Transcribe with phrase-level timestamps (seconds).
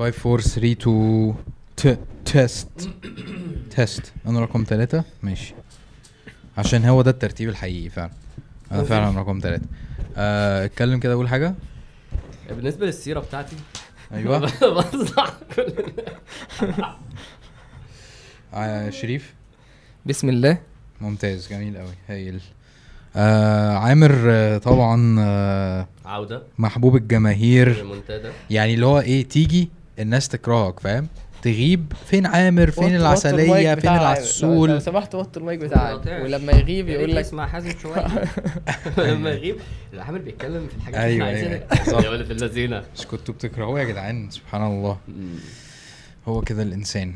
[0.00, 1.34] 5 4 3 2
[1.76, 2.90] ت test
[3.70, 5.54] test أنا رقم ثلاثة ماشي.
[6.58, 8.10] عشان هو ده الترتيب الحقيقي فعلا.
[8.72, 9.66] أنا فعلا رقم ثلاثة
[10.16, 11.54] آه، اتكلم كده أقول حاجة.
[12.50, 13.56] بالنسبة للسيرة بتاعتي.
[14.12, 14.38] أيوه.
[14.78, 15.72] بصلح كل
[18.54, 19.34] آه شريف.
[20.06, 20.58] بسم الله.
[21.00, 21.48] ممتاز.
[21.48, 22.40] جميل قوي هايل.
[23.16, 26.42] آه عامر آه طبعا آه عودة.
[26.58, 27.76] محبوب الجماهير.
[27.76, 29.70] ريمونتادا يعني اللي هو إيه تيجي
[30.00, 31.08] الناس تكرهك فاهم؟
[31.42, 33.18] تغيب فين عامر؟ فين المايك
[33.68, 36.06] فين بتاع- لو- العسول سمحت وطي المايك بتاعك.
[36.06, 38.06] ولما يغيب يقول لك اسمع حازم شوية.
[39.10, 39.56] لما يغيب
[39.98, 42.02] عامر بيتكلم في الحاجات اللي أيوة، إحنا أيوة، عايزينها.
[42.04, 42.84] يا ولد اللذينة.
[42.98, 44.98] مش كنتوا بتكرهوه يا جدعان؟ سبحان الله.
[46.28, 47.14] هو كده الإنسان.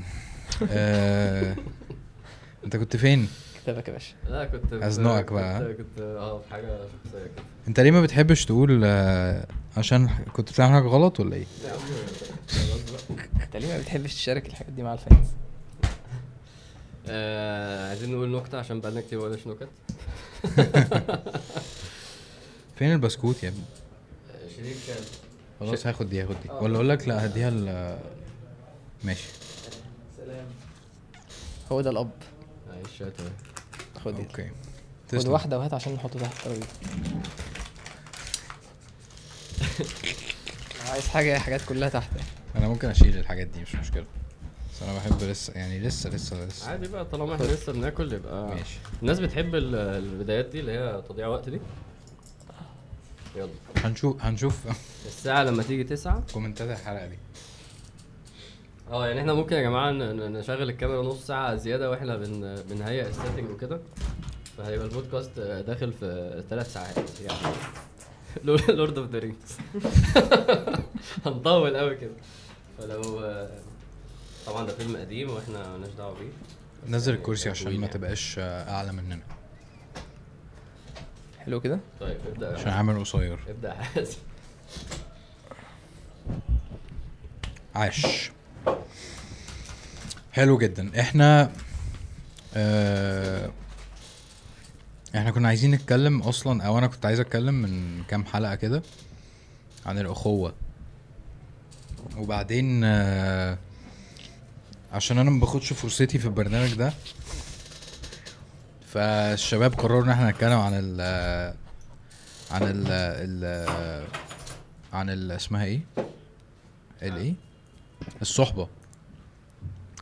[0.71, 1.57] آه
[2.65, 3.29] أنت كنت فين؟
[3.63, 4.15] كتابك يا باشا.
[4.29, 6.63] لا كنت في- أزنقك بقى، كنت كنت آه في حاجة
[7.05, 7.45] شخصية كده.
[7.69, 11.47] أنت ليه ما بتحبش تقول آه عشان كنت بتعمل حاجة غلط ولا إيه.
[13.43, 15.27] انت ليه ما بتحبش تشارك الحاجات دي مع ال fans؟
[17.09, 19.69] آه، عايزين نقول نكتة عشان بقالنا كتير ما قلناش نكت.
[22.79, 23.61] فين البسكوت يا ابني؟
[24.35, 25.05] آه، شريف كان.
[25.61, 26.51] خلاص هاخد دي هاخد دي.
[26.51, 27.97] ولا أقول لك؟ لا هديها ل
[29.05, 29.29] ماشي.
[31.73, 32.11] هو ده الأب.
[32.69, 33.33] معلش تمام.
[34.05, 34.23] خد دي.
[34.23, 34.51] okay.
[35.13, 35.29] خد.
[35.29, 36.37] واحدة وهات عشان نحطه تحت.
[36.37, 36.67] الترابيزه
[40.91, 42.11] عايز حاجة حاجات كلها تحت.
[42.57, 44.05] أنا ممكن أشيل الحاجات دي مش مشكلة.
[44.75, 46.71] بس أنا بحب لسه يعني لسه لسه لسه.
[46.71, 48.79] عادي بقى طالما إحنا لسه بناكل يبقى ماشي.
[49.03, 51.61] الناس بتحب ال- البدايات دي اللي هي تضييع وقت دي.
[53.37, 53.49] يلا.
[53.77, 54.59] هنشوف هنشوف.
[55.07, 56.23] الساعة لما تيجي تسعة.
[56.33, 57.19] comment ات الحلقة دي.
[58.91, 62.55] آه يعني إحنا ممكن يا جماعة ن- ن- نشغل الكاميرا نص ساعة زيادة وإحنا بن
[62.71, 63.81] بنهيئ ال setting وكده.
[64.59, 67.55] فهيبقى البودكاست داخل في ثلاث ساعات يعني.
[68.45, 69.59] Lord of the Rings
[71.27, 72.13] هنطول قوي كده.
[72.79, 73.21] فلو
[74.47, 76.29] طبعا ده فيلم قديم وإحنا مالناش دعوة بيه.
[76.89, 77.89] نزل يعني الكرسي عشان ما يعني.
[77.89, 79.21] تبقاش آه، أعلى مننا.
[81.39, 82.49] حلو كده؟ طيب ابدأ.
[82.51, 82.69] يا عشان.
[82.69, 83.39] عامل قصير.
[83.49, 83.69] ابدأ.
[83.69, 84.17] يا حازم
[87.75, 88.31] عاش.
[90.33, 91.01] حلو جدا.
[91.01, 91.53] إحنا
[92.55, 93.51] آه
[95.17, 98.83] إحنا كنا عايزين نتكلم أصلا أو أنا كنت عايز اتكلم من كام حلقة كده
[99.87, 100.55] عن الأخوة.
[102.17, 103.59] وبعدين آه
[104.93, 106.93] عشان أنا ما باخدش فرصتي في البرنامج ده
[108.87, 111.01] فالشباب قرروا إن إحنا نتكلم عن ال
[112.51, 114.07] عن ال ال
[114.93, 115.81] عن ال اسمها إيه؟
[117.03, 117.35] الايه
[118.23, 118.69] الصحبة.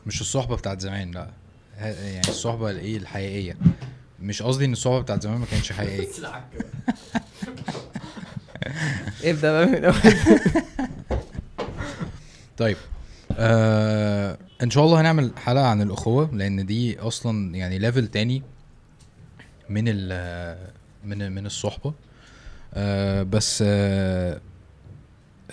[0.05, 1.29] مش الصحبة بتاعت زمان لا.
[1.79, 3.57] يعني الصحبة الايه؟ الحقيقية.
[4.23, 6.07] مش قصدي إن الصحبة بتاعت زمان ما كانتش حقيقية.
[9.23, 9.95] ابدأ بقى من الأول.
[12.57, 12.77] طيب
[13.37, 18.41] آه إن شاء الله هنعمل حلقة عن الأخوة لأن دي أصلا يعني ليفل تاني
[19.69, 20.57] من ال
[21.05, 21.93] من من الصحبة.
[22.73, 24.41] آه بس آه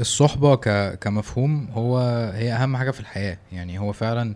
[0.01, 1.99] الصحبة ك كمفهوم هو
[2.35, 3.39] هي أهم حاجة في الحياة.
[3.53, 4.35] يعني هو فعلا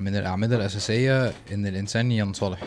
[0.00, 2.60] من الأعمدة الأساسية إن الإنسان ينصلح.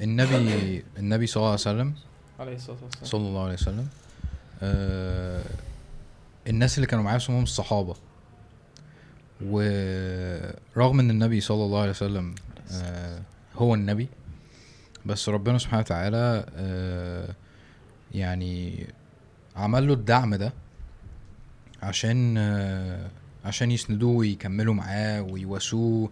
[0.00, 1.94] والنبي النبي صلى الله عليه وسلم
[2.40, 3.04] عليه الصلاة والسلام.
[3.04, 3.88] صلى الله عليه وسلم
[4.62, 5.42] آه
[6.46, 7.94] الناس اللي كانوا معاه اسمهم الصحابة.
[9.46, 12.34] ورغم إن النبي صلى الله عليه وسلم
[12.72, 13.22] آه
[13.56, 14.08] هو النبي
[15.06, 17.34] بس ربنا سبحانه وتعالى آه
[18.14, 18.86] يعني
[19.56, 20.52] عمل له الدعم ده
[21.82, 23.08] عشان آه
[23.44, 26.10] عشان يسندوه ويكملوا معاه ويواسوه.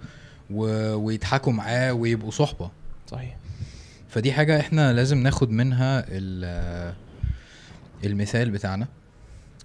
[0.51, 2.71] و- ويضحكوا معاه ويبقوا صحبة.
[3.07, 3.37] صحيح.
[4.09, 6.95] فدي حاجة إحنا لازم ناخد منها ال-
[8.05, 8.87] المثال بتاعنا.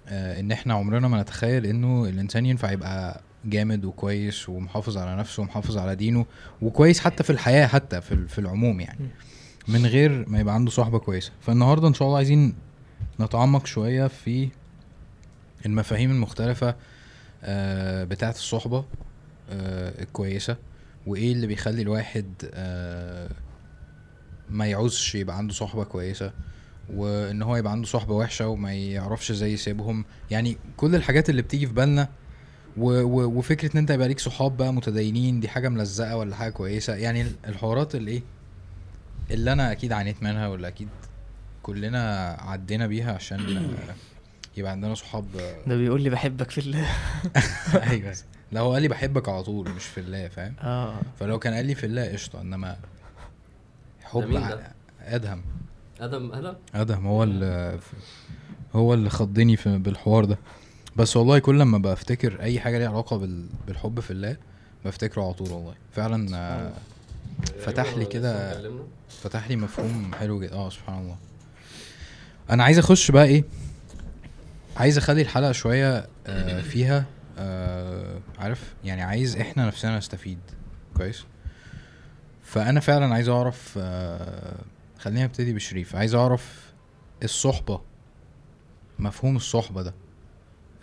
[0.08, 5.42] آه، ان إحنا عمرنا ما نتخيل انه الانسان ينفع يبقى جامد وكويس ومحافظ على نفسه
[5.42, 6.26] ومحافظ على دينه
[6.62, 9.08] وكويس حتى في الحياة حتى في, في العموم يعني.
[9.68, 11.32] من غير ما يبقى عنده صحبة كويسة.
[11.40, 12.54] فالنهاردة ان شاء الله عايزين
[13.20, 14.48] نتعمق شوية في
[15.66, 16.74] المفاهيم المختلفة
[17.44, 18.84] آه، بتاعة الصحبة
[19.50, 20.56] آه، الكويسة.
[21.06, 23.30] وإيه اللي بيخلي الواحد آه،
[24.50, 26.32] ما يعوزش يبقى عنده صحبة كويسة
[26.94, 31.66] وإن هو يبقى عنده صحبة وحشة وما يعرفش إزاي يسيبهم؟ يعني كل الحاجات اللي بتيجي
[31.66, 32.08] في بالنا
[32.76, 36.50] و و وفكرة إن أنت يبقى ليك صحاب بقى متدينين دي حاجة ملزقة ولا حاجة
[36.50, 38.22] كويسة؟ يعني الحوارات اللي إيه
[39.30, 40.88] اللي أنا أكيد عانيت منها ولا أكيد
[41.62, 43.68] كلنا عدينا بيها عشان
[44.56, 45.24] يبقى عندنا صحاب.
[45.66, 46.88] ده بيقول لي بحبك في الله
[47.90, 48.14] أيوه.
[48.54, 51.00] لا هو قال لي بحبك على طول مش في الله فاهم؟ آه.
[51.20, 52.40] فلو كان قال لي في الله قشطة.
[52.40, 52.76] إنما
[54.04, 55.42] حب مين ع- ده؟ أدهم.
[56.00, 57.78] آدم أدهم هو اللي
[58.74, 60.38] هو اللي خضني في بالحوار ده.
[60.96, 63.46] بس والله كل لما بفتكر أي حاجة ليها علاقة بال...
[63.66, 64.36] بالحب في الله
[64.84, 65.74] بفتكره على طول والله.
[65.92, 66.72] فعلا آه،
[67.60, 68.70] فتح لي كده-.
[69.08, 70.54] فتح لي مفهوم حلو جدا.
[70.54, 71.16] آه سبحان الله.
[72.50, 73.44] أنا عايز أخش بقى إيه؟
[74.76, 77.04] عايز أخلي الحلقة شوية آه فيها
[77.38, 80.38] آه عارف؟ يعني عايز إحنا نفسنا نستفيد.
[80.96, 81.24] كويس؟
[82.42, 84.58] فأنا فعلا عايز أعرف آه
[84.98, 85.96] خلينا نبتدي بشريف.
[85.96, 86.72] عايز أعرف
[87.24, 87.80] الصحبة.
[88.98, 89.94] مفهوم الصحبة ده.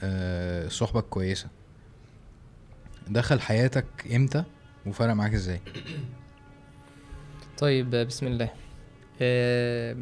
[0.03, 1.47] آه الصحبة الكويسة.
[3.07, 4.43] دخل حياتك إمتى؟
[4.85, 5.61] وفرق معاك إزاي؟
[7.57, 8.49] طيب بسم الله.
[9.21, 9.97] آه،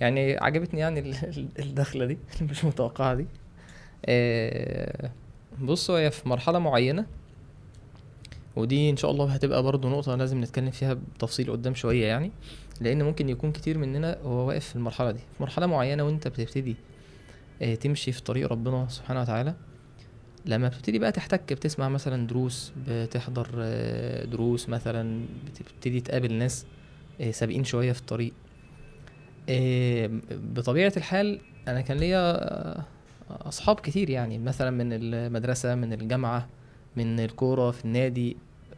[0.00, 3.26] يعني عجبتني يعني ال- ال- الدخلة دي مش متوقعة دي.
[4.08, 5.10] آه،
[5.62, 7.06] بصوا هي في مرحلة معينة
[8.56, 12.30] ودي إن شاء الله هتبقى برضو نقطة لازم نتكلم فيها بتفصيل قدام شوية يعني
[12.80, 15.18] لأن ممكن يكون كتير مننا هو واقف في المرحلة دي.
[15.18, 16.76] في مرحلة معينة وأنت بتبتدي
[17.62, 19.54] آه، تمشي في طريق ربنا سبحانه وتعالى
[20.46, 26.66] لما بتبتدي بقى تحتك بتسمع مثلا دروس بتحضر آه، دروس مثلا بتبتدي تقابل ناس
[27.30, 28.32] سابقين شوية في الطريق.
[30.30, 32.84] بطبيعة الحال أنا كان ليا
[33.30, 36.46] آه، أصحاب كتير يعني مثلا من المدرسة من الجامعة
[36.96, 38.36] من الكورة في النادي.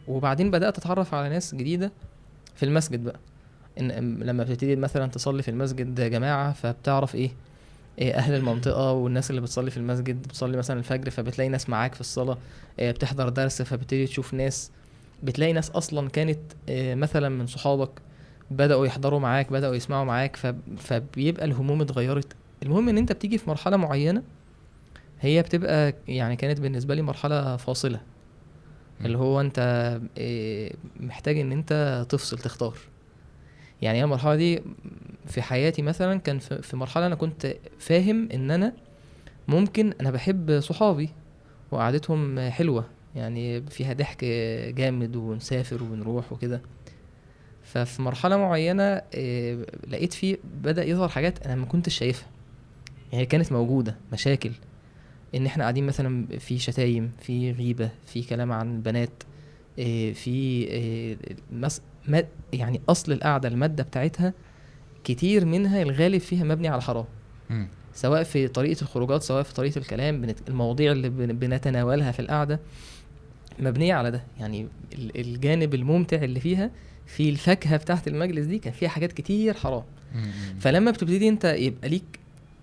[0.09, 1.93] وبعدين بدأت أتعرف على ناس جديدة
[2.55, 3.19] في المسجد بقى.
[3.81, 7.31] إن لما بتبتدي مثلا تصلي في المسجد جماعة فبتعرف إيه؟
[7.99, 10.23] إيه أهل المنطقة والناس اللي بتصلي في المسجد.
[10.23, 12.39] بتصلي مثلا الفجر فبتلاقي ناس معاك في الصلاة.
[12.79, 14.71] إيه، بتحضر درس فبتبتدي تشوف ناس.
[15.23, 17.91] بتلاقي ناس أصلا كانت إيه، مثلا من صحابك
[18.51, 20.37] بدأوا يحضروا معاك بدأوا يسمعوا معاك.
[20.37, 22.33] فب- فبيبقى الهموم اتغيرت.
[22.63, 24.23] المهم إن أنت بتيجي في مرحلة معينة
[25.21, 28.01] هي بتبقى يعني كانت بالنسبة لي مرحلة فاصلة.
[29.05, 29.59] اللي هو انت
[30.19, 32.79] إيه، محتاج ان انت تفصل تختار.
[33.83, 34.63] يعني أنا المرحلة دي
[35.27, 38.73] في حياتي مثلا كان في مرحلة أنا كنت فاهم إن أنا
[39.49, 41.11] ممكن أنا بحب صحابي
[41.71, 42.85] وقعدتهم حلوة.
[43.17, 44.25] يعني فيها ضحك
[44.75, 46.63] جامد ونسافر ونروح وكده.
[47.63, 48.83] ففي مرحلة معينة
[49.15, 52.29] إيه، لقيت فيه بدأ يظهر حاجات أنا ما كنتش شايفها.
[53.13, 54.51] يعني كانت موجودة مشاكل.
[55.35, 59.23] إن إحنا قاعدين مثلا في شتايم في غيبة في كلام عن البنات
[59.79, 61.17] إيه، في.
[62.09, 64.33] ما يعني أصل القعدة المادة بتاعتها
[65.05, 67.05] كتير منها الغالب فيها مبني على حرام.
[67.95, 70.35] سواء في طريقة الخروجات سواء في طريقة الكلام.
[70.49, 71.27] المواضيع اللي بن...
[71.39, 72.61] بنتناولها في القعدة
[73.59, 76.71] مبنية على ده يعني ال- الجانب الممتع اللي فيها
[77.07, 79.83] في الفاكهة بتاعت المجلس دي كان فيها حاجات كتير حرام.
[80.61, 82.19] فلما بتبتدي أنت يبقى ليك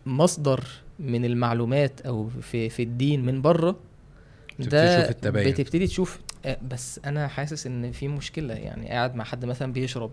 [0.06, 0.64] مصدر
[1.00, 3.76] من المعلومات أو في في الدين من بره
[4.60, 5.52] بتبتدي تشوف التباين.
[5.52, 10.12] بتبتدي تشوف آه، بس أنا حاسس إن في مشكلة يعني قاعد مع حد مثلا بيشرب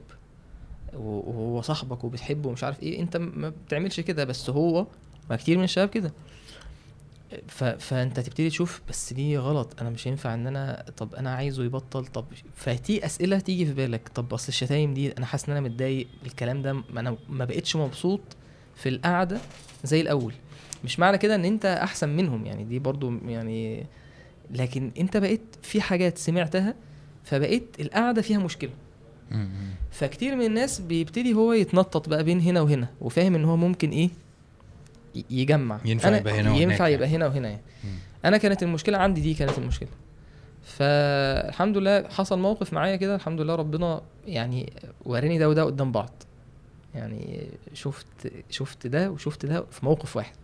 [0.95, 4.87] وهو صاحبك وبتحبه ومش عارف إيه أنت ما بتعملش كده بس هو
[5.31, 6.13] ما كتير من الشباب كده
[7.49, 7.65] ف...
[7.65, 12.07] فأنت تبتدي تشوف بس دي غلط أنا مش هينفع إن أنا طب أنا عايزه يبطل
[12.07, 12.25] طب
[12.55, 16.63] فتي أسئلة تيجي في بالك طب أصل الشتايم دي أنا حاسس إن أنا متضايق الكلام
[16.63, 18.21] ده ما أنا ما بقتش مبسوط
[18.77, 19.41] في القعدة
[19.85, 20.35] زي الأول
[20.85, 23.87] مش معنى كده إن أنت أحسن منهم يعني دي برضو يعني
[24.51, 26.75] لكن أنت بقيت في حاجات سمعتها
[27.25, 28.71] فبقيت القعدة فيها مشكلة.
[29.91, 34.11] فكتير من الناس بيبتدي هو يتنطط بقى بين هنا وهنا وفاهم إن هو ممكن إيه
[35.31, 36.95] يجمع ينفع أنا يبقى هنا وهناك ينفع يعني.
[36.95, 37.63] يبقى هنا وهنا يعني.
[38.25, 39.89] أنا كانت المشكلة عندي دي كانت المشكلة
[40.63, 44.73] فالحمد لله حصل موقف معايا كده الحمد لله ربنا يعني
[45.05, 46.23] وراني ده وده قدام بعض
[46.95, 48.07] يعني شفت
[48.51, 50.37] شفت ده وشفت ده في موقف واحد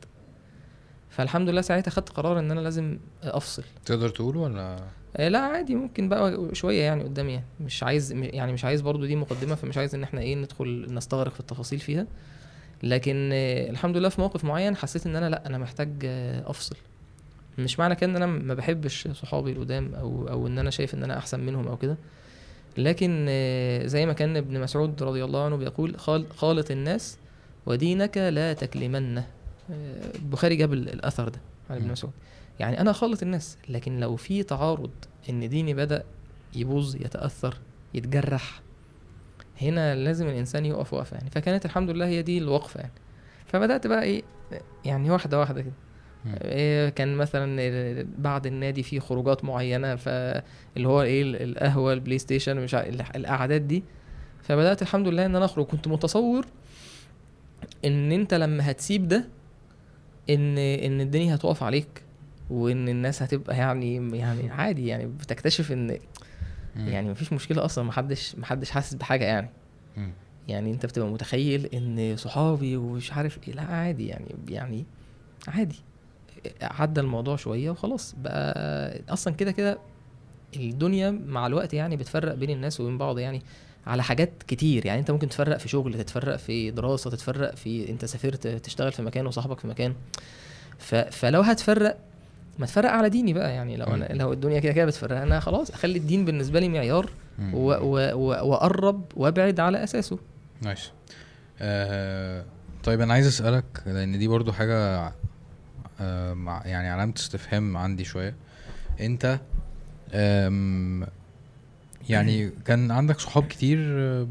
[1.10, 3.62] فالحمد لله ساعتها خدت قرار إن أنا لازم أفصل.
[3.84, 4.76] تقدر تقول ولا؟
[5.16, 9.06] آه، لا عادي ممكن بقى شوية يعني قدام يعني مش عايز يعني مش عايز برضو
[9.06, 12.06] دي مقدمة فمش عايز إن إحنا إيه ندخل نستغرق في التفاصيل فيها.
[12.82, 16.76] لكن آه، الحمد لله في موقف معين حسيت إن أنا لأ أنا محتاج آه، أفصل.
[17.58, 21.04] مش معنى كده إن أنا ما بحبش صحابي القدام أو أو إن أنا شايف إن
[21.04, 21.96] أنا أحسن منهم أو كده.
[22.78, 23.26] لكن
[23.84, 27.16] زي ما كان ابن مسعود رضي الله عنه بيقول خال- خالط الناس
[27.66, 29.26] ودينك لا تكلمنه.
[29.70, 31.90] البخاري جاب ال- الأثر ده عن ابن.
[31.90, 32.12] مسعود.
[32.60, 34.90] يعني أنا اخلط الناس لكن لو في تعارض
[35.30, 36.04] إن ديني بدأ
[36.56, 37.54] يبوظ يتأثر
[37.94, 38.62] يتجرح
[39.62, 41.30] هنا لازم الإنسان يقف وقفة يعني.
[41.30, 42.92] فكانت الحمد لله هي دي الوقفة يعني.
[43.46, 44.22] فبدأت بقى إيه
[44.84, 45.72] يعني واحدة واحدة كده.
[46.44, 52.56] إيه كان مثلا بعد النادي في خروجات معينة فاللي هو إيه ال- القهوة ال PlayStation
[52.56, 53.84] مش القعدات دي.
[54.42, 55.66] فبدأت الحمد لله إن أنا أخرج.
[55.66, 56.46] كنت متصور
[57.84, 59.28] إن أنت لما هتسيب ده
[60.30, 62.02] ان إن الدنيا هتقف عليك
[62.50, 65.98] وإن الناس هتبقى يعني يعني عادي يعني بتكتشف إن.
[66.76, 69.50] يعني مفيش مشكلة أصلا محدش محدش حاسس بحاجة يعني.
[70.48, 74.84] يعني أنت بتبقى متخيل إن صحابي ومش عارف إيه لأ عادي يعني يعني
[75.48, 75.76] عادي
[76.62, 79.78] عدى الموضوع شوية وخلاص بقى أصلا كده كده
[80.56, 83.42] الدنيا مع الوقت يعني بتفرق بين الناس وبين بعض يعني
[83.86, 84.86] على حاجات كتير.
[84.86, 89.02] يعني انت ممكن تفرق في شغل تتفرق في دراسة تتفرق في انت سافرت تشتغل في
[89.02, 89.94] مكان وصاحبك في مكان.
[90.78, 90.94] ف...
[90.94, 91.98] فلو هتفرق
[92.58, 93.54] ما تفرق على ديني بقى.
[93.54, 97.10] يعني لو أنا لو الدنيا كده كده بتفرق أنا خلاص أخلي الدين بالنسبة لي معيار.
[97.52, 100.18] وأقرب وأبعد على أساسه.
[100.62, 100.90] نايس.
[101.60, 102.44] آه
[102.84, 105.12] طيب أنا عايز أسألك لأن دي برضو حاجة
[106.00, 108.34] آه يعني علامة استفهام عندي شوية.
[109.00, 109.40] أنت
[112.08, 113.78] يعني كان عندك صحاب كتير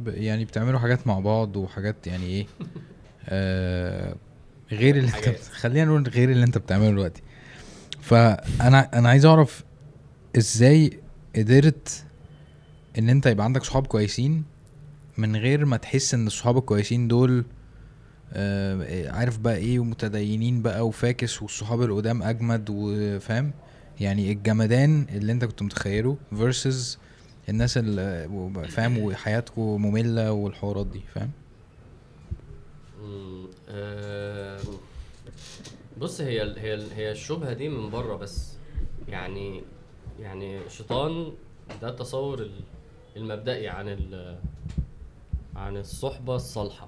[0.08, 2.48] يعني بتعملوا حاجات مع بعض وحاجات يعني إيه
[3.30, 4.16] آه
[4.72, 5.40] غير اللي انت.
[5.52, 7.22] خلينا نقول غير اللي انت بتعمله دلوقتي.
[8.02, 9.64] فأنا أنا عايز أعرف
[10.38, 11.00] إزاي
[11.36, 12.06] قدرت
[12.98, 14.44] إن أنت يبقى عندك صحاب كويسين
[15.18, 17.46] من غير ما تحس إن الصحاب الكويسين دول
[18.34, 23.52] آه، عارف بقى إيه ومتدينين بقى وفاكس والصحاب القدام أجمد وفاهم
[24.00, 26.98] يعني الجمدان اللي أنت كنت متخيله versus
[27.50, 28.30] الناس اللي
[28.70, 31.32] فاهم وحياتكم مملة والحوارات دي فاهم؟
[35.98, 38.58] بص هي ال- هي ال- هي الشبهة دي من بره بس.
[39.08, 39.62] يعني
[40.20, 41.32] يعني الشيطان
[41.82, 42.62] ده التصور ال-
[43.18, 44.38] المبدئي عن ال
[45.56, 46.88] عن الصحبة الصالحة.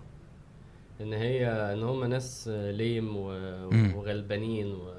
[1.02, 3.18] إن هي إن هم ناس ليم.
[3.96, 4.99] وغلبانين و-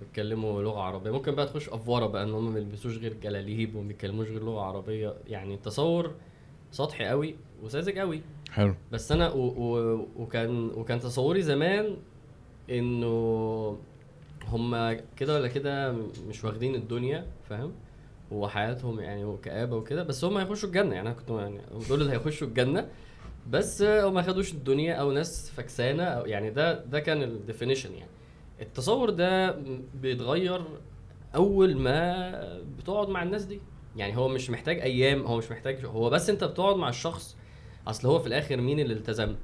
[0.00, 1.10] وبيتكلموا لغة عربية.
[1.10, 4.60] ممكن بقى تخش أفورة بقى إن هم ما بيلبسوش غير جلاليب وما بيتكلموش غير لغة
[4.60, 5.14] عربية.
[5.26, 6.14] يعني تصور
[6.70, 8.22] سطحي قوي وساذج قوي.
[8.50, 8.74] حلو.
[8.92, 11.96] بس أنا و و وكان وكان تصوري زمان
[12.70, 13.78] إنه
[14.44, 15.92] هما كده ولا كده
[16.28, 17.72] مش واخدين الدنيا فاهم؟
[18.30, 20.02] وحياتهم يعني وكآبة وكده.
[20.02, 20.94] بس هم هيخشوا الجنة.
[20.94, 22.88] يعني أنا كنت يعني دول اللي هيخشوا الجنة.
[23.50, 28.10] بس هم ما خدوش الدنيا أو ناس فكسانة أو يعني ده ده كان الديفينيشن يعني.
[28.60, 29.58] التصور ده
[29.94, 30.62] بيتغير
[31.34, 33.60] أول ما بتقعد مع الناس دي.
[33.96, 37.36] يعني هو مش محتاج أيام هو مش محتاج هو بس أنت بتقعد مع الشخص.
[37.86, 39.34] أصل هو في الآخر مين اللي التزم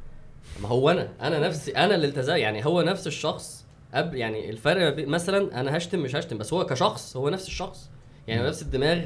[0.62, 5.08] ما هو أنا أنا نفسي أنا اللي التزم يعني هو نفس الشخص قبل يعني الفرق
[5.08, 7.90] مثلا أنا هشتم مش هشتم بس هو كشخص هو نفس الشخص.
[8.28, 9.04] يعني نفس الدماغ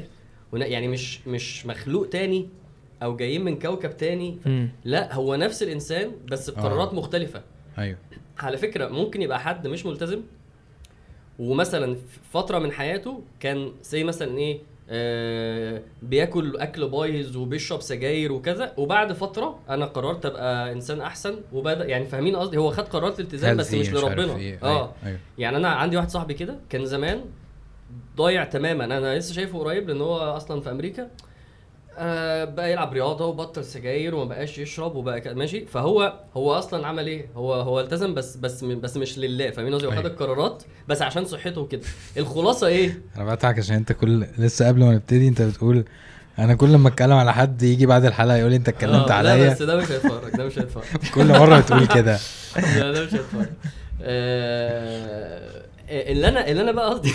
[0.53, 2.49] يعني مش مش مخلوق تاني
[3.03, 4.37] أو جايين من كوكب تاني.
[4.85, 6.95] لا هو نفس الإنسان بس بقرارات آه.
[6.95, 7.41] مختلفة.
[7.77, 7.97] أيوه.
[8.45, 10.21] على فكرة ممكن يبقى حد مش ملتزم
[11.39, 11.97] ومثلا
[12.33, 19.13] فترة من حياته كان زي مثلا إيه آه بياكل أكل بايظ وبيشرب سجاير وكذا وبعد
[19.13, 23.73] فترة أنا قررت أبقى إنسان أحسن وبدأ يعني فاهمين قصدي؟ هو خد قرارات الالتزام بس
[23.73, 24.35] مش لربنا.
[24.35, 24.59] إيه.
[24.63, 24.67] آه.
[24.67, 25.19] أيوه أيوه.
[25.37, 27.21] يعني أنا عندي واحد صاحبي كده كان زمان
[28.17, 28.85] ضايع تماما.
[28.85, 31.09] أنا لسه شايفه قريب لأن هو أصلا في أمريكا.
[31.97, 35.65] آه بقى يلعب رياضة وبطل سجاير وما بقاش يشرب وبقى ماشي.
[35.65, 39.87] فهو هو أصلا عمل إيه؟ هو هو التزم بس بس بس مش لله فاهمين قصدي؟
[39.87, 40.07] خد أيوة.
[40.07, 41.81] القرارات بس عشان صحته وكده.
[42.17, 45.85] الخلاصة إيه؟ أنا بضحك عشان أنت كل لسه قبل ما نبتدي أنت بتقول
[46.39, 49.31] أنا كل ما أتكلم على حد يجي بعد الحلقة يقول لي أنت اتكلمت آه، لا
[49.31, 49.49] عليا.
[49.53, 50.83] بس ده مش هيتفرج ده مش هيتفرج.
[51.15, 52.19] كل مرة بتقول كده.
[52.77, 53.47] لا ده مش هيتفرج.
[54.03, 57.11] آه، اللي أنا اللي أنا بقى قصدي.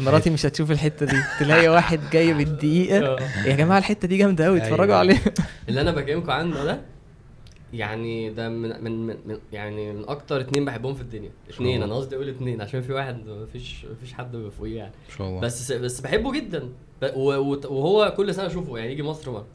[0.04, 1.16] مراتي مش هتشوف الحتة دي.
[1.40, 2.98] تلاقي واحد جاي بالدقيقة.
[3.06, 3.18] آه.
[3.46, 4.96] يا جماعة الحتة دي جامدة قوي اتفرجوا أيوة.
[4.96, 5.20] عليها.
[5.68, 6.80] اللي أنا بكلمكم عنه ده
[7.72, 11.30] يعني ده من من, من, يعني من أكتر اتنين بحبهم في الدنيا.
[11.50, 11.82] اتنين.
[11.82, 14.92] أنا قصدي أقول اتنين عشان في واحد مفيش مفيش حد فوقيه يعني.
[15.10, 15.40] إن شاء الله.
[15.40, 16.68] بس بس بحبه جدا.
[17.16, 19.46] وهو كل سنة أشوفه يعني يجي مصر مره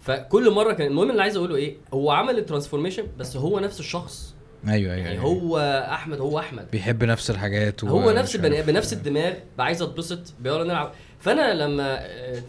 [0.00, 3.80] فكل مرة كان المهم اللي عايز أقوله إيه هو عمل ال transformation بس هو نفس
[3.80, 4.35] الشخص.
[4.68, 5.24] أيوه أيوه يعني أيوة.
[5.24, 5.58] هو
[5.92, 8.62] أحمد هو أحمد بيحب نفس الحاجات و- هو نفس البني.
[8.62, 11.98] بنفس الدماغ عايز أتبسط يلا نلعب فأنا لما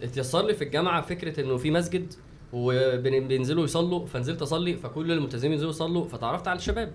[0.02, 2.12] اتيسر لي في الجامعة فكرة إنه في مسجد
[2.52, 6.90] وبينزلوا يصلوا فنزلت أصلي فكل الملتزمين ينزلوا يصلوا فتعرفت على الشباب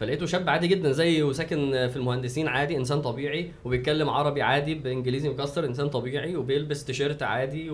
[0.00, 5.28] فلقيته شاب عادي جدا زي وساكن في المهندسين عادي إنسان طبيعي وبيتكلم عربي عادي بإنجليزي
[5.28, 7.70] مكسر إنسان طبيعي وبيلبس تيشيرت عادي.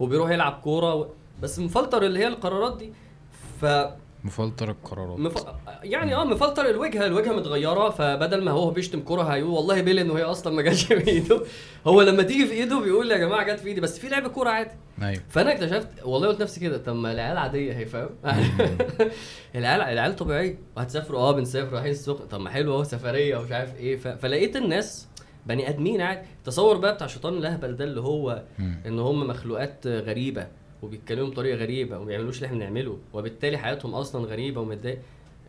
[0.00, 1.06] وبيروح يلعب كورة و...
[1.42, 2.92] بس مفلتر اللي هي القرارات دي
[3.60, 3.64] ف
[4.24, 5.18] مفلتر القرارات.
[5.18, 5.44] مف...
[5.82, 10.22] يعني آه مفلتر الوجهه الوجهه متغيرة فبدل ما هو بيشتم كوره هيقول والله بيلن وهي
[10.22, 11.40] أصلا ما جاتش في إيده.
[11.86, 14.50] هو لما تيجي في إيده بيقول يا جماعة جت في إيدي بس في لعب كورة
[14.50, 14.70] عادي.
[15.02, 15.22] أيوه.
[15.28, 18.10] فأنا اكتشفت والله قلت نفسي كده طب ما العيال عادية هي فاهم؟
[19.54, 20.58] العيال العيال طبيعية.
[20.76, 23.96] وهتسافروا؟ آه بنسافر رايحين السخن طب ما حلو أهو سفرية ومش عارف إيه.
[23.96, 24.08] ف...
[24.08, 25.08] فلقيت الناس
[25.46, 26.20] بني آدمين عادي.
[26.38, 28.42] التصور بقى بتاع الشيطان الاهبل ده اللي هو.
[28.86, 30.46] إن هم مخلوقات غريبة.
[30.82, 34.98] وبيتكلموا بطريقة غريبة وما بيعملوش اللي إحنا بنعمله وبالتالي حياتهم أصلا غريبة ومتضايق.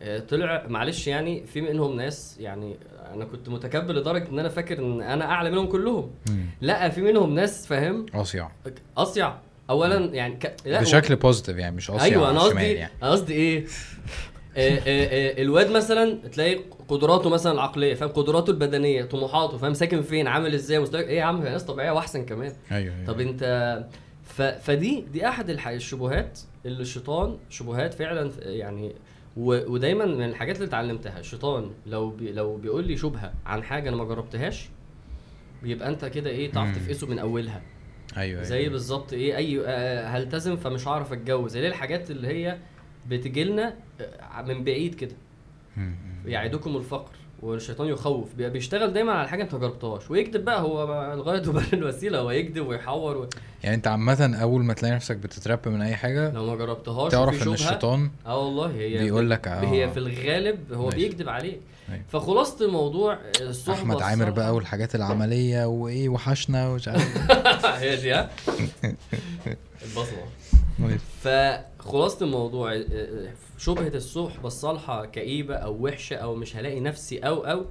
[0.02, 2.76] آه، طلع معلش يعني في منهم ناس يعني
[3.14, 6.10] أنا كنت متكبر لدرجة إن أنا فاكر إن أنا أعلى منهم كلهم.
[6.28, 6.46] مم.
[6.60, 8.50] لا في منهم ناس فاهم؟ أصيع.
[8.96, 9.34] أصيع.
[9.70, 10.56] اولا يعني ك...
[10.66, 12.92] لا بشكل بوزيتيف يعني مش أصيع أيوه أنا قصدي يعني.
[13.02, 13.64] أنا قصدي إيه؟
[14.56, 20.26] آه، آه، الواد مثلا تلاقي قدراته مثلا العقلية فاهم؟ قدراته البدنية طموحاته فاهم؟ ساكن فين؟
[20.26, 22.52] عامل إزاي؟ مستوى إيه يا عم؟ ناس طبيعية وأحسن كمان.
[22.72, 23.06] أيوه أيوه.
[23.06, 23.84] طب أنت.
[24.36, 25.50] فدي دي أحد.
[25.50, 28.94] الشبهات اللي الشيطان شبهات فعلا يعني
[29.36, 29.72] و...
[29.72, 32.32] ودايما من الحاجات اللي اتعلمتها الشيطان لو بي...
[32.32, 34.68] لو بيقول لي شبهة عن حاجة أنا ما جربتهاش
[35.62, 36.76] بيبقى أنت كده إيه تعرف.
[36.78, 37.62] تفقسه من أولها
[38.16, 38.70] أيوه زي أيوة.
[38.72, 42.58] بالظبط إيه أي آه، هلتزم فمش هعرف أتجوز اللي هي الحاجات اللي هي
[43.08, 43.74] بتجي لنا
[44.46, 45.16] من بعيد كده.
[46.26, 47.12] يعدكم الفقر
[47.42, 51.64] والشيطان يخوف بيبقى بيشتغل دايما على حاجة انت ما جربتهاش ويكذب بقى هو الغايه تبرر
[51.72, 53.26] الوسيله هو يكذب ويحور و...
[53.64, 57.46] يعني انت عامة أول ما تلاقي نفسك بتتراب من أي حاجة لو ما جربتهاش تعرف
[57.46, 60.96] إن الشيطان آه والله هي بيقول لك آه هي في الغالب هو ماشي.
[60.96, 62.02] بيكذب عليك أيوة.
[62.08, 67.16] فخلاصة الموضوع الصحبة أحمد عامر بقى والحاجات العملية وإيه وحشنا ومش عارف
[67.82, 68.30] هي دي ها
[69.84, 70.24] البصمة.
[71.22, 77.40] فخلاصة الموضوع آه، آه، شبهة الصحبه الصالحه كئيبة أو وحشة أو مش هلاقي نفسي أو
[77.46, 77.66] أو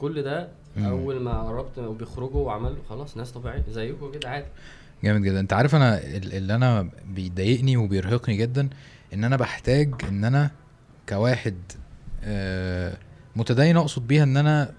[0.00, 0.48] كل ده.
[0.78, 4.46] أول ما قربت وبيخرجوا وعملوا خلاص ناس طبيعية زيكم كده عادي.
[5.04, 5.40] جامد جدا.
[5.40, 8.68] أنت عارف أنا ال- اللي أنا بيضايقني وبيرهقني جدا
[9.14, 10.50] إن أنا بحتاج إن أنا
[11.08, 11.54] كواحد
[12.24, 12.96] آه،
[13.36, 14.72] متدين أقصد بيها إن أنا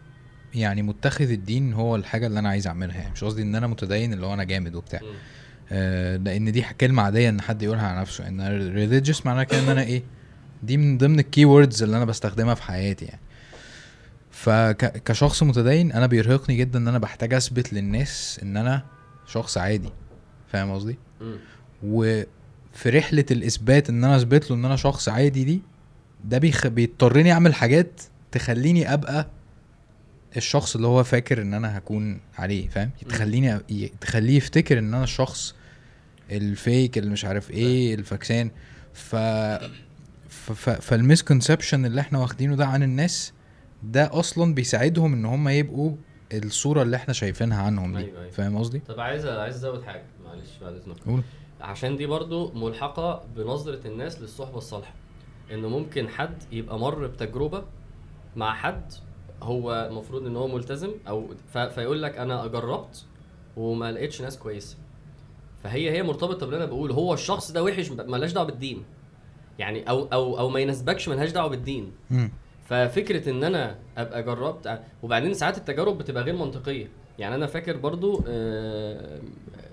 [0.55, 3.11] يعني متخذ الدين هو الحاجة اللي أنا عايز أعملها يعني.
[3.11, 5.01] مش قصدي إن أنا متدين اللي هو أنا جامد وبتاع.
[5.71, 8.27] لأن دي كلمة عادية إن حد يقولها على نفسه.
[8.27, 8.41] إن
[8.73, 10.03] religious معناها كده إن أنا إيه
[10.63, 13.19] دي من ضمن ال keywords اللي أنا بستخدمها في حياتي يعني.
[14.31, 18.83] فكشخص متدين أنا بيرهقني جدا إن أنا بحتاج أثبت للناس إن أنا
[19.27, 19.89] شخص عادي.
[20.51, 20.97] فاهم قصدي.
[21.83, 25.61] وفي رحلة الإثبات إن أنا أثبت له إن أنا شخص عادي دي
[26.25, 26.67] ده بيخ...
[26.67, 29.27] بيضطرني أعمل حاجات تخليني أبقى
[30.37, 33.59] الشخص اللي هو فاكر إن أنا هكون عليه فاهم؟ تخليني
[34.01, 35.55] تخليه يفتكر إن أنا الشخص
[36.31, 38.51] ال fake اللي مش عارف إيه الفاكسان
[38.93, 39.15] ف.
[40.81, 43.33] فال misconception اللي إحنا واخدينه ده عن الناس
[43.83, 45.95] ده أصلا بيساعدهم إن هم يبقوا
[46.33, 48.31] الصورة اللي إحنا شايفينها عنهم دي أيوة، أيوة.
[48.31, 51.21] فاهم قصدي طب عايز عايز أزود حاجة معلش بعد إذنك قول
[51.61, 54.93] عشان دي برضو ملحقة بنظرة الناس للصحبة الصالحة
[55.51, 57.63] انه ممكن حد يبقى مر بتجربة
[58.35, 58.93] مع حد
[59.43, 61.29] هو المفروض إن هو ملتزم أو.
[61.53, 63.05] فيقول لك أنا جربت
[63.57, 64.77] وما لقيتش ناس كويسة
[65.67, 68.83] فهي هي مرتبطة باللي أنا بقول هو الشخص ده وحش ملهاش دعوة بالدين.
[69.59, 71.91] يعني أو أو أو ما يناسبكش ملهاش دعوة بالدين.
[72.69, 76.89] ففكرة إن أنا أبقى جربت وبعدين ساعات التجارب بتبقى غير منطقية.
[77.19, 79.19] يعني أنا فاكر برضو آه،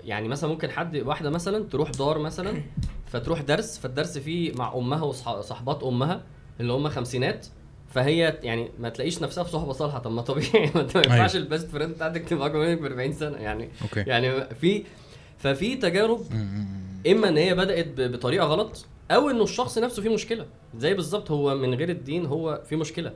[0.03, 2.61] يعني مثلا ممكن حد واحدة مثلا تروح دار مثلا
[3.07, 6.23] فتروح درس فالدرس فيه مع أمها وصحبات أمها
[6.59, 7.47] اللي هم خمسينات.
[7.89, 9.99] فهي يعني ما تلاقيش نفسها في صحبة صالحة.
[9.99, 12.85] طب ما طبيعي ما انت ما ينفعش ال best friend بتاعتك تبقى أكبر منك ب
[12.85, 13.37] 40 سنة.
[13.37, 13.99] يعني okay.
[13.99, 14.83] يعني في
[15.45, 16.21] ففي تجارب.
[17.07, 20.45] إما إن هي بدأت بطريقة غلط أو إنه الشخص نفسه فيه مشكلة.
[20.77, 23.13] زي بالظبط هو من غير الدين هو فيه مشكلة.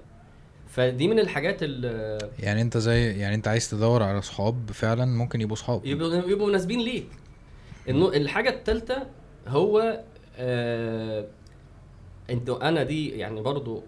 [0.68, 5.42] فدي من الحاجات اللي يعني أنت زي يعني أنت عايز تدور على صحاب فعلا ممكن
[5.42, 5.86] يبقوا صحاب.
[5.86, 7.08] يبقوا يبقوا مناسبين ليك.
[7.90, 9.08] إنه الحاجة الثالثه
[9.48, 10.04] هو
[10.38, 11.26] آه
[12.30, 13.84] أنتوا أنا دي يعني برضو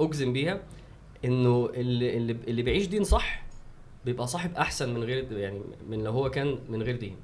[0.00, 0.60] أجزم بيها
[1.24, 3.42] إنه اللي اللي, اللي بيعيش دين صح
[4.04, 7.16] بيبقى صاحب أحسن من غير يعني من لو هو كان من غير دين.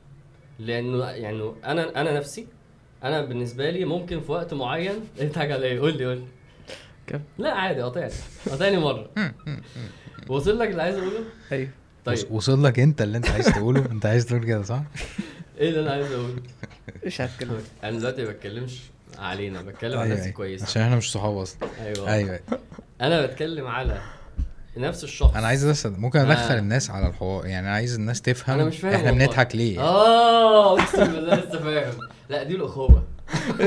[0.58, 2.46] لأنه يعني أنا أنا نفسي
[3.04, 6.24] أنا بالنسبة لي ممكن في وقت معين أنت حاجة على إيه قول لي قول لي.
[7.06, 8.12] كم؟ لا عادي قاطعني
[8.50, 9.10] قاطعني مرة.
[10.28, 11.68] وصل لك اللي عايز اقوله أيوه.
[12.04, 12.18] طيب.
[12.18, 14.82] وص- وصل لك أنت اللي أنت عايز تقوله؟ أنت عايز تقول كده صح؟
[15.58, 16.36] إيه اللي أنا عايز أقوله؟
[17.06, 18.80] مش هتكلم أنا دلوقتي ما بتكلمش
[19.18, 20.36] علينا بتكلم على أيوة، نفسي أيوة.
[20.36, 20.62] كويس.
[20.62, 21.68] عشان إحنا مش صحاب أصلا.
[21.84, 22.12] أيوه.
[22.12, 22.40] أيوه.
[23.00, 24.00] أنا بتكلم على
[24.80, 25.34] نفس الشخص.
[25.36, 26.58] أنا عايز بس ممكن أدخل آه.
[26.58, 29.26] الناس على الحوار يعني عايز الناس تفهم أنا مش فاهم إحنا والله.
[29.26, 29.80] بنضحك ليه.
[29.80, 31.94] آه أقسم بالله لسه فاهم.
[32.28, 33.04] لا دي الأخوة.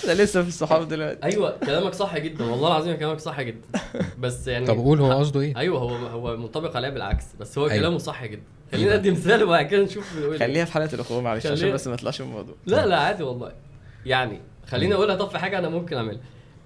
[0.00, 1.24] إحنا لسه في الصحاب دلوقتي.
[1.24, 2.44] أيوه كلامك صح جدا.
[2.44, 3.60] والله العظيم كلامك صح جدا.
[4.18, 7.24] بس يعني طب قول هو قصده إيه؟ أيوه هو هو منطبق عليها بالعكس.
[7.40, 7.78] بس هو أيوة.
[7.78, 8.42] كلامه صح جدا.
[8.72, 10.38] خلينا ندي مثال وبعد كده نشوف إيه.
[10.38, 12.54] خليها في حلقه الأخوة معلش عشان بس ما نطلعش من الموضوع.
[12.66, 13.52] لا لا عادي والله.
[14.06, 16.20] يعني خليني أقولها طب في حاجة أنا ممكن أعملها.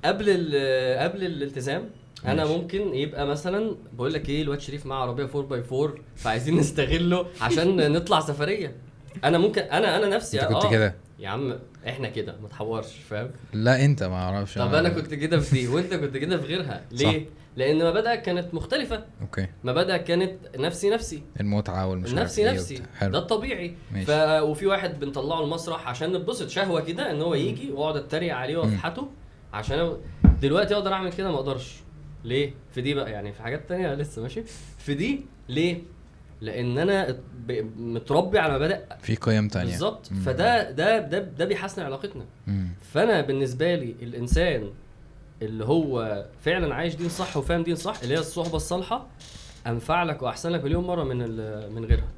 [0.05, 1.91] قبل ال- قبل الالتزام
[2.27, 2.59] أنا ماشي.
[2.59, 7.27] ممكن يبقى مثلا بقول لك إيه الواد شريف معاه عربية 4 باي 4 فعايزين نستغله
[7.41, 8.77] عشان نطلع سفرية.
[9.25, 10.95] أنا ممكن أنا أنا نفسي أنت كنت آه، كده.
[11.19, 14.55] يا عم إحنا كده ما تحورش فاهم؟ لا أنت ما أعرفش.
[14.59, 16.85] طب أنا كنت كده في دي وأنت كنت كده في غيرها.
[16.91, 19.05] ليه؟ لأن مبادئك كانت مختلفة.
[19.23, 19.47] أوكي.
[19.65, 21.23] مبادئك كانت نفسي نفسي.
[21.41, 22.83] المتعة والمش عارف نفسي إيه نفسي.
[23.03, 23.75] ده الطبيعي.
[23.93, 24.07] ماشي.
[24.07, 24.11] ف...
[24.43, 29.09] وفي واحد بنطلعه المسرح عشان نتبسط شهوة كده إن هو يجي وأقعد أتريق عليه وأفحته.
[29.53, 29.97] عشان
[30.43, 31.75] دلوقتي أقدر أعمل كده ما أقدرش.
[32.25, 34.43] ليه في دي بقى يعني في حاجات تانية لسه ماشي
[34.79, 35.83] في دي ليه
[36.41, 37.17] لأن أنا.
[37.79, 40.07] متربي على مبادئ في قيم تانية بالظبط.
[40.07, 42.69] فده ده ده ده بيحسن علاقتنا مم.
[42.93, 44.71] فأنا بالنسبة لي الإنسان
[45.43, 49.07] اللي هو فعلا عايش دين صح وفاهم دين صح اللي هي الصحبة الصالحة
[49.67, 51.17] أنفع لك وأحسن لك مليون مرة من
[51.75, 52.09] من غيرها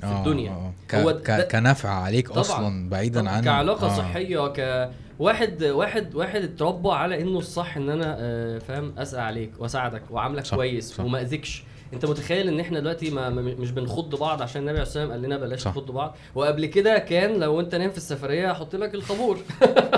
[0.00, 0.72] في آه، الدنيا آه.
[0.88, 0.94] ك...
[0.94, 1.48] هو ك...
[1.50, 2.40] كنفع عليك طبعاً.
[2.40, 3.98] أصلا بعيدا طبعاً عن كعلاقة آه.
[3.98, 4.90] صحية ك
[5.22, 10.44] واحد واحد واحد اتربى على إنه الصح إن أنا آه، فاهم اسال عليك وأساعدك واعاملك
[10.44, 11.04] صح، كويس صح.
[11.04, 14.82] وما أذيكش أنت متخيل إن إحنا دلوقتي ما ما- مش بنخض بعض عشان النبي عليه
[14.82, 15.68] الصلاة والسلام قال لنا بلاش.
[15.68, 19.38] نخض بعض وقبل كده كان لو أنت نايم في السفرية أحط لك الخمور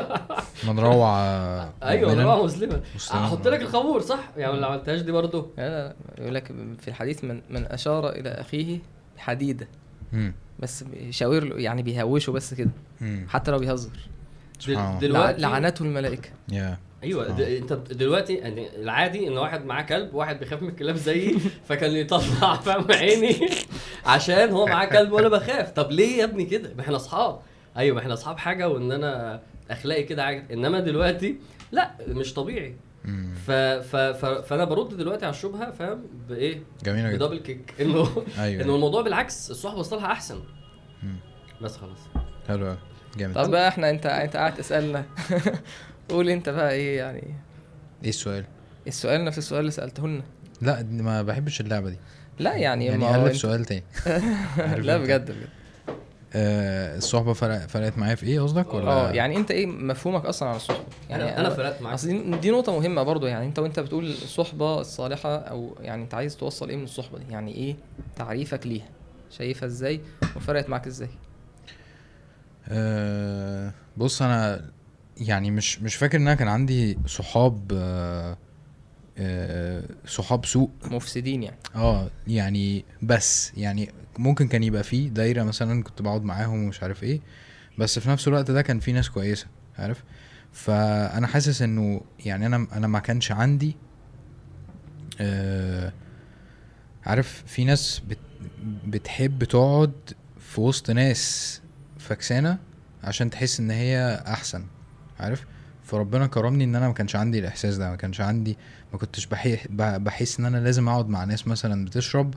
[0.69, 1.09] من روع
[1.83, 2.25] أيوه مؤمناً.
[2.25, 2.81] روعه مسلمه.
[3.15, 6.47] أحط لك الخمور صح يعني لو ما عملتهاش دي برضه لا لا لا، يقول لك
[6.81, 8.79] في الحديث من من أشار إلى أخيه
[9.17, 9.69] حديدة.
[10.59, 12.71] بس بيشاور له يعني بيهوشه بس كده.
[13.29, 13.91] حتى لو بيهزر.
[14.71, 16.29] دل- دلوقتي لعنته الملائكة.
[16.53, 16.79] يا.
[17.03, 17.59] أيوه آه.
[17.59, 22.55] أنت دلوقتي يعني العادي إن واحد معاه كلب واحد بيخاف من الكلاب زيي فكان يطلع
[22.57, 23.49] فاهم عيني
[24.07, 25.71] عشان هو معاه كلب وأنا بخاف.
[25.71, 27.41] طب ليه يا ابني كده؟ ما إحنا أصحاب.
[27.77, 31.37] أيوه ما إحنا أصحاب حاجة وإن أنا أخلاقي كده حاجة إنما دلوقتي
[31.73, 32.77] لا مش طبيعي.
[33.47, 33.51] ف...
[33.51, 33.97] ف...
[33.97, 34.25] ف...
[34.27, 37.27] فأنا برد دلوقتي على الشبهة فاهم بإيه؟ جميلة جدا.
[37.27, 37.75] بدبل كيك.
[37.81, 38.63] إنه أيوه.
[38.65, 40.41] إنه الموضوع بالعكس الصحبة الصالحه أحسن.
[41.63, 41.99] بس خلاص.
[42.49, 42.77] حلو.
[43.17, 43.35] جامد.
[43.35, 45.05] طب بقى إحنا انت انت قاعد تسألنا.
[46.11, 47.35] قول انت بقى إيه يعني؟
[48.03, 48.45] إيه السؤال؟
[48.87, 50.23] السؤال نفس السؤال اللي سالته لنا
[50.63, 51.99] لا ما بحبش اللعبة دي.
[52.39, 53.83] لا يعني, يعني الف انت- سؤال تاني.
[54.87, 54.99] لا.
[54.99, 55.49] بجد بجد.
[56.37, 60.49] آه الصحبة فرق فرقت معايا في إيه قصدك ولا؟ آه يعني انت إيه مفهومك أصلا
[60.49, 61.95] عن الصحبة؟ يعني أنا فرقت معاك.
[61.95, 63.27] أصل دي- نقطة مهمة برضو.
[63.27, 67.25] يعني انت وانت بتقول الصحبة الصالحة أو يعني انت عايز توصل إيه من الصحبة دي؟
[67.33, 67.77] يعني إيه
[68.17, 68.89] تعريفك ليها؟
[69.31, 70.01] شايفها إزاي؟
[70.37, 71.09] وفرقت معاك إزاي؟
[72.69, 74.71] آه بص أنا
[75.17, 78.37] يعني مش مش فاكر إن أنا كان عندي صحاب آه
[79.19, 80.71] آه صحاب سوء.
[80.91, 81.57] مفسدين يعني.
[81.77, 87.03] آه يعني بس يعني ممكن كان يبقى فيه دايرة مثلا كنت بقعد معاهم ومش عارف
[87.03, 87.21] إيه
[87.79, 89.47] بس في نفس الوقت ده كان في ناس كويسة
[89.79, 90.05] عارف؟
[90.53, 93.77] فأنا حاسس إنه يعني أنا أنا ما كانش عندي
[95.21, 95.93] آه
[97.07, 98.19] عارف في ناس بت
[98.87, 99.93] بتحب تقعد
[100.41, 101.61] في وسط ناس
[102.05, 102.59] فكسانه
[103.05, 104.65] عشان تحس إن هي أحسن
[105.21, 105.45] عارف؟
[105.85, 108.59] فربنا كرمني إن أنا ما كانش عندي الإحساس ده ما كانش عندي
[108.93, 109.27] ما كنتش
[109.99, 112.35] بحس إن أنا لازم أقعد مع ناس مثلا بتشرب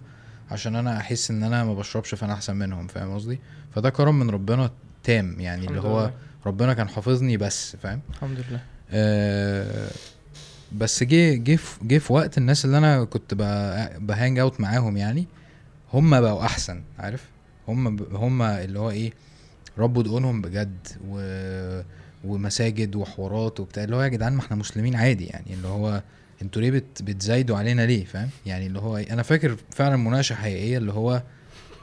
[0.51, 3.39] عشان أنا أحس إن أنا ما بشربش فأنا أحسن منهم فاهم قصدي؟
[3.75, 4.71] فده كرم من ربنا
[5.03, 6.13] تام يعني اللي هو لله.
[6.45, 8.60] ربنا كان حافظني بس فاهم؟ الحمد لله.
[8.91, 9.89] آه
[10.75, 13.34] بس جه جه جه في وقت الناس اللي أنا كنت
[13.99, 15.27] بهانج اوت معاهم يعني
[15.93, 17.23] هم بقوا أحسن عارف؟
[17.67, 19.13] هم هم اللي هو إيه
[19.77, 21.19] ربوا دقونهم بجد و
[22.23, 26.01] ومساجد وحوارات وبتاع اللي هو يا جدعان ما إحنا مسلمين عادي يعني اللي هو
[26.41, 30.77] أنتوا ليه بت بتزايدوا علينا ليه فاهم يعني اللي هو؟ أنا فاكر فعلا مناقشة حقيقية
[30.77, 31.23] اللي هو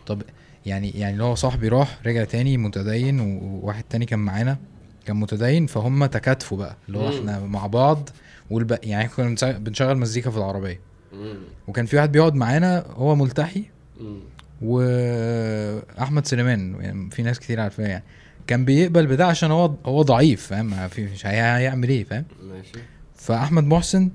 [0.07, 0.23] طب
[0.67, 4.59] يعني يعني اللي هو صاحبي راح رجع تاني متدين وواحد تاني كان معانا
[5.07, 7.09] كان متدين فهم تكاتفوا بقى اللي هو.
[7.19, 8.09] إحنا مع بعض
[8.51, 10.81] والباقي يعني كنا بنشغل- مزيكا في العربية.
[11.69, 13.65] وكان في واحد بيقعد معانا هو ملتحي.
[14.63, 18.05] وأحمد سليمان يعني في ناس كتير عارفاه يعني.
[18.47, 22.73] كان بيقبل بده عشان هو هو ضعيف فاهم؟ مش هي- هيعمل إيه فاهم؟ ماشي.
[23.17, 24.11] فأحمد محسن.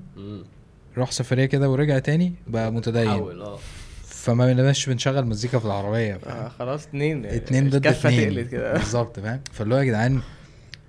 [0.98, 3.08] راح سفرية كده ورجع تاني بقى متدين.
[3.08, 3.58] حاول آه.
[4.04, 7.26] فما بنبقاش بنشغل مزيكا في العربية؟ آه خلاص اتنين.
[7.26, 8.34] اتنين ضد اتنين.
[8.34, 8.72] تقلت كده.
[8.72, 10.20] بالظبط فاهم؟ فاللي هو يا جدعان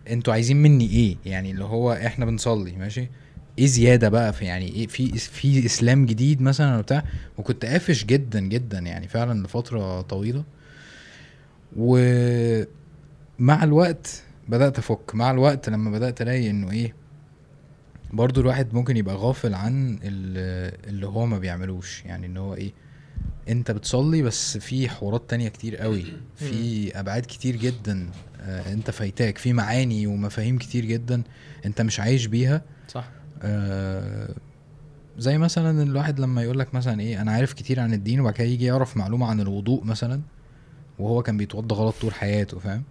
[0.10, 3.08] أنتوا عايزين مني إيه؟ يعني اللي هو إحنا بنصلي ماشي؟
[3.60, 7.04] إيه زيادة بقى في يعني إيه في في إسلام جديد مثلا ولا بتاع
[7.38, 10.44] وكنت قافش جدا جدا يعني فعلا لفترة طويلة.
[11.78, 15.16] ومع الوقت بدأت أفك.
[15.16, 16.94] مع الوقت لما بدأت ألاقي إنه إيه
[18.14, 22.06] برضو الواحد ممكن يبقى غافل عن ال- اللي هو ما بيعملوش.
[22.06, 22.72] يعني إن هو إيه
[23.50, 26.06] أنت بتصلي بس في حوارات تانية كتير قوي.
[26.36, 28.10] في أبعاد كتير جدا
[28.42, 29.38] آه أنت فايتاك.
[29.38, 31.24] في معاني ومفاهيم كتير جدا
[31.66, 32.62] أنت مش عايش بيها.
[32.88, 33.10] صح.
[35.18, 38.48] زي مثلا الواحد لما يقول لك مثلا إيه أنا عارف كتير عن الدين وبعد كده
[38.48, 40.22] يجي يعرف معلومة عن الوضوء مثلا
[41.00, 42.84] وهو كان بيتوضى غلط طول حياته فاهم؟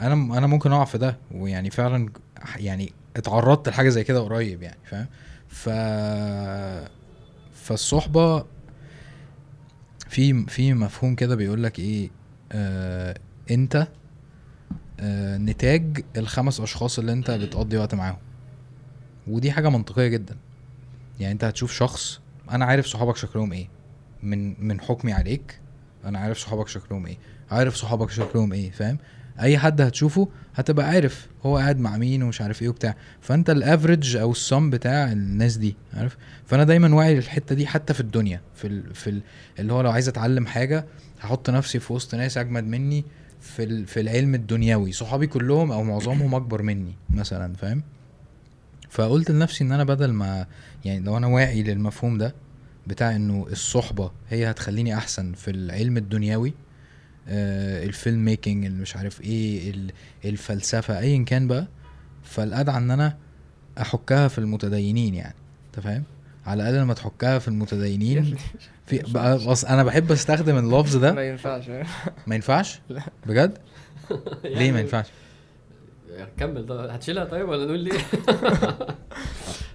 [0.00, 2.08] أنا أنا ممكن أقع في ده ويعني فعلا
[2.56, 5.06] يعني اتعرضت لحاجة زي كده قريب يعني فاهم؟
[5.48, 5.68] ف
[7.54, 8.44] فالصحبة
[10.08, 12.10] في في مفهوم كده بيقول لك إيه
[12.52, 13.18] آه
[13.50, 13.88] أنت
[15.00, 18.16] آه نتاج الخمس أشخاص اللي أنت بتقضي وقت معاهم.
[19.28, 20.36] ودي حاجة منطقية جدا.
[21.20, 23.68] يعني أنت هتشوف شخص أنا عارف صحابك شكلهم إيه.
[24.22, 25.58] من من حكمي عليك
[26.04, 27.16] أنا عارف صحابك شكلهم إيه.
[27.50, 28.98] عارف صحابك شكلهم إيه فاهم؟
[29.40, 32.96] أي حد هتشوفه هتبقى عارف هو قاعد مع مين ومش عارف إيه وبتاع.
[33.20, 38.00] فأنت الأفريج أو الصم بتاع الناس دي عارف؟ فأنا دايما واعي للحتة دي حتى في
[38.00, 38.94] الدنيا في ال...
[38.94, 39.22] في ال...
[39.58, 40.84] اللي هو لو عايز أتعلم حاجة
[41.20, 43.04] هحط نفسي في وسط ناس أجمد مني
[43.40, 43.86] في.
[43.86, 44.92] في العلم الدنيوي.
[44.92, 47.82] صحابي كلهم أو معظمهم أكبر مني مثلا فاهم؟
[48.90, 50.46] فقلت لنفسي إن أنا بدل ما
[50.84, 52.34] يعني لو أنا واعي للمفهوم ده
[52.86, 56.54] بتاع إنه الصحبة هي هتخليني أحسن في العلم الدنيوي
[57.28, 59.92] آه الفيلم ميكنج اللي مش عارف إيه ال-
[60.24, 61.66] الفلسفة ايا كان بقى
[62.22, 63.16] فالأدعى إن أنا
[63.80, 65.34] أحكها في المتدينين يعني
[65.66, 66.02] أنت فاهم؟
[66.46, 68.36] على الأقل لما تحكها في المتدينين
[68.86, 71.12] في بقى بص أنا بحب أستخدم اللفظ ده.
[71.12, 71.68] ما ينفعش.
[72.26, 72.80] ما ينفعش.
[73.26, 73.58] بجد؟
[74.44, 75.06] ليه ما يعني- ينفعش؟
[76.38, 76.66] كمل.
[76.66, 77.92] ده هتشيلها طيب ولا نقول ليه؟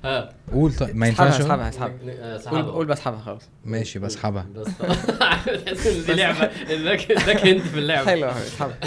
[0.06, 0.30] ها.
[0.54, 1.98] قول طيب ما ينفعش؟ اسحبها اسحبها.
[1.98, 2.62] قول سحبها.
[2.72, 3.42] قول بسحبها خلاص.
[3.66, 4.46] ماشي بسحبها.
[4.56, 4.68] بس
[5.66, 6.44] تحس ان دي لعبة.
[6.70, 8.06] اداك اداك هنت في اللعبة.
[8.10, 8.78] حلو اسحبها.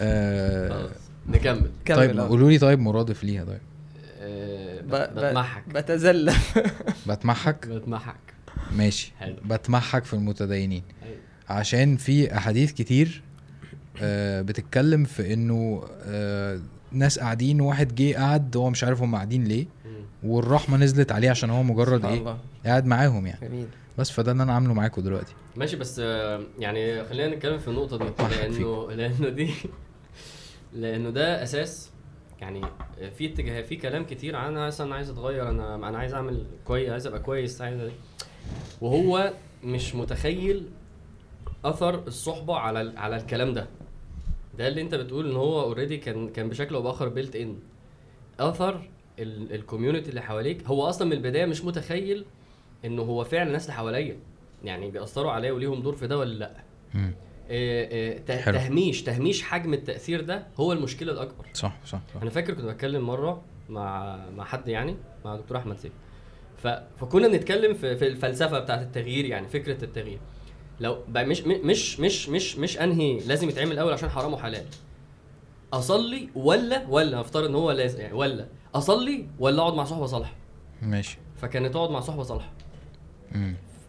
[0.00, 0.88] آه
[1.28, 1.70] نكمل.
[1.84, 2.20] كمل طيب.
[2.20, 3.60] قولوا لي طيب مرادف ليها طيب.
[4.20, 5.68] آه، بتمحك.
[5.68, 6.58] بتزلف.
[7.06, 8.16] بتمحك؟ بتمحك.
[8.72, 9.12] ماشي.
[9.20, 9.36] حلو.
[9.44, 10.82] بتمحك في المتدينين.
[11.48, 13.22] عشان في أحاديث كتير
[14.42, 16.60] بتتكلم في إنه آه
[16.92, 19.66] ناس قاعدين وواحد جه قعد هو مش عارف هم قاعدين ليه.
[20.22, 22.38] والرحمة نزلت عليه عشان هو مجرد إيه؟ الله.
[22.66, 23.48] قاعد معاهم يعني.
[23.48, 23.66] جميل.
[23.98, 25.34] بس فده اللي أنا عامله معاكم دلوقتي.
[25.56, 28.04] ماشي بس آه، يعني خلينا نتكلم في النقطة دي
[28.36, 29.50] لأنه لأنه دي
[30.72, 31.90] لأنه ده أساس
[32.40, 32.62] يعني
[33.18, 37.06] في اتجاه في كلام كتير أنا مثلا عايز أتغير أنا أنا عايز أعمل كويس عايز
[37.06, 37.90] أبقى كويس عايز
[38.80, 39.32] وهو
[39.64, 40.68] مش متخيل
[41.64, 43.66] أثر الصحبة على على الكلام ده.
[44.58, 47.58] ده اللي انت بتقول ان هو already كان كان بشكل أو بآخر built ان
[48.40, 48.82] أثر
[49.18, 52.24] ال community اللي حواليك هو أصلا من البداية مش متخيل
[52.84, 54.16] انه هو فعلا الناس اللي حواليا.
[54.64, 56.52] يعني بيأثروا عليا وليهم دور في ده ولا لأ.
[58.26, 58.54] ته- حلو.
[58.58, 61.46] تهميش تهميش حجم التأثير ده هو المشكلة الأكبر.
[61.54, 62.22] صح صح صح.
[62.22, 65.92] أنا فاكر كنت بتكلم مرة مع مع حد يعني مع دكتور أحمد سيف.
[67.00, 70.18] فكنا بنتكلم في, في الفلسفة بتاعت التغيير يعني فكرة التغيير.
[70.80, 74.64] لو بقى مش مش مش مش مش أنهي لازم يتعمل الأول عشان حرام وحلال
[75.72, 78.46] أصلي ولا ولا نفترض إن هو لازم يعني ولا.
[78.74, 80.32] أصلي ولا أقعد مع صحبه صالحة.
[80.82, 81.18] ماشي.
[81.36, 82.50] فكانت اقعد مع صحبه صالحة.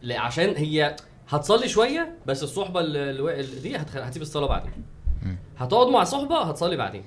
[0.09, 0.95] عشان هي
[1.29, 4.71] هتصلي شوية بس الصحبة ال- ال- ال- دي هتسيب الصلاة بعدين.
[5.57, 7.03] هتقعد مع صحبة هتصلي بعدين.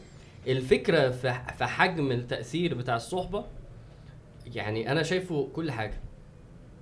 [0.47, 3.45] الفكرة في في حجم التأثير بتاع الصحبة
[4.55, 6.01] يعني أنا شايفه كل حاجة.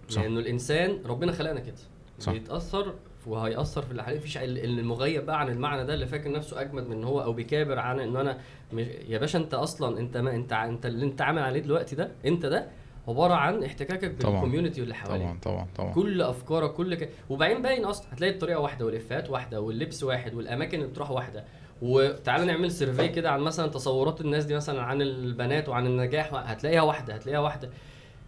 [0.09, 0.23] صح.
[0.23, 1.75] لأنه الإنسان ربنا خلقنا كده.
[2.19, 2.33] صح.
[2.33, 2.95] بيتاثر
[3.27, 6.87] وهيأثر في اللي حواليه مفيش ال- المغيب بقى عن المعنى ده اللي فاكر نفسه أجمد
[6.89, 8.39] من هو أو بيكابر عن إنه أنا
[8.73, 12.11] مش يا باشا أنت أصلا أنت ما أنت أنت اللي أنت عامل عليه دلوقتي ده
[12.27, 12.67] أنت ده
[13.09, 14.11] عبارة عن احتكاكك.
[14.11, 15.23] بال community اللي حواليك.
[15.27, 15.93] طبعا طبعا طبعا.
[15.93, 17.09] كل أفكارك كل ك...
[17.31, 21.45] وبعدين باين أصلا هتلاقي الطريقة واحدة والافات واحدة واللبس واحد والأماكن اللي بتروح واحدة.
[21.83, 26.83] وتعالى نعمل survey كده عن مثلا تصورات الناس دي مثلا عن البنات وعن النجاح هتلاقيها
[26.83, 27.71] واحدة هتلاقيها واحدة.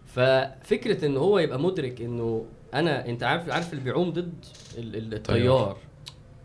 [0.05, 4.45] ففكرة إن هو يبقى مدرك إنه أنا أنت عارف عارف اللي بيعوم ضد
[4.77, 5.77] ال- ال- التيار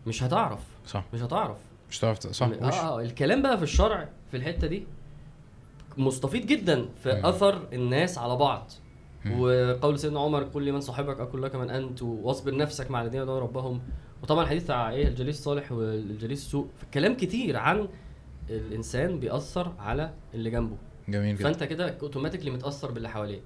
[0.07, 0.61] مش هتعرف.
[0.87, 1.05] صح.
[1.15, 1.57] مش هتعرف.
[1.91, 4.87] مش هتعرف صح آه وش؟ آه الكلام بقى في الشرع في الحتة دي
[5.99, 7.27] مستفيض جدا في مم.
[7.27, 8.71] أثر الناس على بعض.
[9.25, 9.41] مم.
[9.41, 13.43] وقول سيدنا عمر كل لمن صاحبك أقول لك من أنت واصبر نفسك مع الذين يدعون
[13.43, 13.81] ربهم.
[14.23, 17.89] وطبعا الحديث بتاع إيه الجليس الصالح والجليس السوء كلام كتير عن
[18.51, 20.77] الإنسان بيأثر على اللي جنبه.
[21.09, 21.45] جميل جدا.
[21.45, 23.43] فأنت كده اوتوماتيكلي متأثر باللي حواليك.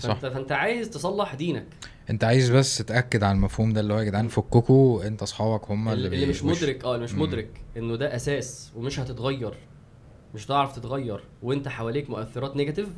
[0.00, 1.66] صح فانت فأنت عايز تصلح دينك.
[2.10, 5.88] انت عايز بس تأكد على المفهوم ده اللي هو يا جدعان فككوا انت اصحابك هم
[5.88, 7.14] اللي, اللي, اللي مش مدرك آه اللي مش.
[7.14, 9.54] مدرك إنه ده أساس ومش هتتغير
[10.34, 12.88] مش هتعرف تتغير وأنت حواليك مؤثرات negative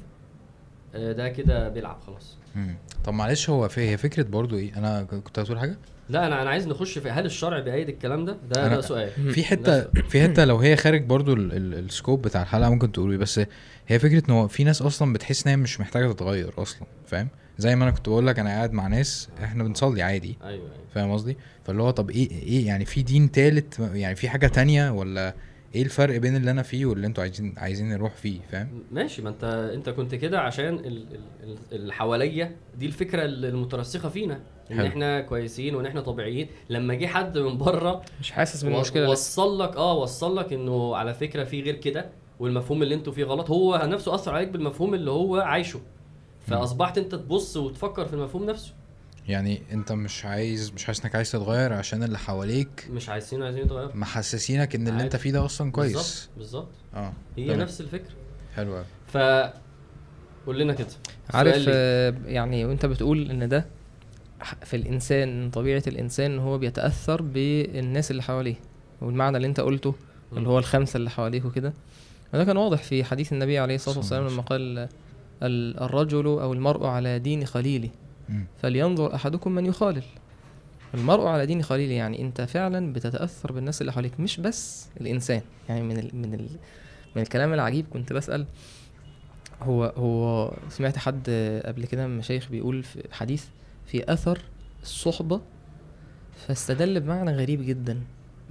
[0.94, 2.36] آه، ده كده بيلعب خلاص.
[2.54, 2.76] مم.
[3.04, 5.76] طب معلش هو في هي فكرة برضو إيه؟ أنا كنت هتقول حاجة؟
[6.08, 9.10] لا أنا أنا عايز نخش في هل الشرع بيأيد الكلام ده؟ ده ده سؤال.
[9.32, 12.92] في حتة في حتة لو هي خارج برضو ال- ال- ال scope بتاع الحلقة ممكن
[12.92, 13.40] تقولي بس
[13.88, 17.28] هي فكرة إن هو في ناس أصلا بتحس إن هي مش محتاجة تتغير أصلا فاهم؟
[17.58, 20.70] زي ما أنا كنت بقول لك أنا قاعد مع ناس إحنا بنصلي عادي أيوه أيوه.
[20.94, 24.90] فاهم قصدي؟ فاللي هو طب إيه إيه يعني في دين تالت؟ يعني في حاجة تانية
[24.90, 25.34] ولا
[25.74, 29.28] إيه الفرق بين اللي أنا فيه واللي أنتوا عايزين عايزين نروح فيه فاهم؟ ماشي ما
[29.30, 29.44] أنت
[29.74, 31.06] أنت كنت كده عشان ال- ال-
[31.42, 34.86] ال- اللي حواليا دي الفكرة المترسخة فينا إن حلو.
[34.86, 36.48] إحنا كويسين وإن إحنا طبيعيين.
[36.70, 41.14] لما جه حد من بره مش حاسس بالمشكلة وصل لك آه وصل لك إنه على
[41.14, 42.10] فكرة في غير كده.
[42.38, 45.80] والمفهوم اللي أنتوا فيه غلط هو نفسه أثر عليك بالمفهوم اللي هو عايشه.
[46.46, 48.72] فأصبحت انت تبص وتفكر في المفهوم نفسه.
[49.28, 53.64] يعني انت مش عايز مش حاسس إنك عايز تتغير عشان اللي حواليك مش عايزين عايزين
[53.64, 53.96] يتغيروا.
[53.96, 55.18] محسسينك إن اللي انت عادي.
[55.22, 55.92] فيه ده أصلا كويس.
[55.94, 56.28] بالظبط.
[56.36, 57.60] بالظبط آه هي تمام.
[57.60, 58.12] نفس الفكرة.
[58.56, 59.16] حلو قوي ف
[60.46, 60.88] قول لنا كده.
[61.34, 61.64] عارف.
[61.68, 63.66] آه، يعني وأنت بتقول إن ده
[64.64, 68.56] في الإنسان طبيعة الإنسان إن هو بيتأثر بالناس اللي حواليه.
[69.00, 69.94] والمعنى اللي أنت قلته
[70.32, 71.72] اللي هو الخمسة اللي حواليه وكده.
[72.34, 74.88] وده كان واضح في حديث النبي عليه الصلاة والسلام لما قال
[75.42, 77.90] ال- الرجل أو المرء على دين خليله.
[78.62, 80.02] فلينظر أحدكم من يخالل.
[80.94, 85.40] المرء على دين خليله يعني أنت فعلا بتتأثر بالناس اللي حواليك مش بس الإنسان.
[85.68, 86.46] يعني من ال من ال
[87.16, 88.46] من الكلام العجيب كنت بسأل
[89.62, 91.30] هو هو سمعت حد
[91.66, 93.44] قبل كده من المشايخ بيقول في حديث
[93.86, 94.38] في أثر
[94.82, 95.40] الصحبة
[96.46, 98.00] فاستدل بمعنى غريب جدا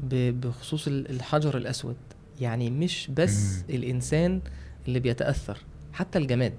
[0.10, 1.96] بخصوص ال- الحجر الأسود.
[2.42, 3.64] يعني مش بس.
[3.70, 4.42] الإنسان
[4.88, 5.58] اللي بيتأثر
[5.94, 6.54] حتى الجماد.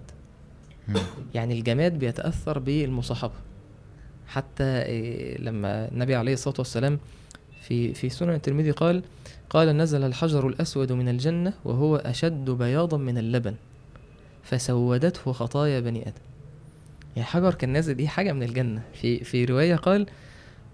[1.35, 3.33] يعني الجماد بيتأثر بالمصاحبة
[4.27, 6.99] حتى إيه، لما النبي عليه الصلاة والسلام
[7.63, 9.03] في في سنن الترمذي قال
[9.51, 13.55] قال نزل الحجر الأسود من الجنة وهو أشد بياضا من اللبن
[14.43, 16.21] فسودته خطايا بني آدم
[17.17, 20.07] يعني حجر كان نازل دي حاجة من الجنة في في رواية قال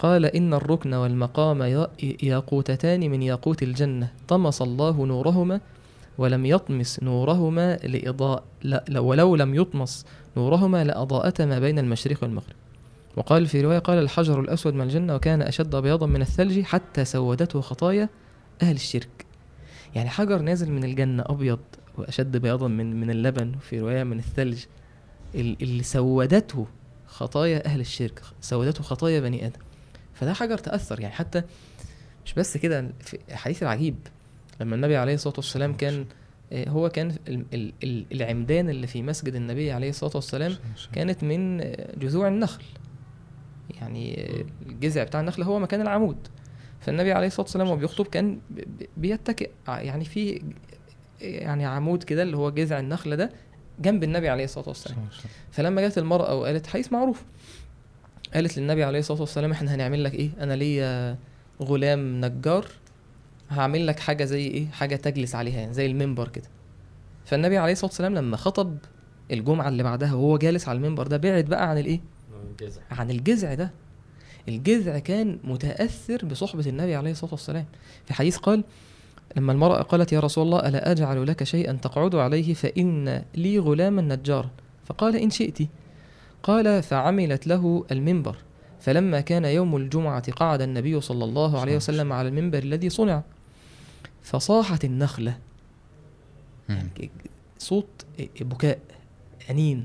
[0.00, 1.88] قال إن الركن والمقام يا-
[2.22, 4.12] ياقوتتان من ياقوت الجنة.
[4.28, 5.60] طمس الله نورهما
[6.18, 12.54] ولم يطمس نورهما لإضاء لا ولو لم يطمس نورهما لأضاءتا ما بين المشرق والمغرب.
[13.16, 17.60] وقال في رواية قال الحجر الأسود من الجنة وكان أشد بياضا من الثلج حتى سودته
[17.60, 18.08] خطايا
[18.62, 19.26] أهل الشرك.
[19.94, 21.58] يعني حجر نازل من الجنة أبيض
[21.98, 24.64] وأشد بياضا من من اللبن وفي رواية من الثلج
[25.34, 26.66] ال- اللي سودته
[27.06, 29.60] خطايا أهل الشرك سودته خطايا بني آدم.
[30.20, 31.42] فده حجر تأثر يعني حتى
[32.24, 33.96] مش بس كده في الحديث العجيب
[34.60, 36.06] لما النبي عليه الصلاة والسلام كان
[36.52, 40.56] آه، هو كان ال- ال- ال- العمدان اللي في مسجد النبي عليه الصلاة والسلام
[40.92, 42.62] كانت من آه، جذوع النخل.
[43.80, 46.16] يعني آه، الجذع بتاع النخل هو مكان العمود.
[46.80, 48.38] فالنبي عليه الصلاة والسلام وهو بيخطب كان
[48.96, 49.50] بيتكئ.
[49.68, 50.42] يعني في
[51.20, 53.30] يعني عمود كده اللي هو جذع النخل ده
[53.80, 54.98] جنب النبي عليه الصلاة والسلام.
[55.52, 57.24] فلما جت المرأة وقالت حديث معروف.
[58.34, 61.18] قالت للنبي عليه الصلاة والسلام إحنا هنعمل لك إيه؟ أنا ليا
[61.62, 62.66] غلام نجار
[63.50, 66.48] هعمل لك حاجة زي إيه؟ حاجة تجلس عليها يعني زي المنبر كده.
[67.24, 68.76] فالنبي عليه الصلاة والسلام لما خطب
[69.30, 72.00] الجمعة اللي بعدها وهو جالس على المنبر ده بعد بقى عن الإيه؟
[72.60, 73.70] جزع عن الجذع ده.
[74.48, 77.64] الجذع كان متأثر بصحبة النبي عليه الصلاة والسلام.
[78.06, 78.64] في حديث قال
[79.36, 84.02] لما المرأة قالت يا رسول الله ألا أجعل لك شيئا تقعد عليه؟ فإن لي غلاما
[84.02, 84.50] نجارا.
[84.84, 85.58] فقال إن شئت.
[86.42, 88.36] قال فعملت له المنبر.
[88.80, 93.22] فلما كان يوم الجمعة قعد النبي صلى الله عليه وسلم على المنبر الذي صنع.
[94.22, 95.38] فصاحت النخلة.
[96.68, 96.88] مم.
[97.58, 98.06] صوت
[98.40, 98.78] بكاء
[99.50, 99.84] أنين.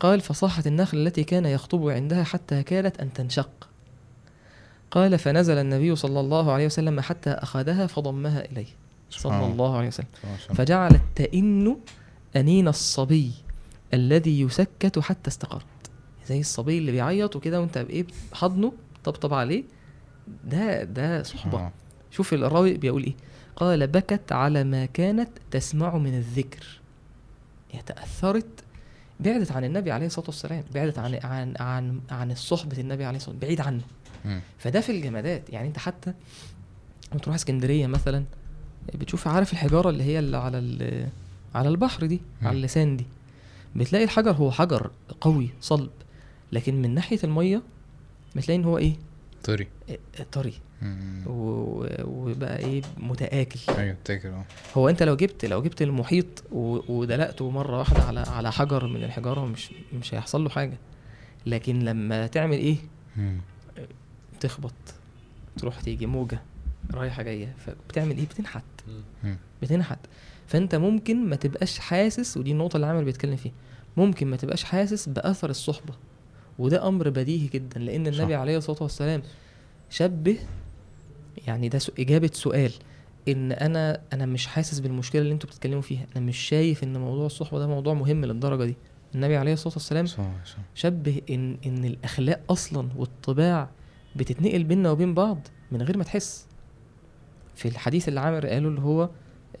[0.00, 3.50] قال فصاحت النخل التي كان يخطب عندها حتى كادت أن تنشق.
[4.90, 8.66] قال فنزل النبي صلى الله عليه وسلم حتى أخذها فضمها إليه.
[9.10, 9.76] صلى الله.
[9.76, 10.06] عليه وسلم.
[10.54, 11.76] فجعلت تئن
[12.36, 13.32] أنين الصبي
[13.94, 15.64] الذي يسكت حتى استقرت
[16.28, 18.72] زي الصبي اللي بيعيط وكده وانت بايه حضنه
[19.04, 19.64] طبطب عليه
[20.44, 21.72] ده ده صحبة آه.
[22.10, 23.14] شوف الراوي بيقول إيه
[23.56, 26.66] قال بكت على ما كانت تسمع من الذكر
[27.72, 28.46] هي تأثرت
[29.20, 33.34] بعدت عن النبي عليه الصلاة والسلام بعدت عن عن عن عن الصحبة النبي عليه الصلاة
[33.34, 33.82] والسلام بعيد عنه.
[34.58, 36.12] فده في الجمادات يعني انت حتى
[37.12, 38.24] لما تروح اسكندرية مثلا
[38.94, 41.08] بتشوف عارف الحجارة اللي هي اللي على ال-
[41.54, 42.20] على البحر دي.
[42.42, 43.06] على اللسان دي
[43.76, 45.90] بتلاقي الحجر هو حجر قوي صلب
[46.52, 47.62] لكن من ناحية المية
[48.36, 48.96] بتلاقي إن هو إيه؟
[49.44, 49.68] طري.
[49.88, 49.98] إيه،
[50.32, 50.54] طري.
[50.82, 51.22] مم.
[51.26, 53.60] و- وبقى إيه؟ متآكل.
[53.68, 54.44] أيوه تاكل آه.
[54.76, 59.04] هو أنت لو جبت لو جبت المحيط و- ودلقته مرة واحدة على على حجر من
[59.04, 60.78] الحجارة مش مش هيحصل له حاجة.
[61.46, 62.76] لكن لما تعمل إيه؟
[63.16, 63.40] مم.
[64.40, 64.72] تخبط
[65.58, 66.42] تروح تيجي موجة
[66.94, 68.64] رايحة جاية فبتعمل إيه؟ بتنحت.
[69.24, 69.36] مم.
[69.62, 69.98] بتنحت.
[70.46, 73.52] فأنت ممكن ما تبقاش حاسس ودي النقطة اللي عامل بيتكلم فيها
[73.96, 75.94] ممكن ما تبقاش حاسس بأثر الصحبة.
[76.58, 78.38] وده أمر بديهي جدا لأن النبي صح.
[78.40, 79.22] عليه الصلاة والسلام
[79.90, 80.38] شبه
[81.46, 82.72] يعني ده سو- إجابة سؤال
[83.28, 87.26] إن أنا أنا مش حاسس بالمشكلة اللي أنتوا بتتكلموا فيها أنا مش شايف إن موضوع
[87.26, 88.76] الصحبة ده موضوع مهم للدرجة دي.
[89.14, 90.56] النبي عليه الصلاة والسلام صح صح.
[90.74, 93.68] شبه إن إن الأخلاق أصلا والطباع
[94.16, 96.46] بتتنقل بيننا وبين بعض من غير ما تحس.
[97.54, 99.10] في الحديث اللي عامر قاله اللي هو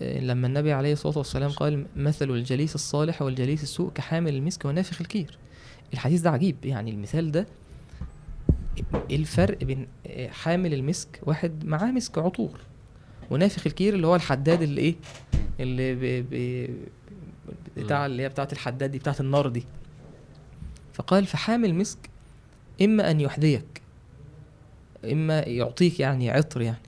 [0.02, 5.00] آه، لما النبي عليه الصلاة والسلام قال مثل الجليس الصالح والجليس السوء كحامل المسك ونافخ
[5.00, 5.38] الكير.
[5.92, 6.56] الحديث ده عجيب.
[6.64, 7.46] يعني المثال ده
[9.10, 9.86] إيه الفرق بين
[10.28, 12.60] حامل المسك واحد معاه مسك عطور
[13.30, 14.94] ونافخ الكير اللي هو الحداد اللي إيه؟
[15.60, 16.26] اللي ب...
[16.30, 16.68] ب...
[17.76, 19.64] بتاع اللي هي بتاعت الحداد دي بتاعت النار دي.
[20.92, 21.98] فقال فحامل مسك
[22.82, 23.82] إما أن يحذيك
[25.04, 26.78] إما يعطيك يعني عطر يعني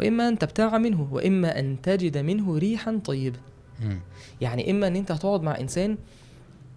[0.00, 3.38] وإما أن تبتاع منه وإما أن تجد منه ريحا طيبة.
[4.40, 5.98] يعني إما إن أنت هتقعد مع إنسان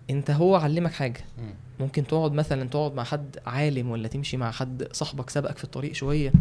[0.09, 1.53] انت هو علمك حاجة مم.
[1.79, 5.91] ممكن تقعد مثلا تقعد مع حد عالم ولا تمشي مع حد صاحبك سبقك في الطريق
[5.93, 6.31] شوية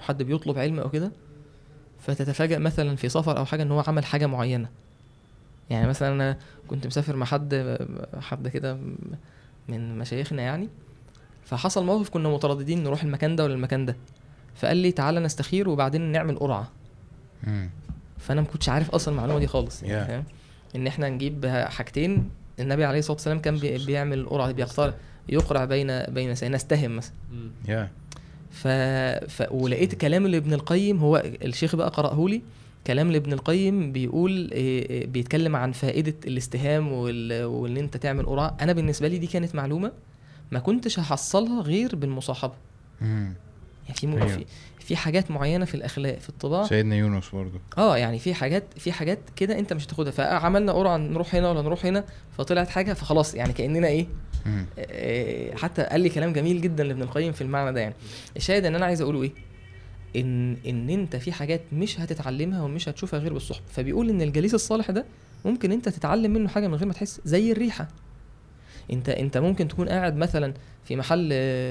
[0.00, 1.12] حد بيطلب علم أو كده
[2.00, 4.68] فتتفاجأ مثلا في سفر أو حاجة إن هو عمل حاجة معينة
[5.70, 7.78] يعني مثلا أنا كنت مسافر مع حد
[8.20, 8.78] حد كده
[9.68, 10.68] من مشايخنا يعني
[11.44, 13.96] فحصل موقف كنا مترددين نروح المكان ده ولا المكان ده
[14.54, 16.68] فقال لي تعالى نستخير وبعدين نعمل قرعة.
[18.18, 20.76] فأنا ما كنتش عارف أصلا المعلومة دي خالص يعني Yeah.
[20.76, 22.30] إن إحنا نجيب حاجتين
[22.60, 24.94] النبي عليه الصلاة والسلام كان بي- بيعمل قرعة بيقترع
[25.28, 27.12] يقرع بين بين نستهم مثلا.
[27.68, 27.90] يا
[28.50, 28.68] ف...
[29.32, 29.42] ف...
[29.50, 32.42] ولقيت كلام لابن القيم هو الشيخ بقى قرأه لي
[32.86, 37.44] كلام لابن القيم بيقول إيه، إيه، بيتكلم عن فائدة الاستهام وال...
[37.44, 39.92] وإن أنت تعمل قرعة أنا بالنسبة لي دي كانت معلومة
[40.52, 42.52] ما كنتش هحصلها غير بالمصاحبة.
[43.00, 43.34] يعني
[43.94, 44.12] في م...
[44.16, 44.26] أيوة.
[44.26, 44.44] في
[44.86, 46.64] في حاجات معينة في الأخلاق في الطباع.
[46.66, 47.60] سيدنا يونس برضه.
[47.78, 50.10] آه يعني في حاجات في حاجات كده أنت مش هتاخدها.
[50.12, 52.04] فعملنا قرعة نروح هنا ولا نروح هنا
[52.38, 54.06] فطلعت حاجة فخلاص يعني كأننا إيه
[54.46, 54.66] مم.
[54.78, 57.94] آه، حتى قال لي كلام جميل جدا لابن القيم في المعنى ده يعني.
[58.36, 59.32] الشاهد إن أنا عايز أقوله إيه؟
[60.16, 64.90] إن إن أنت في حاجات مش هتتعلمها ومش هتشوفها غير بالصحبه فبيقول إن الجليس الصالح
[64.90, 65.04] ده
[65.44, 67.88] ممكن أنت تتعلم منه حاجة من غير ما تحس زي الريحة.
[68.92, 71.28] انت انت ممكن تكون قاعد مثلا في محل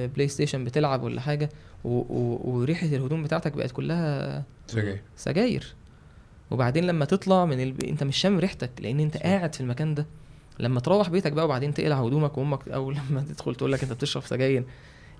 [0.07, 1.49] PlayStation بتلعب ولا حاجة
[1.83, 5.01] و و وريحة الهدوم بتاعتك بقت كلها سجاير.
[5.15, 5.73] سجاير.
[6.51, 7.83] وبعدين لما تطلع من الب...
[7.83, 9.17] انت مش شامم ريحتك لأن انت.
[9.17, 10.05] قاعد في المكان ده.
[10.59, 14.23] لما تروح بيتك بقى وبعدين تقلع هدومك وأمك أو لما تدخل تقول لك أنت بتشرب
[14.23, 14.63] سجاير.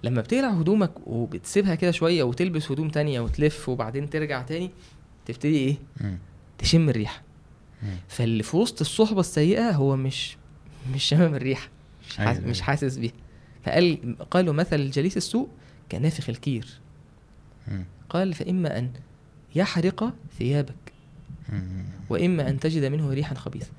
[0.03, 4.71] لما بتقلع هدومك وبتسيبها كده شوية وتلبس هدوم تانية وتلف وبعدين ترجع تاني
[5.25, 6.17] تبتدي إيه؟ مم.
[6.57, 7.21] تشم الريحة.
[8.07, 10.37] فاللي في وسط الصحبة السيئة هو مش
[10.93, 11.69] مش شامم الريحة.
[12.09, 12.65] مش حاسس, أيوة، مش أيوة.
[12.65, 13.11] حاسس بيها
[13.65, 15.47] فقال قالوا مثل الجليس السوء
[15.91, 16.67] كنافخ الكير.
[18.09, 18.91] قال فإما أن
[19.55, 20.93] يحرق ثيابك
[21.49, 21.85] مم.
[22.09, 23.71] وإما أن تجد منه ريحا خبيثه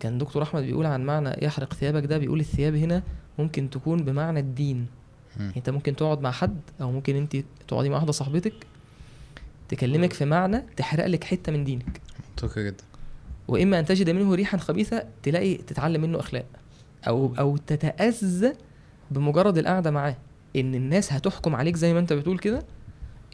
[0.00, 3.02] كان دكتور أحمد بيقول عن معنى يحرق ثيابك ده بيقول الثياب هنا
[3.38, 4.86] ممكن تكون بمعنى الدين
[5.40, 5.52] مم.
[5.56, 7.36] أنت ممكن تقعد مع حد أو ممكن أنت
[7.68, 8.54] تقعدي مع واحدة صاحبتك
[9.68, 12.84] تكلمك في معنى تحرق لك حتة من دينك منطقي جدا
[13.48, 16.46] وإما أن تجد منه ريحا خبيثة تلاقي تتعلم منه أخلاق
[17.06, 18.52] أو أو تتأذى
[19.10, 20.16] بمجرد القعدة معاه.
[20.56, 22.62] إن الناس هتحكم عليك زي ما أنت بتقول كده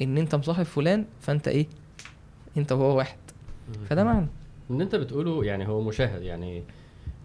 [0.03, 1.67] إن أنت مصاحب فلان فأنت إيه؟
[2.57, 3.17] أنت وهو واحد.
[3.89, 4.27] فده معنى.
[4.71, 6.63] إن أنت بتقوله يعني هو مشاهد يعني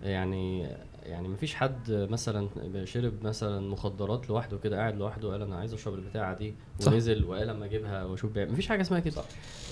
[0.03, 0.67] يعني
[1.09, 2.49] يعني مفيش حد مثلا
[2.85, 6.53] شرب مثلا مخدرات لوحده كده قاعد لوحده قال أنا عايز أشرب البتاعة دي.
[6.87, 9.21] ونزل وقال أما أجيبها وأشوف بيعمل مفيش حاجة اسمها كده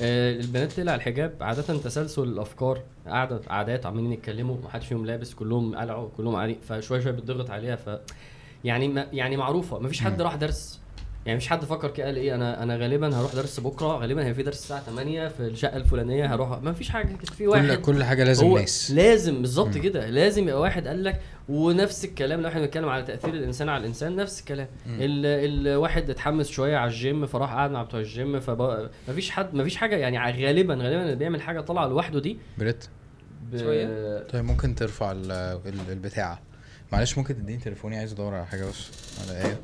[0.02, 5.76] آه البنات تقلع الحجاب عادة تسلسل الأفكار قاعدة عادات عمالين يتكلموا محدش فيهم لابس كلهم
[5.76, 8.00] قلعوا كلهم قاعدين فشوية شوية بتضغط عليها ف
[8.64, 10.22] يعني ما يعني معروفة مفيش حد.
[10.22, 10.80] راح درس
[11.28, 14.34] يعني مفيش حد فكر كده قال إيه أنا أنا غالبا هروح درس بكرة غالبا هيبقى
[14.34, 17.76] في درس الساعة 8 في الشقة الفلانية هروح ما فيش حاجة كده في واحد كل
[17.82, 19.78] كل حاجة لازم ناس لازم بالظبط.
[19.78, 23.82] كده لازم يبقى واحد قال لك ونفس الكلام لو إحنا بنتكلم على تأثير الإنسان على
[23.82, 24.68] الإنسان نفس الكلام.
[24.88, 29.96] ال- الواحد اتحمس شوية على الجيم فراح قعد مع بتوع الجيم فمفيش حد مفيش حاجة
[29.96, 32.86] يعني غالبا غالبا اللي بيعمل حاجة طالعة لوحده دي بريت
[33.52, 33.58] ب...
[33.58, 34.24] شوية.
[34.24, 35.32] طيب ممكن ترفع ال-
[35.66, 36.40] ال- البتاعة
[36.92, 38.90] معلش ممكن تديني تليفوني عايز أدور على حاجة بس
[39.30, 39.58] على إيه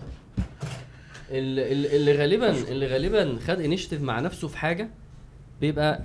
[1.34, 4.90] اللي غالبا اللي غالبا خد انيشيتيف مع نفسه في حاجة
[5.62, 6.02] بيبقى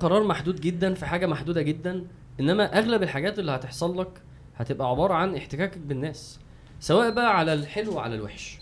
[0.00, 2.04] قرار محدود جدا في حاجة محدودة جدا
[2.40, 4.22] إنما أغلب الحاجات اللي هتحصل لك
[4.56, 6.38] هتبقى عبارة عن احتكاكك بالناس
[6.80, 8.58] سواء بقى على الحلو وعلى الوحش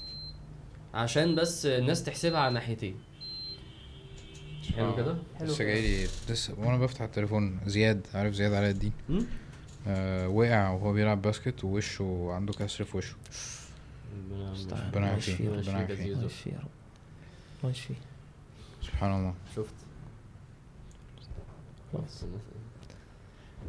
[0.95, 2.97] عشان بس الناس تحسبها على ناحيتين.
[4.77, 5.65] حلو كده؟ حلو لسه.
[5.65, 8.93] جاي لي لسه وأنا بفتح التليفون زياد عارف زياد علاء الدين?
[9.89, 13.15] آه وقع وهو بيلعب باسكت ووشه عنده كسر في وشه.
[14.17, 15.07] ربنا-.
[15.07, 15.61] يعافيه ربنا.
[15.61, 16.57] الله يشفيه
[17.65, 17.95] يشفيه
[18.83, 19.35] سبحان الله.
[19.57, 19.75] شفت؟
[21.93, 22.25] خلاص.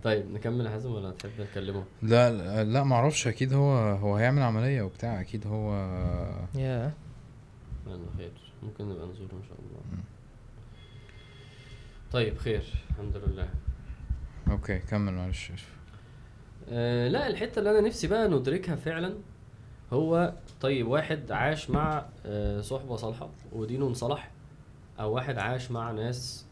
[0.04, 4.42] طيب نكمل يا حازم ولا تحب نكلمه؟ لا لا, لا معرفش أكيد هو هو هيعمل
[4.42, 5.22] عملية وبتاع.
[5.22, 5.74] أكيد هو
[6.56, 6.94] يا
[7.88, 8.32] يلا خير.
[8.64, 10.04] ممكن نبقى نزوره إن شاء الله.
[12.12, 12.64] طيب خير.
[12.90, 13.50] الحمد لله.
[14.50, 15.52] أوكي كمل معلش
[16.70, 19.18] أه لا الحتة اللي أنا نفسي بقى ندركها فعلا
[19.94, 24.32] هو طيب واحد عاش مع أه صحبة صالحة ودينه انصلح
[25.00, 26.46] أو واحد عاش مع ناس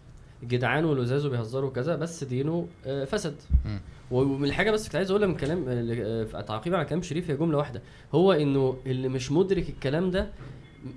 [0.44, 3.36] جدعان ولزاز وبيهزروا كذا بس دينه أه فسد.
[4.12, 7.38] ومن الحاجة بس كنت عايز أقولها من كلام آه، آه، تعقيبا على كلام شريف هي
[7.38, 7.82] جملة واحدة.
[8.16, 10.30] هو إنه اللي مش مدرك الكلام ده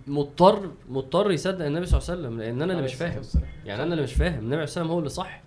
[0.07, 3.23] مضطر مضطر يصدق النبي صلى الله عليه وسلم لأن أنا اللي مش فاهم.
[3.65, 4.39] يعني أنا اللي مش فاهم.
[4.39, 5.43] النبي عليه الصلاه والسلام هو اللي صح.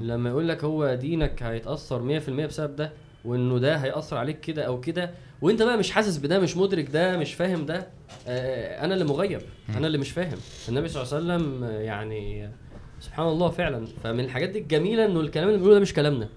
[0.00, 2.92] لما يقول لك هو دينك هيتأثر 100% بسبب ده
[3.24, 5.10] وإنه ده هيأثر عليك كده أو كده
[5.44, 7.86] وانت بقى مش حاسس بده مش مدرك ده مش فاهم ده
[8.28, 9.40] آه، أنا اللي مغيب
[9.76, 10.38] أنا اللي مش فاهم.
[10.68, 12.50] النبي صلى الله عليه وسلم آه، يعني
[13.00, 13.86] سبحان الله فعلا.
[14.04, 16.28] فمن الحاجات دي الجميلة إنه الكلام اللي بنقوله ده مش كلامنا.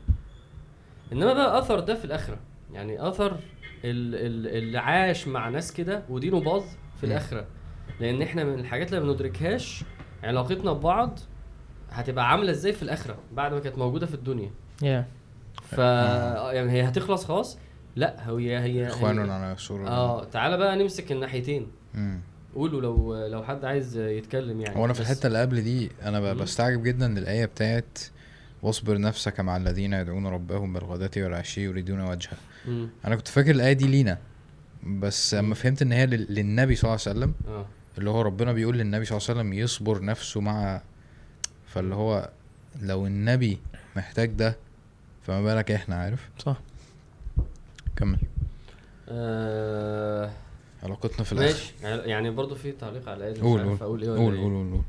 [1.13, 2.39] إنما بقى أثر ده في الآخرة.
[2.73, 6.63] يعني أثر ال- ال- اللي عاش مع ناس كده ودينه باظ
[6.97, 7.03] في.
[7.05, 7.45] الآخرة.
[7.99, 9.83] لأن إحنا من الحاجات اللي ما بندركهاش
[10.23, 11.19] علاقتنا ببعض
[11.89, 14.51] هتبقى عاملة إزاي في الآخرة بعد ما كانت موجودة في الدنيا.
[14.83, 15.05] يا
[15.63, 17.57] ف يعني هي هتخلص خلاص
[17.97, 21.67] لا هي هي اخوان على سورة آه تعالى بقى نمسك الناحيتين.
[21.93, 22.19] مم.
[22.55, 24.77] قولوا لو لو حد عايز يتكلم يعني.
[24.77, 26.33] هو أنا في الحتة اللي قبل دي أنا.
[26.33, 27.99] بستعجب جدا للايه بتاعت
[28.61, 32.37] واصبر نفسك مع الذين يدعون ربهم بالغداة والعشي يريدون وجهه.
[33.05, 34.17] أنا كنت فاكر الآية دي لينا
[34.83, 37.65] بس لما فهمت إن هي لل- للنبي صلى الله عليه وسلم آه.
[37.97, 40.81] اللي هو ربنا بيقول للنبي صلى الله عليه وسلم يصبر نفسه مع
[41.67, 42.29] فاللي هو
[42.81, 43.57] لو النبي
[43.95, 44.57] محتاج ده
[45.23, 46.57] فما بالك إحنا عارف؟ صح.
[47.97, 48.19] كمل.
[49.09, 50.31] آه،
[50.83, 51.47] علاقتنا في الآخر.
[51.53, 51.73] ماشي.
[51.83, 54.03] يعني- يعني برضو في تعليق على الآية دي مش قول عارف قول.
[54.03, 54.41] أقول إيه ولا قول إيه.
[54.43, 54.81] قول قول قول.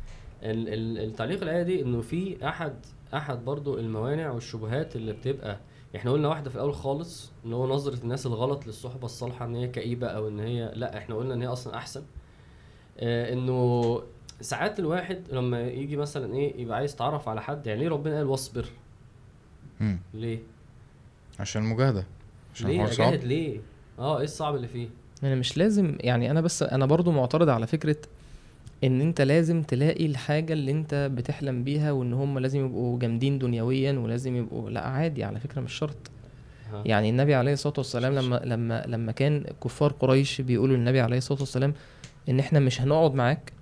[0.43, 2.75] ال- ال- التعليق الآية دي إنه في احد
[3.15, 5.59] أحد برضو الموانع والشبهات اللي بتبقى
[5.97, 9.69] إحنا قلنا واحدة في الأول خالص ان هو نظرة الناس الغلط للصحبة الصالحة إن هي
[9.69, 12.03] كئيبة أو إن هي لا إحنا قلنا إن هي أصلا أحسن.
[12.99, 14.03] آه إنه
[14.41, 18.27] ساعات الواحد لما يجي مثلا إيه يبقى عايز يتعرف على حد يعني ليه ربنا قال
[18.27, 18.67] واصبر.
[20.15, 20.39] ليه؟
[21.41, 22.05] عشان المجاهده
[22.63, 23.07] ليه؟ الحوار صعب.
[23.13, 23.61] اجاهد ليه؟
[23.99, 24.89] آه إيه الصعب اللي فيه؟
[25.25, 27.97] أنا مش لازم يعني أنا بس أنا برضو معترض على فكرة
[28.85, 33.93] إن أنت لازم تلاقي الحاجة اللي أنت بتحلم بيها وإن هم لازم يبقوا جامدين دنيويا
[33.93, 35.97] ولازم يبقوا لا عادي على فكرة مش شرط.
[36.73, 36.83] ها.
[36.87, 41.41] يعني النبي عليه الصلاة والسلام لما لما لما كان كفار قريش بيقولوا للنبي عليه الصلاة
[41.41, 41.75] والسلام
[42.29, 43.53] إن إحنا مش هنقعد معاك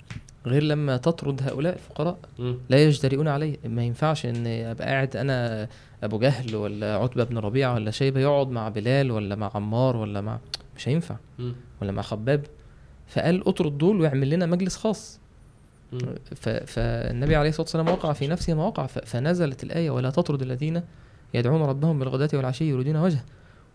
[0.47, 2.19] غير لما تطرد هؤلاء الفقراء.
[2.69, 5.69] لا يجترئون عليه ما ينفعش إن أبقى قاعد أنا
[6.03, 10.21] أبو جهل ولا عتبة بن ربيعة ولا شيبة يقعد مع بلال ولا مع عمار ولا
[10.21, 10.39] مع
[10.77, 11.17] مش هينفع.
[11.39, 11.55] مم.
[11.83, 12.47] ولا مع خباب.
[13.09, 15.21] فقال أطرد دول ويعمل لنا مجلس خاص.
[16.35, 16.49] ف...
[16.49, 18.87] فالنبي عليه الصلاة والسلام وقع في نفسه ما وقع.
[18.87, 18.99] ف...
[18.99, 20.83] فنزلت الآية ولا تطرد الذين
[21.35, 23.25] يدعون ربهم بالغداة والعشي يريدون وجهه.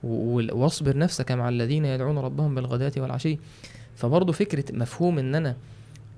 [0.04, 3.40] واصبر نفسك مع الذين يدعون ربهم بالغداة والعشي.
[3.96, 5.56] فبرضه فكرة مفهوم إن أنا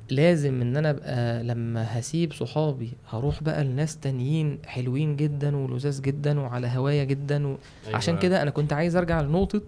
[0.10, 6.40] لازم إن أنا أبقى لما هسيب صحابي هروح بقى لناس تانيين حلوين جدا ولذاذ جدا
[6.40, 7.58] وعلى هوايا جدا و...
[7.88, 7.98] أيوة.
[7.98, 9.62] عشان كده أنا كنت عايز أرجع لنقطة.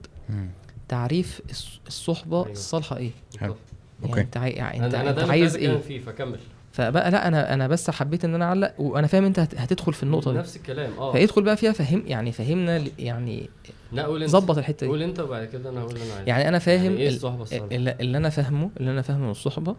[0.87, 2.51] تعريف الص- الصحبة أيوة.
[2.51, 3.55] الصالحة إيه؟ حلو.
[4.01, 4.21] يعني أوكي.
[4.21, 4.51] أنت عاي...
[4.51, 6.39] يعني أنا أنت, أنا أنت ده اللي عايز إيه؟ فيه فكمل.
[6.71, 10.03] فبقى لا أنا أنا بس حبيت إن أنا أعلق وأنا فاهم أنت هت- هتدخل في
[10.03, 10.37] النقطة دي.
[10.37, 11.11] نفس الكلام آه.
[11.11, 13.49] فيدخل بقى فيها فهم يعني فهمنا يعني
[13.91, 14.31] لا قول أنت.
[14.31, 14.91] ظبط الحتة دي.
[14.91, 16.27] قول أنت وبعد كده أنا هقول اللي أنا عايزه.
[16.29, 19.23] يعني أنا فاهم يعني إيه ال- الصحبة الصالحة؟ اللي, اللي أنا فاهمه اللي أنا فاهمه
[19.25, 19.75] من الصحبة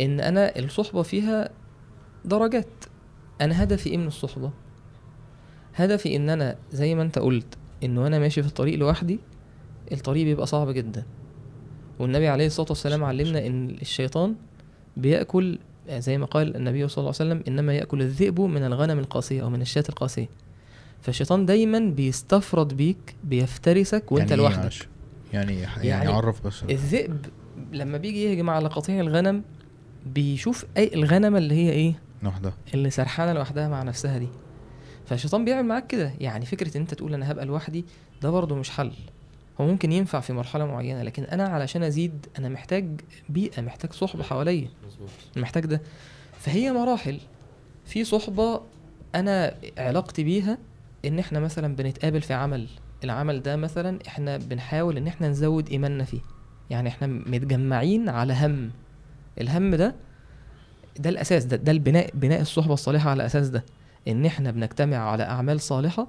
[0.00, 1.48] إن أنا الصحبة فيها
[2.24, 2.84] درجات.
[3.40, 4.50] أنا هدفي إيه من الصحبة؟
[5.74, 9.18] هدفي إن أنا زي ما أنت قلت إنه أنا ماشي في الطريق لوحدي
[9.92, 11.04] الطريق بيبقى صعب جدا.
[11.98, 14.34] والنبي عليه الصلاة والسلام علمنا إن الشيطان
[14.96, 15.58] بيأكل
[15.90, 19.50] زي ما قال النبي صلى الله عليه وسلم إنما يأكل الذئب من الغنم القاسية أو
[19.50, 20.28] من الشاة القاسية.
[21.02, 24.60] فالشيطان دايما بيستفرد بيك بيفترسك وأنت يعني إيه لوحدك.
[24.62, 24.88] معلش؟
[25.32, 26.62] يعني يعني, يعني عرف بس.
[26.70, 27.26] الذئب
[27.72, 29.42] لما بيجي يهجم على قطيع الغنم
[30.06, 32.52] بيشوف أي الغنمة اللي هي إيه؟ لوحدها.
[32.74, 34.28] اللي سرحانة لوحدها مع نفسها دي.
[35.06, 36.12] فالشيطان بيعمل معاك كده.
[36.20, 37.84] يعني فكرة إن أنت تقول أنا هبقى لوحدي
[38.22, 38.92] ده برضه مش حل.
[39.60, 44.22] هو ممكن ينفع في مرحلة معينة لكن أنا علشان أزيد أنا محتاج بيئة محتاج صحبة
[44.22, 44.68] حواليا.
[44.86, 45.08] مظبوط.
[45.36, 45.80] محتاج ده.
[46.38, 47.18] فهي مراحل.
[47.84, 48.60] في صحبة
[49.14, 50.58] أنا علاقتي بيها
[51.04, 52.68] إن إحنا مثلا بنتقابل في عمل.
[53.04, 56.20] العمل ده مثلا إحنا بنحاول إن إحنا نزود إيماننا فيه.
[56.70, 58.70] يعني إحنا متجمعين على هم.
[59.40, 59.94] الهم ده
[60.98, 63.64] ده الأساس ده ده البناء بناء الصحبة الصالحة على أساس ده.
[64.08, 66.06] إن إحنا بنجتمع على أعمال صالحة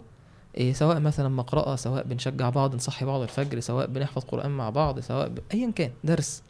[0.57, 4.99] إيه سواء مثلا مقرأة سواء بنشجع بعض نصحي بعض الفجر سواء بنحفظ قرآن مع بعض
[4.99, 5.39] سواء ب...
[5.53, 6.43] أيا كان درس.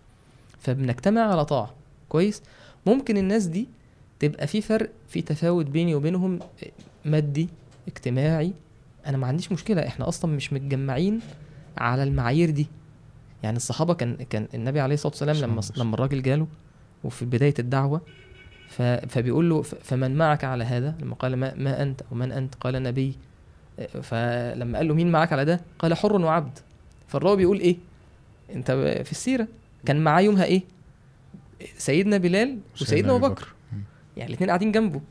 [0.59, 1.73] فبنجتمع على طاعة.
[2.09, 2.41] كويس؟
[2.86, 3.67] ممكن الناس دي
[4.19, 6.39] تبقى في فرق في تفاوت بيني وبينهم
[7.05, 7.49] مادي
[7.88, 8.53] اجتماعي.
[9.05, 11.19] أنا ما عنديش مشكلة إحنا أصلا مش متجمعين
[11.78, 12.67] على المعايير دي.
[13.43, 16.47] يعني الصحابة كان كان النبي عليه الصلاة والسلام لما لما الراجل جاله
[17.03, 18.01] وفي بداية الدعوة
[18.69, 22.83] ف فبيقول له فمن معك على هذا؟ لما قال ما, ما أنت ومن أنت؟ قال
[22.83, 23.15] نبي.
[24.01, 26.59] فلما قال له مين معك على ده؟ قال حر وعبد.
[27.07, 27.77] فالراوي بيقول إيه؟
[28.55, 28.71] أنت
[29.05, 29.47] في السيرة.
[29.85, 30.61] كان معاه يومها إيه؟
[31.77, 33.47] سيدنا بلال وسيدنا أبو بكر.
[34.17, 35.01] يعني الاثنين قاعدين جنبه.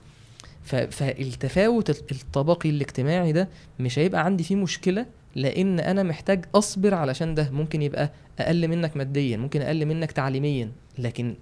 [0.65, 3.49] فالتفاوت الطبقي الاجتماعي ده
[3.81, 7.51] مش هيبقى عندي فيه مشكلة لأن أنا محتاج أصبر علشان ده.
[7.51, 10.71] ممكن يبقى أقل منك ماديا ممكن أقل منك تعليميا.
[10.99, 11.35] لكن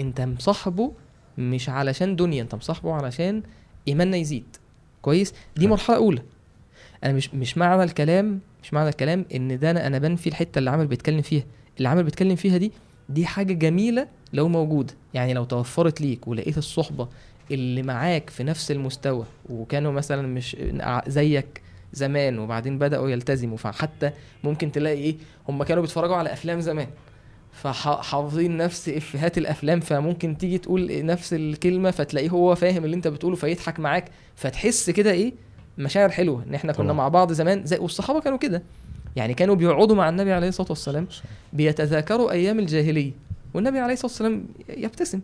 [0.00, 0.92] انت مصاحبه
[1.38, 3.42] مش علشان دنيا انت مصاحبه علشان
[3.88, 4.56] إيماننا يزيد.
[5.02, 5.66] كويس؟ دي.
[5.66, 6.22] مرحلة أولى.
[7.04, 10.70] أنا مش مش معنى الكلام مش معنى الكلام إن ده أنا أنا بنفي الحتة اللي
[10.70, 11.44] عامل بيتكلم فيها.
[11.78, 12.72] اللي عامل بيتكلم فيها دي
[13.08, 14.94] دي حاجة جميلة لو موجودة.
[15.14, 17.08] يعني لو توفرت ليك ولقيت الصحبة
[17.50, 20.56] اللي معاك في نفس المستوى وكانوا مثلا مش
[21.06, 24.10] زيك زمان وبعدين بدأوا يلتزموا فحتى
[24.44, 25.16] ممكن تلاقي إيه
[25.48, 26.86] هم كانوا بيتفرجوا على أفلام زمان.
[27.52, 33.36] فحافظين نفس إفيهات الأفلام فممكن تيجي تقول نفس الكلمة فتلاقيه هو فاهم اللي أنت بتقوله
[33.36, 34.04] فيضحك معاك
[34.36, 35.32] فتحس كده إيه؟
[35.78, 36.96] مشاعر حلوة إن إحنا كنا طبعا.
[36.96, 38.62] مع بعض زمان زي والصحابة كانوا كده.
[39.16, 41.06] يعني كانوا بيقعدوا مع النبي عليه الصلاة والسلام
[41.52, 43.12] بيتذاكروا أيام الجاهلية
[43.54, 45.20] والنبي عليه الصلاة والسلام يبتسم.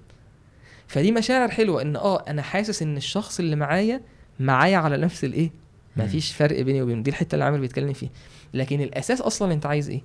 [0.88, 4.00] فدي مشاعر حلوة إن آه أنا حاسس إن الشخص اللي معايا
[4.40, 5.50] معايا على نفس الإيه.
[5.96, 7.02] مفيش فرق بيني وبينه.
[7.02, 8.10] دي الحتة اللي عامر بيتكلم فيها.
[8.54, 10.02] لكن الأساس أصلا أنت عايز إيه؟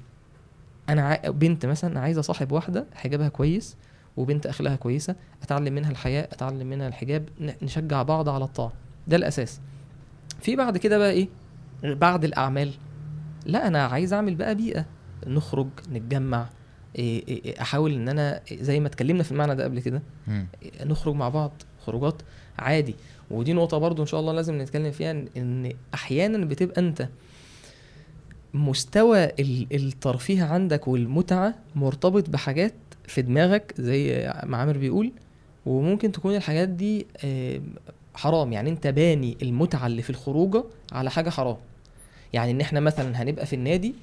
[0.90, 1.30] أنا.
[1.30, 3.78] بنت مثلا عايز اصاحب واحدة حجابها كويس
[4.18, 7.30] وبنت اخلاقها كويسة أتعلم منها الحياء أتعلم منها الحجاب
[7.62, 8.74] نشجع بعض على الطاعة.
[9.08, 9.60] ده الأساس.
[10.42, 11.28] في بعد كده بقى إيه؟
[11.84, 12.72] بعد الأعمال.
[13.46, 14.86] لا أنا عايز أعمل بقى بيئة.
[15.28, 16.50] نخرج نتجمع
[16.96, 20.02] إيه إيه إيه، أحاول إن أنا زي ما اتكلمنا في المعنى ده قبل كده.
[20.86, 21.52] نخرج مع بعض
[21.86, 22.22] خروجات.
[22.60, 22.96] عادي.
[23.32, 27.10] ودي نقطة برضو إن شاء الله لازم نتكلم فيها إن أحيانا بتبقى أنت
[28.54, 32.74] مستوى ال- الترفيه عندك والمتعة مرتبط بحاجات
[33.08, 35.12] في دماغك زي ما عامر بيقول
[35.66, 37.62] وممكن تكون الحاجات دي آه،
[38.16, 38.54] حرام.
[38.54, 41.58] يعني أنت باني المتعة اللي في الخروجة على حاجة حرام.
[42.34, 43.94] يعني إن إحنا مثلا هنبقى في النادي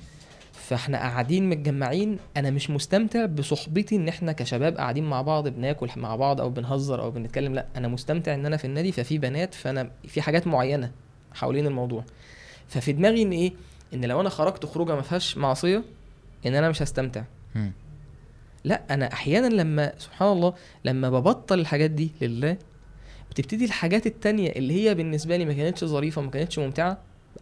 [0.52, 6.16] فاحنا قاعدين متجمعين أنا مش مستمتع بصحبتي ان إحنا كشباب قاعدين مع بعض بناكل مع
[6.16, 7.54] بعض أو بنهزر أو بنتكلم.
[7.54, 10.90] لا أنا مستمتع ان أنا في النادي ففي بنات فانا في حاجات معينة
[11.34, 12.04] حوالين الموضوع.
[12.68, 13.52] ففي دماغي ان إيه
[13.94, 15.82] إن لو أنا خرجت خروجة ما فيهاش معصية
[16.46, 17.24] إن أنا مش هستمتع.
[17.54, 17.72] مم.
[18.64, 22.56] لا أنا أحيانا لما سبحان الله لما ببطل الحاجات دي لله
[23.30, 26.98] بتبتدي الحاجات التانية اللي هي بالنسبة لي ما كانتش ظريفة ما كانتش ممتعة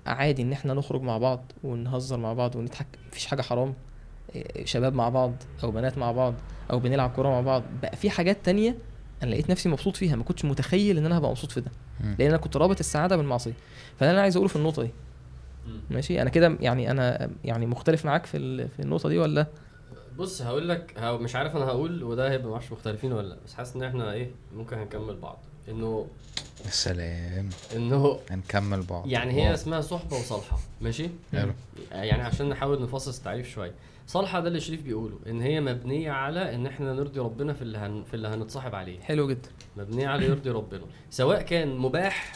[0.07, 3.75] عادي إن إحنا نخرج مع بعض ونهزر مع بعض ونضحك مفيش حاجة حرام.
[4.35, 5.33] إيه، شباب مع بعض
[5.65, 6.35] أو بنات مع بعض
[6.71, 7.63] أو بنلعب كورة مع بعض.
[7.83, 8.77] بقى في حاجات تانية
[9.23, 11.71] أنا لقيت نفسي مبسوط فيها ما كنتش متخيل إن أنا هبقى مبسوط في ده.
[12.19, 13.53] لأن أنا كنت رابط السعادة بالمعصية.
[13.97, 14.91] فده اللي أنا عايز أقوله في النقطة دي.
[15.91, 19.47] ماشي؟ أنا كده يعني أنا يعني مختلف معاك في ال- في النقطة دي ولا؟
[20.19, 23.77] بص هقول لك مش عارف أنا هقول وده هيبقى معرفش مختلفين ولا لأ بس حاسس
[23.77, 25.39] إن إحنا إيه ممكن هنكمل بعض.
[25.69, 26.07] إنه
[26.65, 29.07] السلام إنه هنكمل بعض.
[29.07, 29.55] يعني هي.
[29.55, 31.53] اسمها صحبة وصالحة ماشي؟ حلو.
[31.93, 33.73] يعني عشان نحاول نفصص التعريف شوية.
[34.07, 37.79] صالحة ده اللي شريف بيقوله إن هي مبنية على إن إحنا نرضي ربنا في اللي
[37.79, 38.05] هن...
[38.05, 39.01] في اللي هنتصاحب عليه.
[39.01, 39.49] حلو جدا.
[39.77, 40.83] مبنية على يرضي ربنا.
[41.11, 42.33] سواء كان مباح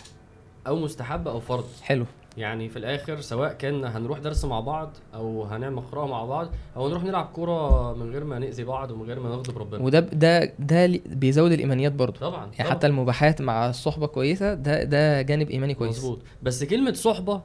[0.67, 1.69] أو مستحب أو فرض.
[1.83, 2.07] حلو.
[2.37, 6.89] يعني في الآخر سواء كان هنروح درس مع بعض أو هنعمل قراءة مع بعض أو
[6.89, 9.83] نروح نلعب كورة من غير ما نأذي بعض ومن غير ما نغضب ربنا.
[9.83, 12.71] وده ده ده بيزود الإيمانيات برضو طبعا يعني طبعاً.
[12.71, 15.99] حتى المباحات مع الصحبة كويسة ده ده جانب إيماني كويس.
[15.99, 16.19] مظبوط.
[16.43, 17.41] بس كلمة صحبة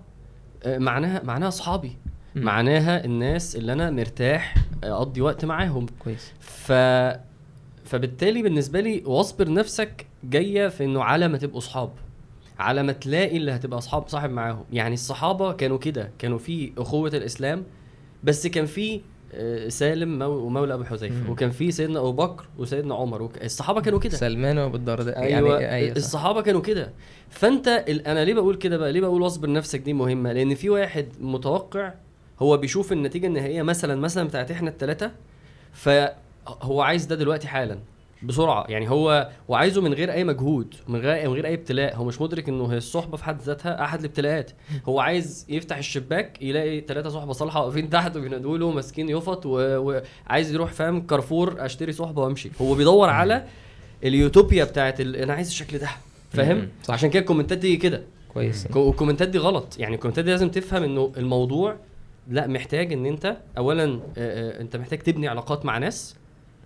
[0.64, 1.92] آه، معناها معناها أصحابي.
[2.36, 5.86] معناها الناس اللي أنا مرتاح أقضي وقت معاهم.
[6.00, 6.34] كويس.
[6.40, 6.72] ف
[7.86, 11.90] فبالتالي بالنسبة لي واصبر نفسك جاية في إنه على ما تبقوا صحاب.
[12.60, 14.64] على ما تلاقي اللي هتبقى اصحاب صاحب معاهم.
[14.74, 17.64] يعني الصحابة كانوا كده كانوا في أخوة الإسلام
[18.24, 19.02] بس كان في
[19.34, 21.32] آه، سالم مو- ومولى أبو حذيفة.
[21.32, 23.44] وكان في سيدنا أبو بكر وسيدنا عمر وك...
[23.44, 24.18] الصحابة كانوا كده.
[24.18, 25.20] سلمان وأبو الدرداء.
[25.20, 25.96] أيوه يعني أيوه صح.
[25.98, 26.92] الصحابة كانوا كده.
[27.30, 28.08] فأنت ال...
[28.08, 30.34] أنا ليه بقول كده بقى؟ ليه بقول واصبر نفسك دي مهمة.
[30.34, 31.94] لأن في واحد متوقع
[32.40, 35.12] هو بيشوف النتيجة النهائية مثلا مثلا بتاعت إحنا الثلاثه
[35.74, 37.78] فهو عايز ده دلوقتي حالا.
[38.26, 38.66] بسرعة.
[38.70, 41.96] يعني هو وعايزه من غير أي مجهود من غير من غير أي ابتلاء.
[41.96, 44.52] هو مش مدرك إنه هي الصحبة في حد ذاتها أحد الابتلاءات.
[44.86, 50.54] هو عايز يفتح الشباك يلاقي ثلاثة صحبة صالحة واقفين تحت وبينادوا له ماسكين يفط وعايز
[50.54, 52.52] يروح فاهم كارفور أشتري صحبة وأمشي.
[52.62, 53.46] هو بيدور على
[54.04, 55.16] اليوتوبيا بتاعت ال...
[55.16, 55.90] أنا عايز الشكل ده
[56.32, 56.68] فاهم.
[56.90, 58.04] عشان كده ال comments دي كده.
[58.34, 58.68] كويس.
[58.68, 59.80] كو- ال comments دي غلط.
[59.80, 61.76] يعني ال comments دي لازم تفهم إنه الموضوع
[62.30, 64.00] لا محتاج إن أنت اولا
[64.62, 66.16] أنت محتاج تبني علاقات مع ناس.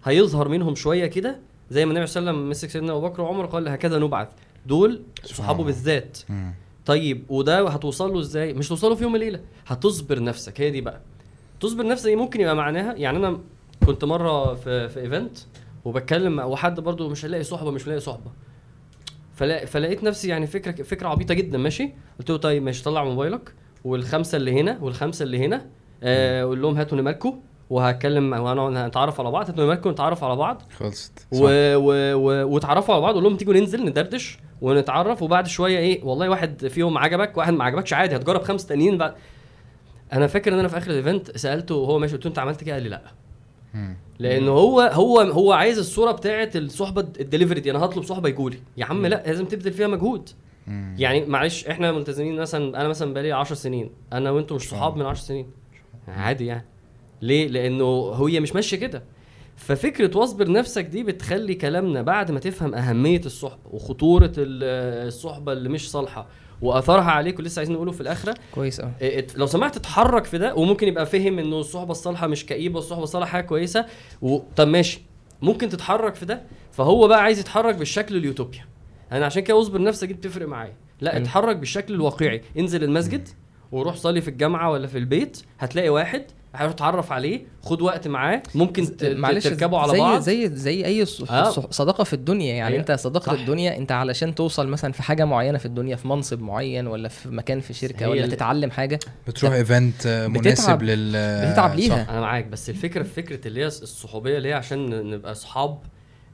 [0.03, 1.39] هيظهر منهم شوية كده
[1.71, 4.27] زي ما النبي صلى الله عليه وسلم مسك سيدنا أبو بكر وعمر قال هكذا نبعث.
[4.65, 5.63] دول صحابه.
[5.63, 6.17] بالذات.
[6.29, 6.53] مم.
[6.85, 10.61] طيب وده هتوصل له إزاي؟ مش توصل له في يوم وليله هتصبر نفسك.
[10.61, 11.01] هي دي بقى.
[11.59, 13.39] تصبر نفسك ممكن يبقى معناها يعني أنا
[13.85, 15.37] كنت مرة في في ايفنت
[15.85, 18.31] وبتكلم مع وحد برضو مش هلاقي صحبة مش لاقي صحبة.
[19.35, 23.53] فلا فلقيت نفسي يعني فكرة فكرة عبيطة جدا ماشي؟ قلت له طيب ماشي طلع موبايلك
[23.83, 25.65] والخمسة اللي هنا والخمسة اللي هنا
[26.03, 27.39] آه، قول لهم هاتوا نمركم
[27.69, 30.61] وهتكلم وأنا هنتعرف على بعض هاتوا نمركم نتعرف على بعض.
[30.77, 31.27] خلصت.
[31.31, 31.37] و...
[31.75, 32.13] و...
[32.15, 32.55] و...
[32.55, 36.97] وتعرفوا على بعض قول لهم تيجوا ننزل ندردش ونتعرف وبعد شوية إيه والله واحد فيهم
[36.97, 39.13] عجبك واحد ما عجبكش عادي هتجرب خمسه تانيين بعد
[40.13, 42.63] أنا فاكر إن أنا في آخر ال event سألته وهو ماشي قلت له أنت عملت
[42.63, 43.01] كده؟ قال لي لأ.
[44.19, 48.59] لأن هو هو هو عايز الصورة بتاعه الصحبة الدليفري دي أنا هطلب صحبة يجولي.
[48.77, 50.29] يا عم لأ لازم تبذل فيها مجهود.
[50.97, 55.05] يعني معلش إحنا ملتزمين مثلا أنا مثلا بقالي 10 سنين أنا وأنتم مش صحاب من
[55.05, 55.47] 10 سنين.
[56.07, 56.65] عادي يعني.
[57.21, 59.03] ليه؟ لأنه هي مش ماشية كده.
[59.55, 65.69] ففكرة واصبر نفسك دي بتخلي كلامنا بعد ما تفهم أهمية الصحبه وخطورة ال- الصحبة اللي
[65.69, 66.27] مش صالحة
[66.61, 68.35] وأثرها عليك ولسه عايزين نقوله في الآخرة.
[68.55, 72.75] كويس إت- لو سمحت اتحرك في ده وممكن يبقى فهم إنه الصحبة الصالحة مش كئيبة
[72.75, 73.85] والصحبة الصالحة حاجة كويسة
[74.21, 74.39] و...
[74.55, 75.01] طب ماشي.
[75.41, 76.41] ممكن تتحرك في ده
[76.71, 78.65] فهو بقى عايز يتحرك بالشكل اليوتوبيا.
[79.11, 80.73] أنا عشان كده اصبر نفسك دي بتفرق معايا.
[81.01, 81.17] لا.
[81.17, 82.41] اتحرك بالشكل الواقعي.
[82.57, 83.27] انزل المسجد
[83.71, 86.23] وروح صلي في الجامعة ولا في البيت هتلاقي واحد
[86.53, 91.31] حاول تتعرف عليه خد وقت معاه ممكن تركبوا على زي بعض زي زي أي ص-
[91.31, 91.49] آه.
[91.51, 93.39] صداقة في الدنيا يعني هي- أنت صداقة صح.
[93.39, 97.29] الدنيا أنت علشان توصل مثلا في حاجة معينة في الدنيا في منصب معين ولا في
[97.29, 101.11] مكان في شركة ولا تتعلم حاجة بتروح event مناسب بتتعب- لل
[101.49, 102.03] بتتعب ليها.
[102.03, 102.09] صح.
[102.09, 105.79] أنا معاك بس الفكرة في فكرة اللي هي الصحوبية اللي هي عشان نبقى أصحاب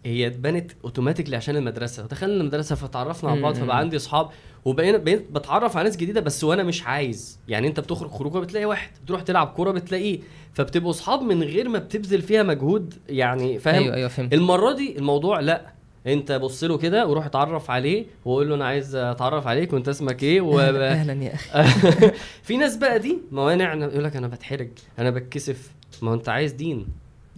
[0.05, 3.55] هي اتبنت automatically عشان المدرسة دخلنا المدرسة فتعرفنا على بعض.
[3.55, 4.29] فبقى عندي أصحاب
[4.65, 7.39] وبقينا بقيت بتعرف على ناس جديدة بس وأنا مش عايز.
[7.47, 10.19] يعني أنت بتخرج خروجة بتلاقي واحد تروح تلعب كورة بتلاقيه.
[10.53, 14.33] فبتبقوا أصحاب من غير ما بتبذل فيها مجهود يعني فاهم؟ أيوه أيوه فهمت.
[14.33, 15.65] المرة دي الموضوع لأ.
[16.07, 20.23] أنت بص له كده وروح اتعرف عليه وقول له أنا عايز أتعرف عليك وأنت اسمك
[20.23, 20.59] إيه و...
[20.59, 22.11] أهلا يا أخي.
[22.43, 25.71] في ناس بقى دي موانع يقول لك أنا بتحرج أنا بتكسف.
[26.01, 26.87] ما هو أنت عايز دين.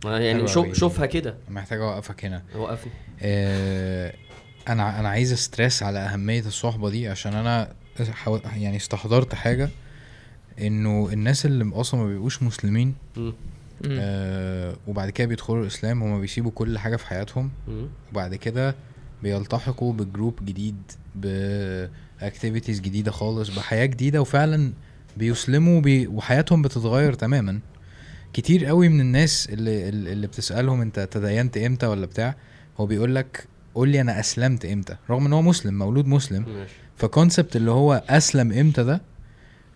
[0.05, 0.73] ما يعني شوف.
[0.73, 1.36] شوفها كده.
[1.49, 2.43] محتاج أوقفك هنا.
[2.55, 2.91] وقفني.
[3.21, 4.13] آه،
[4.68, 7.74] أنا أنا عايز stress على أهمية الصحبة دي عشان أنا
[8.55, 9.70] يعني استحضرت حاجة
[10.61, 12.95] إنه الناس اللي أصلا ما بيبقوش مسلمين.
[13.86, 17.49] آه وبعد كده بيدخلوا الإسلام هما بيسيبوا كل حاجة في حياتهم.
[18.11, 18.76] وبعد كده
[19.24, 20.76] بيلتحقوا ب group جديد
[21.15, 24.74] ب activities جديدة خالص بحياة جديدة وفعلا
[25.18, 27.59] بيسلموا بي وحياتهم بتتغير تماما
[28.34, 32.36] كتير قوي من الناس اللي اللي بتسألهم أنت تدينت إمتى ولا بتاع
[32.78, 33.47] هو بيقول لك
[33.78, 34.95] قول لي أنا أسلمت إمتى.
[35.09, 36.43] رغم إن هو مسلم مولود مسلم.
[36.47, 36.73] ماشي.
[36.97, 39.01] ف concept اللي هو أسلم إمتى ده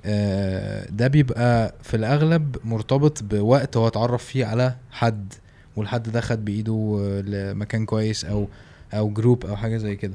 [0.06, 5.34] آه، ده بيبقى في الأغلب مرتبط بوقت هو اتعرف فيه على حد
[5.76, 8.48] والحد ده خد بإيده آه، لمكان كويس أو
[8.94, 10.14] أو group أو حاجة زي كده.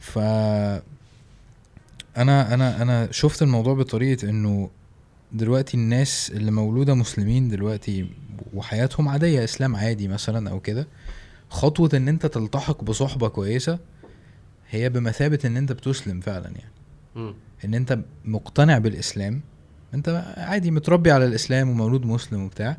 [0.00, 0.82] ف أنا
[2.54, 4.70] أنا أنا شفت الموضوع بطريقة إنه
[5.32, 8.06] دلوقتي الناس اللي مولودة مسلمين دلوقتي
[8.54, 10.86] وحياتهم عادية إسلام عادي مثلا أو كده.
[11.50, 13.78] خطوة إن أنت تلتحق بصحبة كويسة
[14.70, 16.70] هي بمثابة إن أنت بتسلم فعلا يعني.
[17.16, 17.34] مم.
[17.64, 19.40] إن أنت مقتنع بالإسلام.
[19.94, 22.76] أنت عادي متربي على الإسلام ومولود مسلم وبتاع.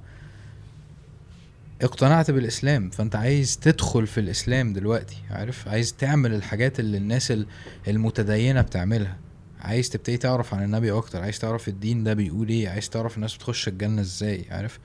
[1.82, 7.48] اقتنعت بالإسلام فأنت عايز تدخل في الإسلام دلوقتي عارف؟ عايز تعمل الحاجات اللي الناس ال-
[7.88, 9.18] المتدينة بتعملها.
[9.62, 13.36] عايز تبتدي تعرف عن النبي أكتر عايز تعرف الدين ده بيقول إيه عايز تعرف الناس
[13.36, 14.80] بتخش الجنة إزاي عارف؟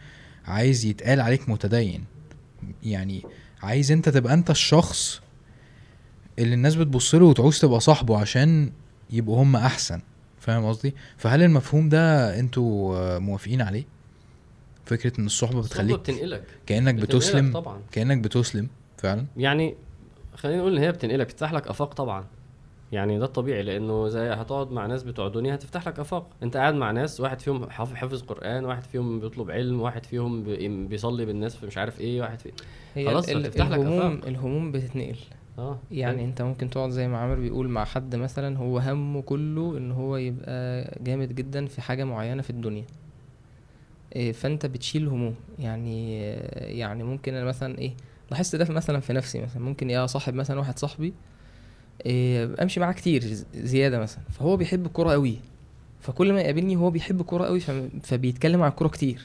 [0.47, 2.05] عايز يتقال عليك متدين.
[2.83, 3.23] يعني
[3.63, 5.21] عايز انت تبقى انت الشخص
[6.39, 8.73] اللي الناس بتبص له وتعوز تبقى صاحبه عشان
[9.11, 10.01] يبقوا هم أحسن.
[10.41, 13.85] فاهم قصدي؟ فهل المفهوم ده أنتوا موافقين عليه؟
[14.85, 16.45] فكرة إن الصحبة بتخليك بتنقلك.
[16.67, 17.81] كأنك بتنقلك بتسلم طبعا.
[17.93, 19.27] كأنك بتسلم فعلا.
[19.37, 19.75] يعني
[20.35, 22.25] خلينا نقول إن هي بتنقلك بتفتح لك آفاق طبعا.
[22.93, 26.27] يعني ده الطبيعي لأنه زي هتقعد مع ناس بتوع دنيا هتفتح لك آفاق.
[26.43, 30.87] أنت قاعد مع ناس واحد فيهم حافظ قرآن واحد فيهم بيطلب علم واحد فيهم بي-
[30.87, 32.53] بيصلي بالناس في مش عارف إيه واحد في
[32.95, 34.29] هي خلاص، ال- فتفتح لك الهموم آفاق.
[34.29, 35.17] الهموم بتتنقل.
[35.59, 39.79] آه يعني أنت ممكن تقعد زي ما عامر بيقول مع حد مثلا هو همه كله
[39.79, 42.85] إن هو يبقى جامد جدا في حاجة معينة في الدنيا.
[44.17, 46.21] إيه، فأنت بتشيل هموم يعني
[46.79, 47.93] يعني ممكن أنا مثلا إيه
[48.31, 49.63] لاحظت ده مثلا في نفسي مثلا.
[49.63, 51.15] ممكن يا صاحب مثلا واحد صاحبي
[52.63, 53.25] امشي معاه كتير
[53.55, 54.23] زيادة مثلا.
[54.39, 55.37] فهو بيحب الكورة قوي.
[56.01, 57.61] فكل ما يقابلني هو بيحب الكورة قوي
[58.03, 59.21] فبيتكلم عن الكورة كتير.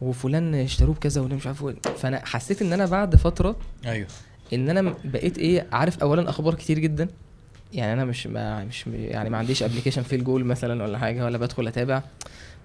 [0.00, 1.74] وفلان اشتروه بكذا وده مش عارف إيه.
[1.96, 4.06] فأنا حسيت إن أنا بعد فترة أيوه.
[4.52, 7.08] إن أنا بقيت إيه عارف اولا أخبار كتير جدا.
[7.72, 11.38] يعني أنا مش ما مش يعني ما عنديش ابلكيشن في الجول مثلا ولا حاجة ولا
[11.38, 12.02] بدخل أتابع.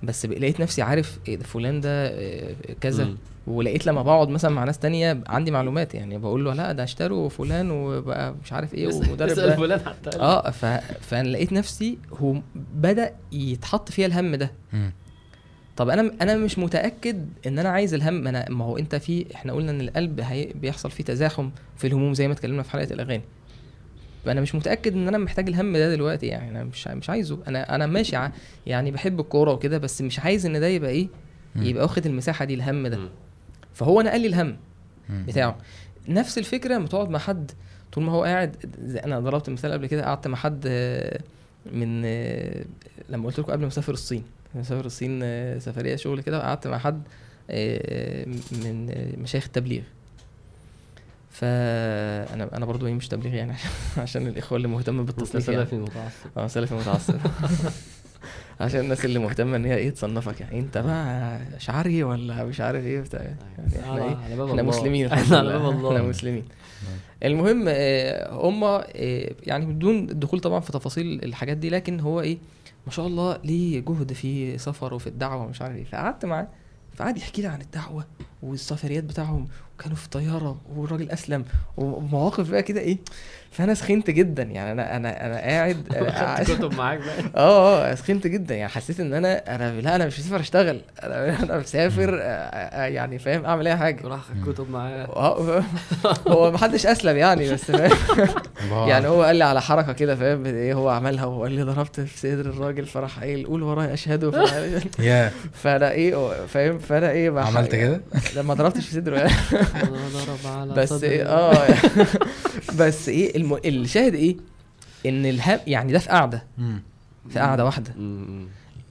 [0.04, 3.06] بس لقيت نفسي عارف إيه ده فلان ده إيه كذا.
[3.06, 3.18] مم.
[3.48, 7.30] ولقيت لما بقعد مثلا مع ناس تانية عندي معلومات يعني بقول له لا ده اشتروا
[7.30, 10.20] فلان وبقى مش عارف إيه ومدرب اسأل فلان حتى.
[10.20, 10.66] آه ف...
[11.02, 12.36] فانا لقيت نفسي هو
[12.76, 14.52] بدأ يتحط فيها الهم ده.
[14.74, 14.92] مم.
[15.78, 18.28] طب أنا أنا مش متأكد إن أنا عايز الهم.
[18.28, 22.14] أنا ما هو أنت في إحنا قلنا إن القلب هي بيحصل فيه تزاحم في الهموم
[22.14, 23.24] زي ما اتكلمنا في حلقة الأغاني.
[24.26, 26.50] فأنا مش متأكد إن أنا محتاج الهم ده دلوقتي يعني.
[26.52, 27.40] أنا مش مش عايزه.
[27.48, 28.32] أنا أنا ماشي ع-
[28.68, 31.08] يعني بحب الكورة وكده بس مش عايز إن ده يبقى إيه؟
[31.56, 31.64] مم.
[31.64, 32.98] يبقى واخد المساحة دي الهم ده.
[32.98, 33.10] مم.
[33.74, 34.58] فهو نقل لي الهم
[35.10, 35.26] مم.
[35.28, 35.58] بتاعه.
[36.08, 37.52] نفس الفكرة لما تقعد مع حد
[37.92, 38.56] طول ما هو قاعد.
[38.84, 40.68] زي أنا ضربت مثال قبل كده قعدت مع حد
[41.74, 42.02] من
[43.10, 44.24] لما قلت لكم قبل ما أسافر الصين.
[44.56, 47.02] مسافر الصين آه، سفرية شغل كده وقعدت مع حد
[47.50, 48.92] آه، من
[49.22, 49.82] مشايخ التبليغ.
[51.40, 55.62] فانا أنا برضو إيه مش تبليغ يعني عشان, عشان الإخوة اللي مهتمة بالتصنيف يعني.
[55.66, 56.38] سلفي متعصب.
[56.38, 57.16] آه سلفي متعصب.
[58.60, 60.60] عشان الناس اللي مهتمة إن هي إيه تصنفك يعني.
[60.60, 63.38] أنت بقى اشعري ولا مش عارف إيه بتاع؟ يعني
[63.80, 64.62] إحنا على- إيه إحنا الله.
[64.62, 66.46] مسلمين إحنا مسلمين.
[67.24, 68.84] المهم آه، هم آه،
[69.44, 72.38] يعني بدون الدخول طبعا في تفاصيل الحاجات دي لكن هو إيه
[72.86, 75.84] ما شاء الله ليه جهد في سفر وفي الدعوة ومش عارف إيه.
[75.84, 76.48] فقعدت معاه
[76.96, 78.06] فقعد يحكي لي عن الدعوة
[78.44, 79.48] والسفريات بتاعهم
[79.84, 81.46] كانوا في طيارة والراجل أسلم
[81.78, 82.98] ومواقف بقى كده إيه
[83.52, 84.44] فأنا سخنت جدا.
[84.44, 85.78] يعني أنا أنا أنا قاعد
[86.48, 87.32] خدت كتب معاك بقى.
[87.44, 88.56] آه آه سخنت جدا.
[88.56, 90.82] يعني حسيت إن أنا أنا لا أنا مش مسافر أشتغل.
[91.04, 94.08] أنا أنا مسافر آه، آه، يعني فاهم أعمل أي حاجة.
[94.08, 95.64] راح خد كتب معاه آه،
[96.28, 97.98] هو محدش أسلم يعني بس فاهم.
[98.72, 102.18] يعني هو قال لي على حركة كده فاهم إيه هو عملها وقال لي ضربت في
[102.18, 104.30] صدر الراجل فراح قايل قول ورايا اشهد
[105.54, 108.02] فأنا إيه فاهم فأنا إيه عملت كده؟
[108.36, 109.32] لا ما ضربتش في صدره يعني.
[110.14, 111.04] ضرب على بس.
[111.04, 111.76] إيه آه.
[112.80, 113.54] بس إيه الم...
[113.66, 114.36] الشاهد إيه؟
[115.06, 116.44] إن الهم يعني ده في قعده.
[117.30, 117.94] في قعده واحدة.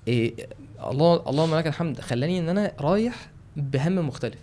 [0.08, 0.34] إيه
[0.90, 2.00] الله اللهم لك الحمد.
[2.00, 4.38] خلاني إن أنا رايح بهم مختلف.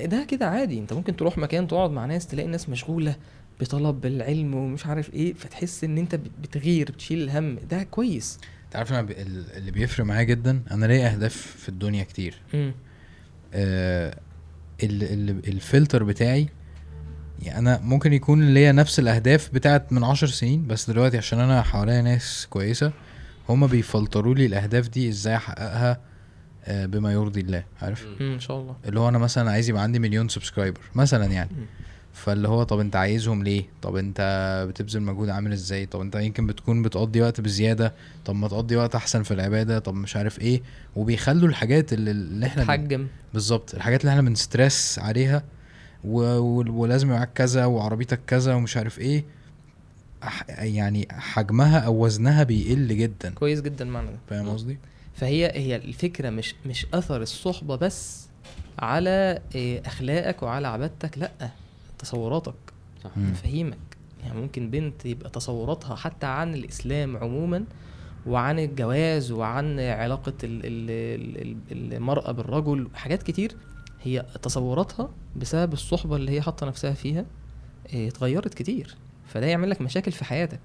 [0.00, 0.78] ده كده عادي.
[0.78, 3.16] أنت ممكن تروح مكان تقعد مع ناس تلاقي الناس مشغولة
[3.60, 7.58] بطلب العلم ومش عارف إيه فتحس إن أنت بت- بتغير بتشيل الهم.
[7.70, 8.38] ده كويس.
[8.66, 12.34] انت عارف أنا ب- ال- اللي بيفرق معايا جدا؟ أنا ليا أهداف في الدنيا كتير.
[13.52, 14.16] آه
[14.82, 16.48] ال ال الفلتر بتاعي
[17.42, 21.62] يعني أنا ممكن يكون ليا نفس الأهداف بتاعت من عشر سنين بس دلوقتي عشان أنا
[21.62, 22.92] حواليا ناس كويسة
[23.48, 26.00] هما بيفلتروا لي الأهداف دي إزاي أحققها
[26.64, 28.76] آه بما يرضي الله عارف؟ إن شاء الله.
[28.84, 31.50] اللي هو أنا مثلا عايز يبقى عندي مليون subscriber مثلا يعني.
[32.12, 34.20] فاللي هو طب انت عايزهم ليه طب انت
[34.68, 37.92] بتبذل مجهود عامل إزاي طب انت يمكن بتكون بتقضي وقت بزيادة
[38.24, 40.62] طب ما تقضي وقت احسن في العبادة طب مش عارف إيه
[40.96, 45.44] وبيخلوا الحاجات اللي, اللي إحنا تحجم بالظبط الحاجات اللي إحنا بنسترس عليها
[46.04, 46.20] و...
[46.80, 49.24] ولازم معاك كذا وعربيتك كذا ومش عارف إيه.
[50.58, 54.48] يعني حجمها أو وزنها بيقل جدا كويس جدا المعنى ده فاهم.
[54.48, 54.78] قصدي؟
[55.14, 58.26] فهي هي الفكرة مش مش أثر الصحبة بس
[58.78, 61.30] على إيه، أخلاقك وعلى عبادتك لأ
[62.02, 62.54] تصوراتك
[63.04, 63.10] صح.
[63.16, 63.78] مفاهيمك.
[64.24, 67.64] يعني ممكن بنت يبقى تصوراتها حتى عن الإسلام عموما
[68.26, 73.56] وعن الجواز وعن علاقة ال ال ال المرأة بالرجل حاجات كتير
[74.02, 77.24] هي تصوراتها بسبب الصحبة اللي هي حاطة نفسها فيها
[77.92, 78.96] إيه، اتغيرت كتير.
[79.26, 80.60] فده يعمل لك مشاكل في حياتك.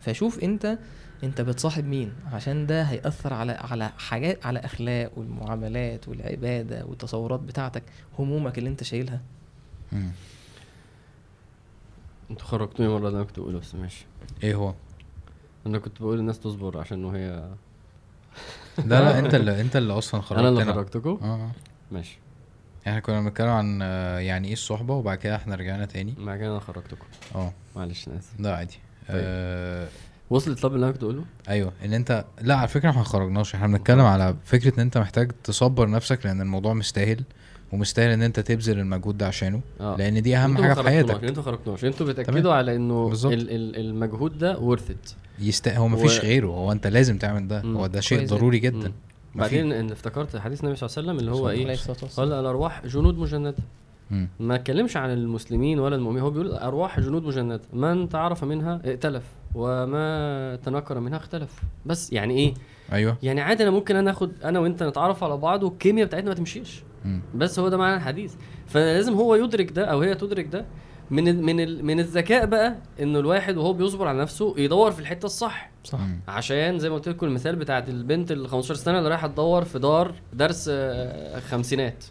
[0.00, 0.78] فشوف انت
[1.24, 7.82] انت بتصاحب مين؟ عشان ده هيأثر على على حاجات على أخلاق والمعاملات والعبادة والتصورات بتاعتك
[8.18, 9.20] همومك اللي انت شايلها.
[9.92, 10.10] مم.
[12.30, 14.06] أنتوا خرجتوني مرة اللي أنا كنت بقوله بس ماشي.
[14.42, 14.74] إيه هو؟
[15.66, 17.50] أنا كنت بقول الناس تصبر عشان وهي
[18.78, 20.48] لا لا أنت اللي أنت اللي أصلا خرجتنا.
[20.48, 21.50] أنا اللي خرجتكم؟ آه آه.
[21.90, 22.18] ماشي.
[22.86, 26.14] إحنا كنا بنتكلم عن آه، يعني إيه الصحبة وبعد كده إحنا رجعنا تاني.
[26.18, 27.06] مع كده أنا خرجتكم.
[27.34, 27.52] آه.
[27.76, 28.40] معلش أنا آسف.
[28.40, 28.78] لا عادي.
[29.10, 29.88] آه
[30.30, 31.72] وصلت طب اللي أنا كنت بقوله؟ أيوه.
[31.84, 33.54] إن أنت لا على فكرة إحنا ما خرجناش.
[33.54, 37.24] إحنا بنتكلم على فكرة إن أنت محتاج تصبر نفسك لأن الموضوع مستاهل.
[37.72, 39.96] ومستاهل إن أنت تبذل المجهود ده عشانه آه.
[39.96, 41.24] لأن دي أهم حاجة في حياتك.
[41.24, 42.52] أنتوا خرجتوناش أنتوا بتأكدوا تمام.
[42.52, 43.12] على إنه.
[43.24, 45.68] ال ال المجهود ده ورث ات يست...
[45.68, 47.62] هو مفيش و- غيره هو أنت لازم تعمل ده.
[47.62, 47.76] مم.
[47.76, 48.62] هو ده شيء ضروري مم.
[48.62, 48.92] جدا
[49.34, 51.76] بعدين إن افتكرت حديث النبي صلى الله عليه وسلم اللي هو إيه؟
[52.16, 53.54] قال الأرواح جنود مجندة.
[54.10, 54.28] مم.
[54.40, 56.22] ما اتكلمش عن المسلمين ولا المؤمنين.
[56.22, 57.60] هو بيقول أرواح جنود مجندة.
[57.72, 61.60] من تعرف منها ائتلف وما تنكر منها اختلف.
[61.86, 62.54] بس يعني إيه؟
[62.92, 63.16] أيوه.
[63.22, 66.80] يعني عادي أنا ممكن أنا آخد أنا وأنت نتعرف على بعض والكيمياء بتاعتنا ما تمشيش.
[66.80, 66.89] مم.
[67.34, 68.34] بس هو ده معنى الحديث.
[68.66, 70.64] فلازم هو يدرك ده أو هي تدرك ده.
[71.10, 75.00] من ال من ال من الذكاء بقى إنه الواحد وهو بيصبر على نفسه يدور في
[75.00, 75.70] الحتة الصح.
[75.84, 75.98] صح.
[76.28, 79.78] عشان زي ما قلت لكم المثال بتاعت البنت ال 15 سنة اللي رايحة تدور في
[79.78, 82.04] دار درس آه، خمسينات.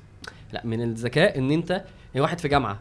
[0.54, 1.84] لا من الذكاء إن أنت
[2.14, 2.80] هي واحد في جامعة.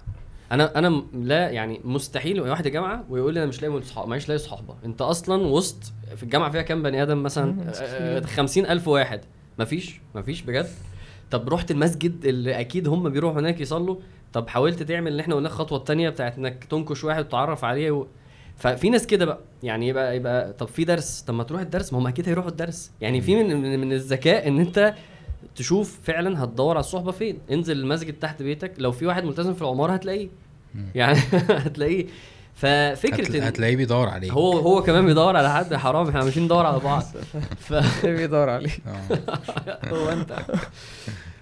[0.52, 4.28] أنا أنا لا يعني مستحيل واحد في جامعة ويقول لي أنا مش لاقي صحاب ماليش
[4.28, 4.74] لاقي صحابة.
[4.84, 8.24] أنت أصلا وسط في الجامعة فيها كام بني آدم مثلا؟ مستحيل.
[8.26, 9.20] خمسين ألف واحد.
[9.58, 10.68] مفيش مفيش بجد.
[11.30, 13.96] طب رحت المسجد اللي أكيد هم بيروحوا هناك يصلوا؟
[14.32, 18.06] طب حاولت تعمل اللي إحنا قلناه الخطوه الثانية بتاعت إنك تنكش واحد وتتعرف عليه و...
[18.56, 21.98] ففي ناس كده بقى يعني يبقى يبقى طب في درس طب ما تروح الدرس ما
[21.98, 22.90] هم أكيد هيروحوا الدرس.
[23.00, 24.94] يعني في من من, من الذكاء إن أنت
[25.56, 27.38] تشوف فعلا هتدور على الصحبة فين.
[27.50, 30.28] انزل المسجد تحت بيتك لو في واحد ملتزم في العمارة هتلاقيه.
[30.94, 31.18] يعني
[31.66, 32.06] هتلاقيه.
[32.58, 33.36] ففكرة هتل...
[33.36, 34.32] إن هتلاقيه بيدور عليك.
[34.32, 37.02] هو هو كمان بيدور على حد حرام إحنا ماشيين ندور على بعض.
[37.66, 38.06] ف...
[38.06, 39.18] بيدور عليه آه.
[39.94, 40.36] هو أنت.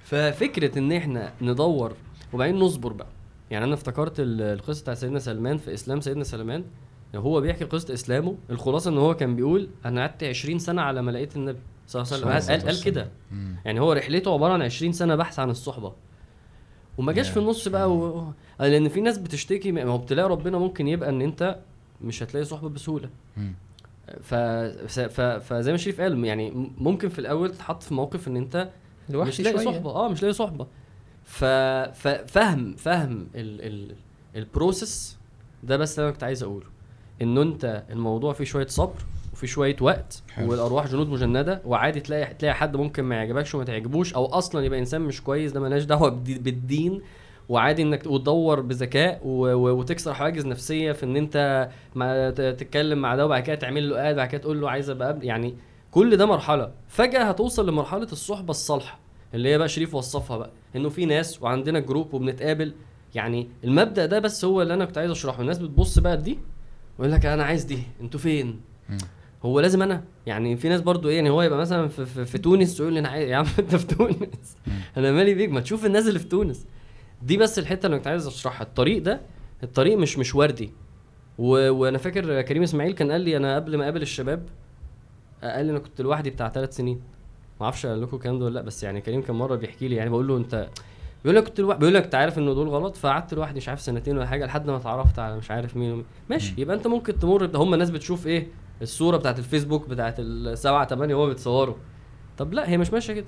[0.05, 1.93] ففكرة إن إحنا ندور
[2.33, 3.07] وبعدين نصبر بقى.
[3.51, 6.01] يعني أنا افتكرت ال- القصة بتاع سيدنا سلمان في إسلام.
[6.01, 6.65] سيدنا سلمان
[7.15, 8.37] هو بيحكي قصة إسلامه.
[8.51, 12.13] الخلاصة إن هو كان بيقول أنا قعدت 20 سنة على ما لقيت النبي صلى الله
[12.13, 12.53] عليه وسلم.
[12.57, 13.09] قال, عليه قال كده.
[13.65, 15.93] يعني هو رحلته عبارة عن 20 سنة بحث عن الصحبة.
[16.99, 18.33] وما جاش في النص بقى و...
[18.61, 21.59] لأن في ناس بتشتكي ما هو ابتلاء ربنا ممكن يبقى إن أنت
[22.03, 23.11] مش هتلاقي صحبة بسهولة.
[24.23, 24.35] ف...
[24.35, 25.21] ف...
[25.21, 28.69] فزي ما شريف قال يعني ممكن في الأول تتحط في موقف إن أنت
[29.11, 29.91] مش لاقي صحبة.
[29.91, 30.67] آه مش لاقي صحبة.
[31.25, 31.45] ف...
[31.95, 33.61] ففهم فهم ال...
[33.63, 33.95] ال...
[34.37, 35.17] البروسيس
[35.63, 36.67] ده بس اللي أنا كنت عايز أقوله.
[37.23, 39.03] انه أنت الموضوع فيه شوية صبر
[39.33, 40.51] وفي شوية وقت حلو.
[40.51, 44.79] والأرواح جنود مجندة وعادي تلاقي تلاقي حد ممكن ما يعجبكش وما تعجبوش أو أصلا يبقى
[44.79, 47.03] إنسان مش كويس ده ملهاش دعوة بدي- بالدين.
[47.49, 53.43] وعادي إنك وتدور بذكاء وتكسر حواجز نفسية في إن أنت ما تتكلم مع ده وبعد
[53.43, 55.25] كده تعمل له add بعد كده تقول له عايز أبقى قبل.
[55.25, 55.55] يعني
[55.91, 56.71] كل ده مرحلة.
[56.89, 58.99] فجأة هتوصل لمرحلة الصحبة الصالحة
[59.35, 60.51] اللي هي بقى شريف وصفها بقى.
[60.77, 62.73] إنه في ناس وعندنا group وبنتقابل.
[63.15, 65.41] يعني المبدأ ده بس هو اللي أنا كنت عايز أشرحه.
[65.41, 66.39] الناس بتبص بقى دي
[66.99, 67.79] ويقول لك أنا عايز دي.
[68.01, 68.61] أنتوا فين.
[69.45, 72.39] هو لازم أنا؟ يعني في ناس برضو إيه يعني هو يبقى مثلا في, في, في
[72.39, 74.57] تونس يقول لي أنا عايز يا عم أنت في تونس.
[74.97, 76.67] أنا مالي بيك؟ ما تشوف الناس اللي في تونس.
[77.27, 78.63] دي بس الحتة اللي كنت عايز أشرحها.
[78.63, 79.21] الطريق ده
[79.63, 80.73] الطريق مش مش وردي.
[81.39, 81.71] و...
[81.71, 84.49] وأنا فاكر كريم إسماعيل كان قال لي أنا قبل ما أقابل الشباب
[85.43, 87.01] قال لي أنا كنت لوحدي بتاع ثلاث سنين.
[87.61, 89.97] ما أعرفش قال لكم الكلام ده ولا لأ بس يعني كريم كان مرة بيحكي لي
[89.97, 90.69] يعني بقول له أنت
[91.25, 93.81] بيقول لك كنت لوحدي بيقول لك أنت عارف إن دول غلط؟ فقعدت لوحدي مش عارف
[93.81, 96.05] سنتين ولا حاجة لحد ما اتعرفت على مش عارف مين ومين.
[96.31, 96.55] ماشي.
[96.59, 98.47] يبقى أنت ممكن تمر هم الناس بتشوف إيه؟
[98.83, 101.75] الصورة بتاعت الفيسبوك بتاعت السبعة تمانية وهو بيتصوروا
[102.39, 103.27] طب لأ هي مش ماشية كده.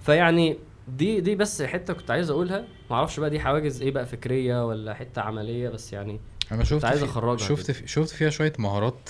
[0.00, 0.58] فيعني
[0.96, 2.64] دي دي بس حتة كنت عايز أقولها.
[2.90, 6.20] ما أعرفش بقى دي حواجز إيه بقى فكرية ولا حتة عملية بس يعني
[6.52, 7.70] أنا شفت عايز أخرجها شفت.
[7.70, 9.08] في شفت فيها شوية مهارات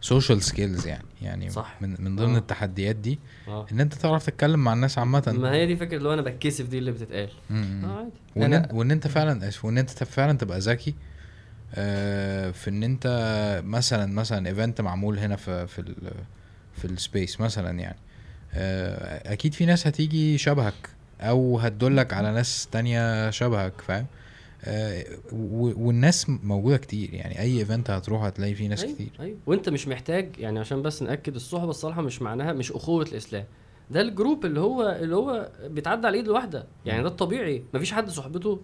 [0.00, 1.76] social skills يعني يعني صح.
[1.80, 2.38] من من ضمن آه.
[2.38, 3.18] التحديات دي
[3.48, 3.66] آه.
[3.72, 5.34] إن أنت تعرف تتكلم مع الناس عامة.
[5.38, 7.28] ما هي دي فكرة اللي هو أنا بتكسف دي اللي بتتقال.
[7.50, 8.10] عادي.
[8.36, 10.94] وإن أنا- وإن أنت فعلا اسف وإن أنت فعلا تبقى ذكي
[11.74, 13.06] آه، في إن أنت
[13.64, 15.94] مثلا مثلا event معمول هنا في في ال
[16.72, 17.96] في ال space مثلا يعني.
[17.96, 18.13] آه،
[19.26, 20.74] أكيد في ناس هتيجي شبهك
[21.20, 24.06] أو هتدلك على ناس تانية شبهك فاهم؟
[24.64, 29.10] آه، والناس موجودة كتير يعني أي event هتروح هتلاقي فيه ناس أيوة كتير.
[29.20, 29.36] أيوة.
[29.46, 33.44] وأنت مش محتاج يعني عشان بس نأكد الصحبة الصالحه مش معناها مش أخوة الإسلام.
[33.90, 37.62] ده ال group اللي هو اللي هو بيتعدى على ايد الواحدة يعني ده الطبيعي.
[37.74, 38.60] مفيش حد صحبته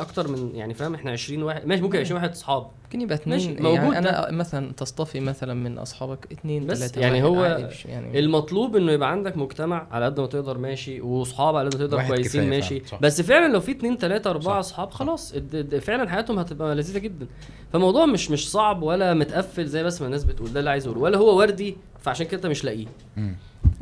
[0.00, 2.66] أكتر من يعني فاهم إحنا 20 واحد ماشي ممكن 20 واحد أصحاب.
[2.84, 7.22] ممكن يبقى ماشي، اتنين موجود يعني أنا مثلا تصطفي مثلا من أصحابك اتنين بس يعني
[7.22, 7.44] هو
[7.84, 11.86] يعني المطلوب إنه يبقى عندك مجتمع على قد ما تقدر ماشي وصحاب على قد ما
[11.86, 12.82] تقدر كويسين ماشي.
[12.86, 12.98] صح.
[13.00, 14.96] بس فعلا لو في اتنين تلاتة أربعة صح، أصحاب صح.
[14.98, 15.34] خلاص
[15.80, 17.26] فعلا حياتهم هتبقى لذيذة جدا.
[17.72, 21.00] فالموضوع مش مش صعب ولا متقفل زي بس ما الناس بتقول ده اللي عايز اقوله
[21.00, 22.86] ولا هو وردي فعشان كده أنت مش لاقيه.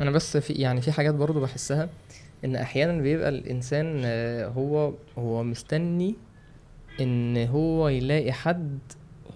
[0.01, 1.89] أنا بس في يعني في حاجات برضو بحسها
[2.45, 6.14] إن أحيانا بيبقى الإنسان آه، هو هو مستني
[7.01, 8.78] إن هو يلاقي حد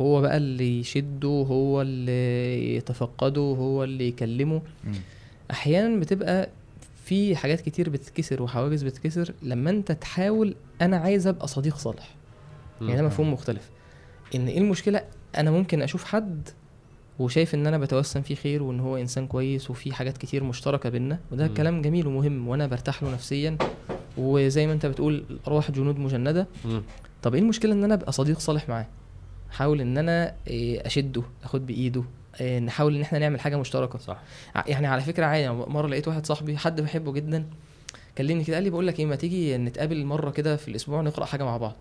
[0.00, 4.92] هو بقى اللي يشده هو اللي يتفقده هو اللي يكلمه مم.
[5.50, 6.48] أحيانا بتبقى
[7.05, 12.14] في حاجات كتير بتتكسر وحواجز بتتكسر لما أنت تحاول أنا عايز أبقى صديق صالح
[12.80, 13.02] يعني ده.
[13.02, 13.70] مفهوم مختلف
[14.34, 15.00] إن إيه المشكلة
[15.36, 16.48] أنا ممكن أشوف حد
[17.18, 21.18] وشايف إن أنا بتوسم فيه خير وإن هو إنسان كويس وفي حاجات كتير مشتركة بينا
[21.32, 21.54] وده مم.
[21.54, 23.58] كلام جميل ومهم وأنا برتاح له نفسيا.
[24.18, 26.46] وزي ما أنت بتقول الارواح جنود مجندة.
[26.64, 26.82] مم.
[27.22, 28.86] طب إيه المشكلة إن أنا أبقى صديق صالح معاه؟
[29.50, 32.04] احاول إن أنا إيه، أشده آخد بإيده
[32.40, 33.98] إيه، نحاول إن إحنا نعمل حاجة مشتركة.
[33.98, 34.18] صح.
[34.66, 37.46] يعني على فكرة عادي مرة لقيت واحد صاحبي حد بحبه جدا
[38.18, 41.24] كلمني كده قال لي بقول لك إيه ما تيجي نتقابل مرة كده في الأسبوع نقرأ
[41.24, 41.76] حاجة مع بعض؟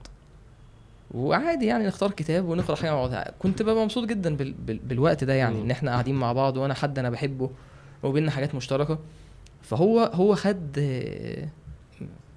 [1.14, 3.26] وعادي يعني نختار كتاب ونقرأ حاجة مع بعض.
[3.40, 4.54] كنت ببقى مبسوط جدا بال...
[4.54, 4.78] بال...
[4.78, 5.62] بالوقت ده يعني.
[5.62, 7.50] إن إحنا قاعدين مع بعض وأنا حد أنا بحبه
[8.04, 9.00] وبيننا حاجات مشتركة.
[9.62, 10.78] فهو هو خد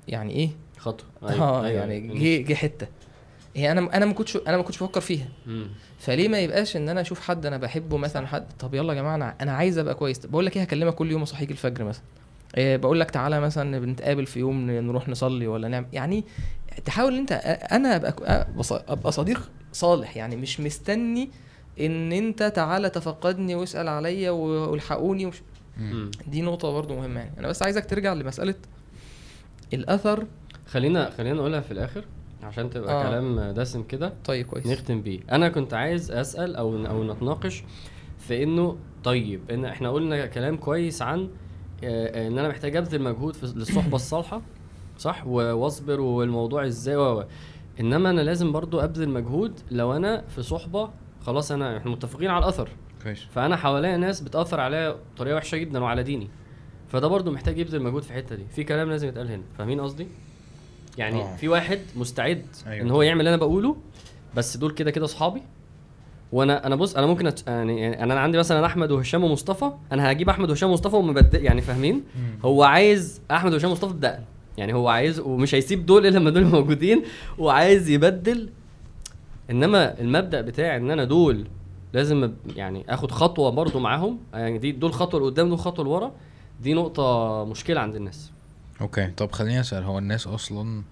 [0.08, 1.06] يعني إيه؟ خطوة.
[1.22, 2.86] آه يعني جه جه حتة.
[3.56, 5.28] هي أنا أنا ما كنتش أنا ما كنتش بفكر فيها.
[5.46, 5.66] مم.
[5.98, 9.14] فليه ما يبقاش إن أنا أشوف حد أنا بحبه مثلا حد طب يلا يا جماعة
[9.14, 10.26] أنا أنا عايز أبقى كويس.
[10.26, 12.02] بقول لك إيه هكلمك كل يوم أصحيك الفجر مثلا.
[12.56, 16.24] إيه بقول لك تعالى مثلا بنتقابل في يوم نروح نصلي ولا نعمل يعني
[16.84, 17.32] تحاول إن أنت
[17.72, 18.46] أنا أبقى
[18.88, 21.30] أبقى صديق صالح يعني مش مستني
[21.80, 25.42] إن أنت تعالى تفقدني واسأل عليا والحقوني ومش.
[26.26, 28.54] دي نقطة برضو مهمة يعني أنا بس عايزك ترجع لمسألة
[29.74, 30.26] الأثر
[30.66, 32.04] خلينا خلينا نقولها في الآخر
[32.42, 33.00] عشان تبقى آه.
[33.06, 33.08] آه.
[33.08, 37.64] كلام دسم كده طيب كويس نختم بيه أنا كنت عايز أسأل أو أو نتناقش
[38.18, 41.28] في إنه طيب إن إحنا قلنا كلام كويس عن
[41.84, 44.42] آه، إن أنا محتاج أبذل مجهود في للصحبة الصالحة
[44.98, 47.24] صح؟ واصبر والموضوع إزاي و.
[47.80, 50.90] انما أنا لازم برضو ابذل مجهود لو أنا في صحبة
[51.26, 52.68] خلاص انا إحنا متفقين على الاثر.
[53.02, 53.24] كويس.
[53.24, 56.28] فانا حواليا ناس بتأثر عليا بطريقة وحشة جدا وعلى ديني.
[56.88, 58.44] فده برضو محتاج يبذل مجهود في الحتة دي.
[58.54, 59.42] في كلام لازم يتقال هنا.
[59.58, 60.08] فاهمين قصدي؟
[60.98, 61.36] يعني آه.
[61.36, 62.86] في واحد مستعد أيوة.
[62.86, 63.76] إن هو يعمل اللي أنا بقوله
[64.36, 65.42] بس دول كده كده اصحابي
[66.32, 67.46] وأنا أنا بص أنا ممكن أت...
[67.46, 71.60] يعني يعني أنا عندي مثلا أحمد وهشام ومصطفى أنا هجيب أحمد وهشام ومصطفى ومبدل يعني
[71.60, 72.04] فاهمين؟
[72.44, 74.22] هو عايز أحمد وهشام ومصطفى بدقن
[74.58, 77.02] يعني هو عايز ومش هيسيب دول إلا لما دول موجودين
[77.38, 78.50] وعايز يبدل.
[79.50, 81.46] إنما المبدأ بتاعي إن أنا دول
[81.92, 84.18] لازم يعني آخد خطوة برضو معاهم.
[84.34, 86.12] يعني دي دول خطوة لقدام دول خطوة لورا.
[86.62, 88.30] دي نقطة مشكلة عند الناس.
[88.80, 89.06] okay.
[89.06, 90.82] طب خليني أسأل هو الناس أصلا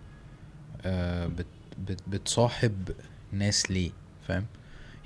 [0.83, 1.47] آه بت
[1.89, 2.91] بت بتصاحب
[3.33, 3.91] ناس ليه؟
[4.29, 4.45] فاهم؟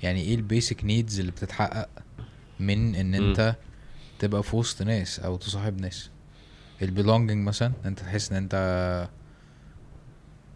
[0.03, 1.89] يعني إيه ال basic needs اللي بتتحقق
[2.59, 3.15] من إن.
[3.15, 3.55] أنت
[4.19, 6.09] تبقى في وسط ناس أو تصاحب ناس؟
[6.81, 8.55] البيلونجينج مثلا أنت تحس إن أنت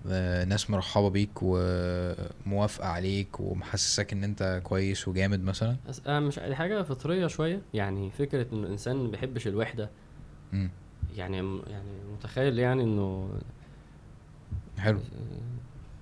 [0.07, 5.75] آه، ناس مرحبة بيك وموافقة عليك ومحسسك إن أنت كويس وجامد مثلا
[6.07, 9.89] مش دي حاجة فطرية شوية يعني فكرة ان الإنسان ما بيحبش الوحدة
[10.53, 10.69] مم.
[11.15, 13.29] يعني يعني متخيل يعني إنه
[14.79, 14.99] حلو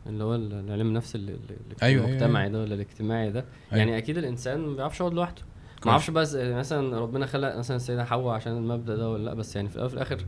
[0.08, 1.38] اللي هو ال- العلم النفس ال- ال-
[1.84, 3.80] أيوة، أيوة، المجتمعي ده ولا الاجتماعي ده أيوة.
[3.80, 5.42] يعني أكيد الإنسان ما بيعرفش يقعد لوحده.
[5.86, 9.56] ما أعرفش بس مثلا ربنا خلق مثلا السيدة حواء عشان المبدأ ده ولا لأ بس
[9.56, 10.26] يعني في الأول وفي الآخر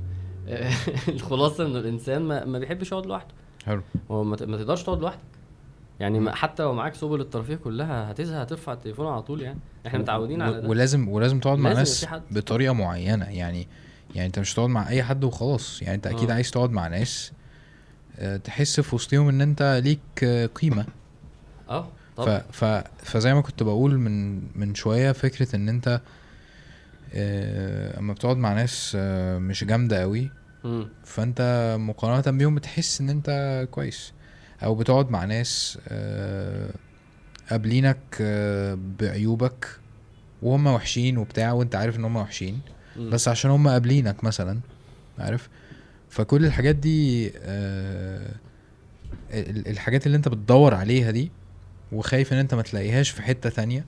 [1.16, 3.34] الخلاصة إن الإنسان ما, ما بيحبش يقعد لوحده.
[3.66, 3.82] حلو.
[4.12, 5.20] هو ما تقدرش تقعد لوحدك.
[6.00, 9.60] يعني حتى لو معاك سبل الترفيه كلها هتزهق هترفع التليفون على طول يعني.
[9.88, 10.70] إحنا متعودين على ده.
[10.70, 12.06] ولازم ولازم تقعد مع ناس.
[12.32, 13.26] بطريقة معينة.
[13.26, 13.68] يعني
[14.16, 15.82] يعني انت مش هتقعد مع أي حد وخلاص.
[15.82, 16.34] يعني انت أكيد آه.
[16.34, 17.32] عايز تقعد مع ناس
[18.20, 20.86] آه، تحس في وسطهم إن أنت ليك آه، قيمة.
[21.70, 21.88] آه.
[22.18, 26.02] ف ف فزي ما كنت بقول من من شوية فكرة إن أنت
[27.14, 30.30] آه، أما بتقعد مع ناس آه، مش جامدة قوي.
[31.06, 34.14] فأنت مقارنة بيهم بتحس إن أنت كويس
[34.64, 36.70] أو بتقعد مع ناس آه،
[37.50, 37.98] قابلينك
[39.00, 39.68] بعيوبك
[40.42, 42.62] وهم وحشين وبتاع وأنت عارف إن هم وحشين.
[43.10, 44.60] بس عشان هم قابلينك مثلا
[45.20, 45.50] عارف
[46.10, 47.28] فكل الحاجات دي
[49.34, 51.32] ال- الحاجات اللي أنت بتدور عليها دي
[51.94, 53.86] وخايف إن أنت ما تلاقيهاش في حتة تانية.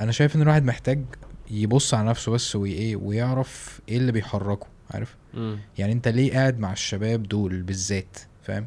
[0.00, 1.04] أنا شايف إن الواحد محتاج
[1.50, 5.58] يبص على نفسه بس وايه ويعرف إيه اللي بيحركه عارف؟ مم.
[5.78, 8.66] يعني أنت ليه قاعد مع الشباب دول بالذات؟ فاهم.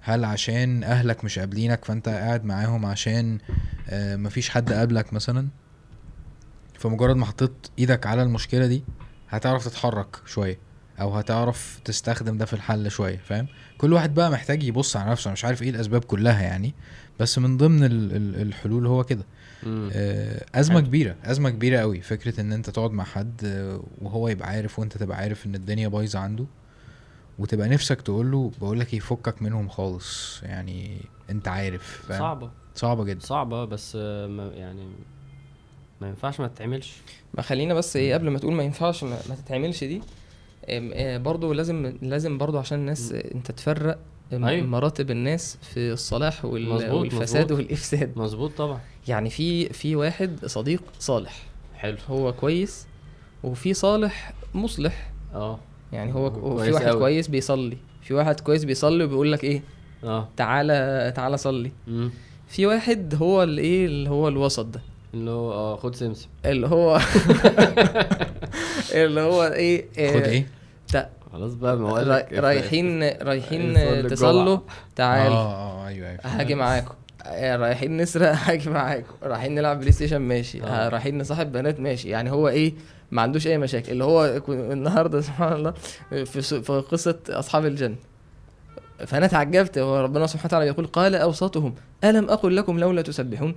[0.00, 3.38] هل عشان أهلك مش قابلينك فأنت قاعد معاهم عشان
[3.88, 5.48] آه، مفيش حد قابلك مثلا؟
[6.78, 8.84] فمجرد ما حطيت إيدك على المشكلة دي
[9.28, 10.58] هتعرف تتحرك شوية
[11.00, 13.46] أو هتعرف تستخدم ده في الحل شوية فاهم؟
[13.78, 15.32] كل واحد بقى محتاج يبص على نفسه.
[15.32, 16.74] مش عارف إيه الأسباب كلها يعني
[17.20, 19.24] بس من ضمن ال- ال- الحلول هو كده.
[19.92, 20.86] آه، أزمة حلو.
[20.86, 24.96] كبيرة أزمة كبيرة قوي فكرة إن أنت تقعد مع حد آه، وهو يبقى عارف وأنت
[24.98, 26.44] تبقى عارف إن الدنيا بايظة عنده
[27.38, 30.40] وتبقى نفسك تقول له بقول لك يفكك منهم خالص.
[30.42, 30.96] يعني
[31.30, 32.50] أنت عارف فاهم؟ صعبة.
[32.74, 33.20] صعبة جدا.
[33.20, 34.86] صعبة بس آه، ما يعني
[36.00, 36.96] ما ينفعش ما تتعملش.
[37.34, 40.02] ما خلينا بس إيه قبل ما تقول ما ينفعش ما, ما تتعملش دي
[41.18, 43.98] برضو لازم لازم برضو عشان الناس أنت تفرق
[44.32, 44.66] أيوة.
[44.66, 47.58] مراتب الناس في الصلاح وال- مظبوط، والفساد مظبوط.
[47.58, 48.12] والإفساد.
[48.16, 48.80] مظبوط طبعا.
[49.08, 51.42] يعني في في واحد صديق صالح.
[51.76, 51.96] حلو.
[52.08, 52.86] هو كويس
[53.44, 55.12] وفي صالح مصلح.
[55.34, 55.58] آه.
[55.92, 56.98] يعني هو كويس وفي واحد أوي.
[56.98, 57.76] كويس بيصلي.
[58.02, 59.62] في واحد كويس بيصلي وبيقول لك إيه؟
[60.04, 60.28] آه.
[60.36, 61.70] تعالى تعالى صلي.
[61.86, 62.10] مم.
[62.48, 64.80] في واحد هو اللي إيه؟ اللي هو الوسط ده.
[65.14, 66.28] اللي هو آه خد سمسم.
[66.44, 67.00] اللي هو
[68.94, 70.46] اللي هو إيه؟ خد إيه؟
[71.36, 71.92] خلاص بقى ما
[72.32, 73.74] رايحين رايحين
[74.08, 74.58] تصلوا.
[74.96, 76.94] تعال آه آه أيوه أيوه هاجي معاكم.
[77.26, 78.32] آه، رايحين نسرق.
[78.46, 79.14] هاجي معاكم.
[79.22, 80.62] رايحين نلعب بلاي ستيشن ماشي.
[80.62, 80.66] آه.
[80.66, 82.08] آه، رايحين نصاحب بنات ماشي.
[82.08, 82.72] يعني هو إيه؟
[83.10, 83.92] ما عندوش أي مشاكل.
[83.92, 85.74] اللي هو النهارده سبحان الله
[86.24, 87.96] في س- في قصة أصحاب الجنه
[89.06, 91.74] فأنا اتعجبت هو ربنا سبحانه وتعالى يقول قال أوسطهم
[92.04, 93.54] ألم أقل لكم لولا تسبحون؟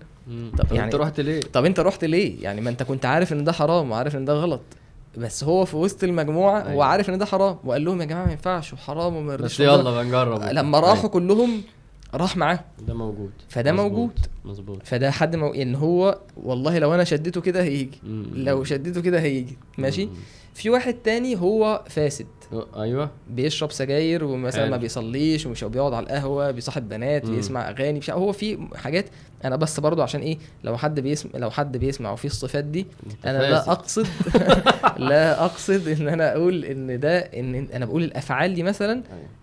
[0.57, 3.43] طب يعني- أنت رحت ليه؟ طب أنت رحت ليه؟ يعني ما أنت كنت عارف إن
[3.43, 4.61] ده حرام وعارف إن ده غلط.
[5.18, 6.86] بس هو في وسط المجموعة هو أيوة.
[6.86, 9.60] عارف إن ده حرام وقال لهم يا جماعة ما ينفعش وحرام وما بس.
[9.60, 11.62] يلا بقى نجرب لما راحوا كلهم
[12.14, 13.91] راح معاهم ده موجود فده مظبوط.
[13.91, 14.12] موجود.
[14.45, 15.53] مظبوط فده حد مو...
[15.53, 18.26] ان هو والله لو أنا شديته كده هيجي مم.
[18.36, 20.12] لو شديته كده هيجي ماشي مم.
[20.53, 22.28] في واحد تاني هو فاسد
[22.78, 24.70] أيوه بيشرب سجاير ومثلا.
[24.70, 27.36] ما بيصليش ومش بيقعد على القهوة بيصاحب بنات مم.
[27.36, 29.05] بيسمع أغاني مش هو في حاجات
[29.45, 32.85] أنا بس برضو عشان إيه لو حد بيسمع لو حد بيسمع وفيه الصفات دي
[33.25, 33.71] أنا لا.
[33.71, 34.07] أقصد
[34.97, 39.01] لا أقصد إن أنا أقول إن ده إن أنا بقول الأفعال دي مثلا.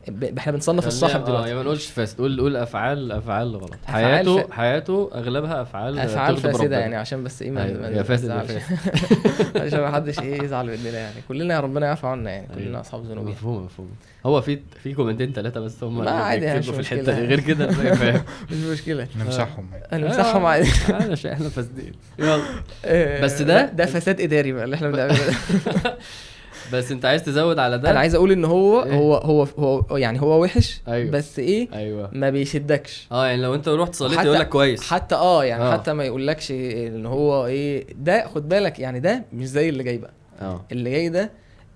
[0.09, 3.75] ب- إحنا بنصنف الصاحب آه دلوقتي يا ما نقولش فاسد قول قول أفعال أفعال غلط
[3.87, 6.79] حياته ف- حياته أغلبها أفعال أفعال فاسدة ربنا.
[6.79, 8.63] يعني عشان بس إيه ما أيوة، يا فاسد يا نزعلش.
[8.63, 12.67] فاسد عشان ما حدش إيه يزعل مننا يعني كلنا يا ربنا يعفو عنا يعني كلنا
[12.69, 12.81] أيوة.
[12.81, 13.27] أصحاب ذنوب.
[13.27, 13.89] مفهوم مفهوم
[14.27, 17.19] هو في في كومنتين ثلاثة بس هم ما اللي عادي يعني، في الحتة.
[17.21, 17.67] غير كده
[18.51, 21.93] مش مشكلة نمسحهم أنا مسحهم عادي معلش إحنا فاسدين.
[22.19, 22.43] يلا.
[22.85, 25.97] آه، بس ده- ده فساد إداري بقى اللي إحنا بنعمله ده.
[26.73, 29.43] بس أنت عايز تزود على ده؟ أنا عايز أقول إن هو إيه؟ هو هو
[29.91, 31.11] هو يعني هو وحش أيوة.
[31.11, 32.11] بس إيه؟ أيوه.
[32.13, 33.07] ما بيشدكش.
[33.13, 34.83] آه يعني لو أنت رحت صليت يقول لك كويس.
[34.91, 35.73] حتى آه يعني آه.
[35.73, 39.99] حتى ما يقولكش إن هو إيه ده خد بالك يعني ده مش زي اللي جاي
[39.99, 40.13] بقى.
[40.41, 40.65] آه.
[40.73, 41.31] اللي جاي ده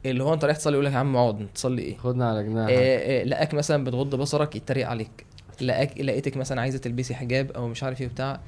[0.07, 2.69] اللي هو أنت رايح تصلي يقول لك يا عم اقعد تصلي إيه؟ خدنا على جناح
[2.71, 5.27] آه، آه، لقاك مثلا بتغض بصرك يتريق عليك.
[5.63, 8.41] لقاك لقيتك مثلا عايزة تلبسي حجاب أو مش عارف إيه بتاع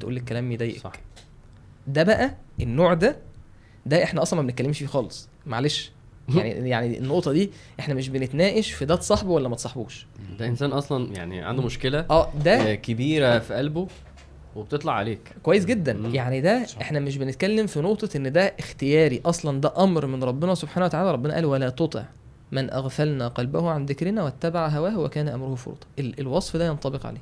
[0.00, 0.78] تقول لك كلام يضايقك.
[0.80, 0.92] صح.
[1.86, 3.16] ده بقى النوع ده
[3.86, 5.28] ده إحنا أصلا ما بنتكلمش فيه خالص.
[5.46, 5.92] معلش.
[6.36, 7.50] يعني يعني النقطة دي
[7.80, 10.06] إحنا مش بنتناقش في ده تصاحبه ولا ما تصاحبوش.
[10.38, 13.88] ده إنسان أصلا يعني عنده مشكلة آه ده آه، كبيرة في قلبه
[14.56, 15.20] وبتطلع عليك.
[15.42, 15.92] كويس جدا.
[15.92, 16.14] مم.
[16.14, 16.78] يعني ده صح.
[16.80, 19.20] إحنا مش بنتكلم في نقطة إن ده اختياري.
[19.26, 21.12] أصلا ده أمر من ربنا سبحانه وتعالى.
[21.12, 22.04] ربنا قال ولا تطع.
[22.52, 27.20] من أغفلنا قلبه عن ذكرنا واتبع هواه وكان أمره فرطا ال- الوصف ده ينطبق عليه.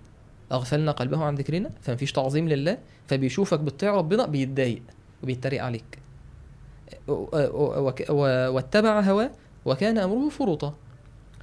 [0.53, 2.79] أغفلنا قلبه عن ذكرنا فمفيش تعظيم لله
[3.09, 4.83] فبيشوفك بتطيع ربنا بيتضايق
[5.23, 5.99] وبيتريق عليك.
[8.51, 9.31] واتبع هواه
[9.65, 10.75] وكان أمره فرطا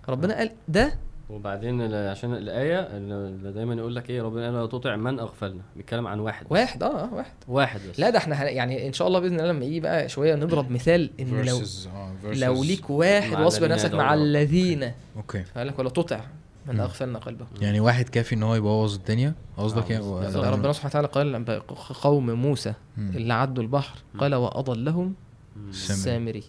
[0.09, 0.93] ربنا قال ده
[1.29, 5.61] وبعدين ال- عشان الآية اللي دايما يقول لك إيه ربنا قال لا تطع من أغفلنا
[5.75, 6.51] بيتكلم عن واحد بس.
[6.51, 9.51] واحد آه آه، واحد واحد بس لا ده إحنا يعني إن شاء الله بإذن الله
[9.51, 13.93] لما يجي بقى شوية نضرب مثال إن لو آه versus لو ليك واحد واصبر نفسك
[13.93, 14.13] مع.
[14.13, 16.19] الذين okay فقال لك ولا تطع
[16.67, 16.79] من.
[16.79, 20.89] أغفلنا قلبه يعني واحد كافي إن هو يبوظ الدنيا قصدك آه، يعني ده ربنا سبحانه
[20.89, 21.61] وتعالى قال لما
[22.01, 22.73] قوم موسى.
[22.97, 25.13] اللي عدوا البحر قال وأضلهم
[25.55, 25.71] مم.
[25.71, 26.01] سامري.
[26.03, 26.43] سامري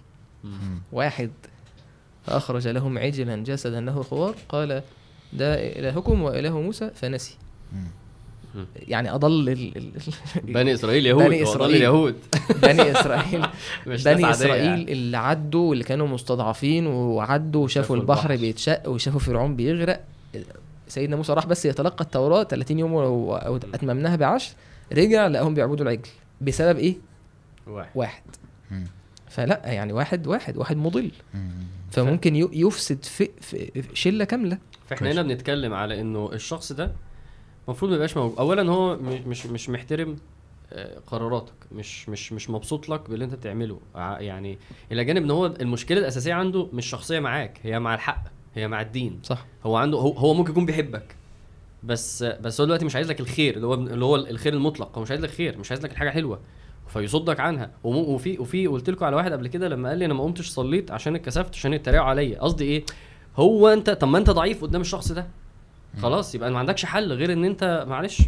[0.45, 0.51] مم.
[0.51, 0.81] مم.
[0.93, 1.31] واحد
[2.29, 4.83] فأخرج لهم عجلا جسدا له خوار قال
[5.33, 7.37] ده الهكم وإله موسى فنسي.
[8.77, 9.77] يعني أضل ال...
[9.77, 9.93] ال...
[10.55, 11.77] بني إسرائيل يهود بني وأضل إسرائيل.
[11.77, 12.15] اليهود
[12.63, 13.47] بني إسرائيل
[13.87, 14.93] مش بني إسرائيل يعني.
[14.93, 18.41] اللي عدوا واللي كانوا مستضعفين وعدوا وشافوا شافوا البحر البحر.
[18.41, 20.01] بيتشق وشافوا فرعون بيغرق
[20.89, 24.53] سيدنا موسى راح بس يتلقى التوراة 30 يوم و- أو اتممناها بعشر
[24.93, 26.09] رجع لقاهم بيعبدوا العجل
[26.41, 26.97] بسبب إيه؟
[27.67, 28.23] واحد واحد
[28.71, 28.87] مم.
[29.29, 31.51] فلا يعني واحد واحد واحد مضل مم.
[31.91, 34.59] فممكن ي- يفسد في, في شلة كاملة.
[34.89, 35.13] فاحنا.
[35.13, 36.93] هنا بنتكلم على إنه الشخص ده
[37.69, 38.39] المفروض ما يبقاش موجود.
[38.39, 40.17] اولا هو مش مش محترم
[40.73, 41.53] آه، قراراتك.
[41.73, 43.81] مش مش مش مبسوط لك باللي أنت بتعمله.
[43.95, 44.59] ع- يعني
[44.93, 47.59] إلى جانب إن هو المشكلة الأساسية عنده مش شخصية معاك.
[47.63, 48.25] هي مع الحق.
[48.55, 49.21] هي مع الدين.
[49.23, 49.47] صح.
[49.65, 51.15] هو عنده هو, هو ممكن يكون بيحبك.
[51.85, 54.97] بس بس هو دلوقتي مش عايز لك الخير اللي هو اللي هو الخير المطلق.
[54.99, 56.41] هو مش عايز لك خير مش عايز لك الحاجة حلوة.
[56.89, 57.71] فيصدك عنها.
[57.85, 60.91] وفي وفي قلت لكم على واحد قبل كده لما قال لي أنا ما قمتش صليت
[60.91, 62.41] عشان اتكسفت عشان يتريقوا عليا.
[62.41, 62.85] قصدي إيه؟
[63.37, 65.27] هو انت طب ما أنت ضعيف قدام الشخص ده.
[66.03, 68.23] خلاص يبقى ما عندكش حل غير إن أنت معلش.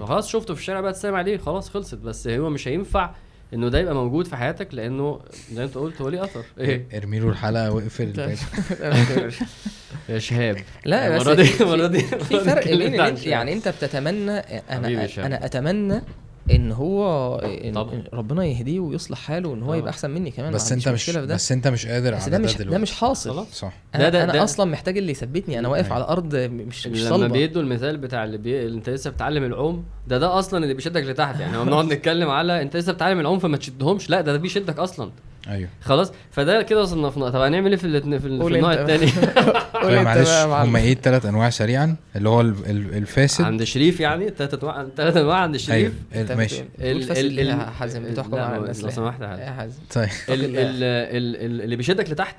[0.00, 1.94] خلاص شفته في الشارع بقى تسلم عليه خلاص خلصت.
[1.94, 3.10] بس هو مش هينفع
[3.54, 5.20] إنه ده يبقى موجود في حياتك لأنه
[5.52, 6.44] زي ما أنت قلت هو ليه أثر.
[6.58, 8.36] إيه؟ ارمي له الحلقة واقفل الباقي.
[10.08, 10.56] يا شهاب.
[10.84, 12.94] لا بس المره دي في- المره دي في فرق بين.
[13.24, 15.08] يعني أنت بتتمنى أنا.
[15.26, 16.02] أنا أتمنى
[16.50, 18.02] إن هو إن طبعا.
[18.12, 19.76] ربنا يهديه ويصلح حاله وإن هو طبعا.
[19.76, 21.34] يبقى أحسن مني كمان بس ما عنديش أنت مش في ده.
[21.34, 23.46] بس أنت مش قادر بس على ده ده مش ده مش حاصل.
[23.52, 23.72] صح.
[23.94, 25.58] أنا ده- ده- أنا ده- أصلا محتاج اللي يثبتني.
[25.58, 25.94] أنا واقف أيوة.
[25.96, 27.28] على أرض مش مش لما صلبة.
[27.32, 28.62] بيدوا المثال بتاع اللي, بي...
[28.62, 31.52] اللي أنت لسه بتتعلم العوم ده ده أصلا اللي بيشدك لتحت يعني.
[31.56, 34.10] لما بنقعد نتكلم على أنت لسه بتتعلم العوم فما تشدهمش.
[34.10, 35.10] لا ده ده بيشدك أصلا.
[35.48, 35.68] أيوه.
[35.82, 38.72] خلاص؟ فده كده صنفنا طب هنعمل إيه في الاتنين- في, ال- في النوع.
[38.72, 39.06] الثاني
[39.82, 40.28] قول طيب أنت معلش.
[40.68, 43.44] هم إيه الثلاث أنواع سريعا؟ اللي هو ال- ال- الفاسد.
[43.44, 46.62] عند شريف يعني؟ ثلاث أنواع ثلاث أنواع عند شريف؟ ال- ماشي.
[46.62, 49.78] بتقول- بتقول فاسد ليه يا حازم بتحكم على الناس لو؟ سمحت يا حازم.
[49.94, 50.08] طيب.
[50.28, 50.44] ال-.
[50.44, 52.36] ال- ال- ال- اللي بيشدك لتحت.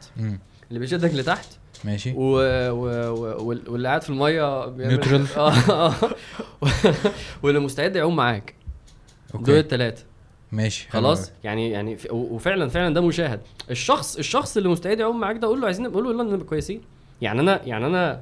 [0.69, 1.45] اللي بيشدك لتحت.
[1.85, 2.11] ماشي.
[2.11, 2.21] و...
[2.21, 2.85] و...
[3.11, 3.43] و...
[3.47, 5.37] وال- واللي قاعد في المية Neutral.
[5.37, 5.93] آه.
[7.43, 8.53] واللي مستعد يعوم معاك.
[9.33, 10.03] دول الثلاثه
[10.53, 11.37] ماشي حلو خلاص؟ أوي.
[11.43, 13.39] يعني يعني وفعلا فعلا ده مشاهد.
[13.71, 16.81] الشخص الشخص اللي مستعد يعوم معاك ده قول له عايزين قول له يلا نبقى كويسين.
[17.21, 18.21] يعني أنا يعني أنا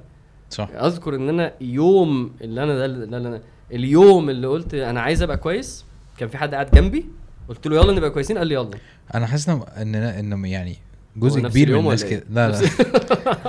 [0.49, 0.70] صح.
[0.76, 3.41] أذكر إن أنا يوم اللي أنا ده اللي أنا
[3.72, 5.86] اليوم اللي قلت أنا عايز أبقى كويس
[6.18, 7.06] كان في حد قاعد جنبي
[7.49, 8.72] قلت له يلا نبقى كويسين قال لي يلا.
[9.16, 9.95] أنا حاسس إن إن
[10.34, 10.78] إن يعني
[11.16, 12.52] جزء كبير من الناس ولا إيه؟ كده لا.
[12.52, 12.58] لا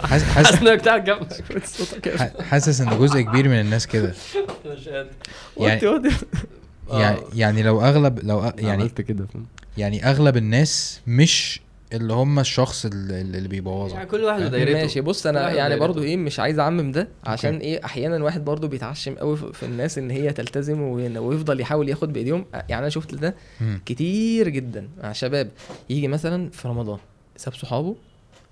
[0.10, 2.42] حاسس حاسس انك قاعد جنبك.
[2.50, 4.14] حاسس إن جزء كبير من الناس كده.
[5.56, 5.80] يعني.
[6.90, 7.20] يعني.
[7.34, 9.26] يعني لو اغلب لو أ- يعني عملت كده
[9.78, 11.60] يعني أغلب الناس مش
[11.92, 15.76] اللي هم الشخص اللي, اللي بيبوظها يعني كل واحد ودايرته ماشي بص أنا يعني.
[15.76, 17.64] برضو إيه مش عايز أعمم ده عشان أوكي.
[17.66, 22.12] إيه أحيانا واحد برضو بيتعشم قوي في في الناس إن هي تلتزم ويفضل يحاول ياخد
[22.12, 23.34] بإيديهم يعني أنا شفت ده.
[23.86, 25.50] كتير جدا مع شباب
[25.90, 26.98] يجي مثلا في رمضان
[27.36, 27.96] ساب صحابه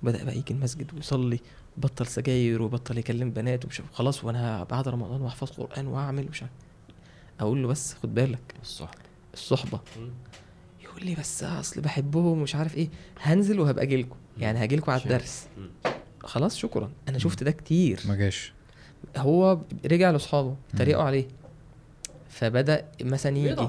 [0.02, 1.40] بدأ بقى يجي المسجد ويصلي
[1.77, 6.43] بطل سجاير وبطل يكلم بنات ومش عارف- خلاص وأنا بعد رمضان واحفظ قرآن واعمل مش
[6.43, 6.52] عارف
[7.41, 8.55] أقول له بس خد بالك.
[8.62, 8.91] الصح
[9.35, 9.81] الصحبة.
[10.85, 12.89] يقول لي بس أصل بحبهم ومش عارف إيه.
[13.21, 15.12] هنزل وهبقى اجيلكم يعني هاجيلكم على شايف.
[15.12, 15.47] الدرس.
[16.25, 16.91] خلاص شكرا.
[17.09, 18.01] أنا شفت ده كتير.
[18.09, 18.53] ما جاش.
[19.17, 20.57] هو رجع لأصحابه.
[20.79, 21.29] تريقوا عليه.
[22.29, 23.69] فبدأ مثلا يجي.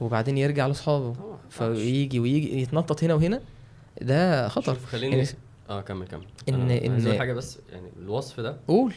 [0.00, 1.14] وبعدين يرجع لأصحابه.
[1.50, 2.60] فيجي ويجي.
[2.62, 3.40] يتنطط هنا وهنا.
[4.02, 4.74] ده خطر.
[4.74, 5.28] شوف خليني يعني
[5.70, 6.24] آه كمل كمل.
[6.52, 7.58] عايز إن- أقول حاجة بس.
[7.72, 8.94] يعني الوصف ده قول.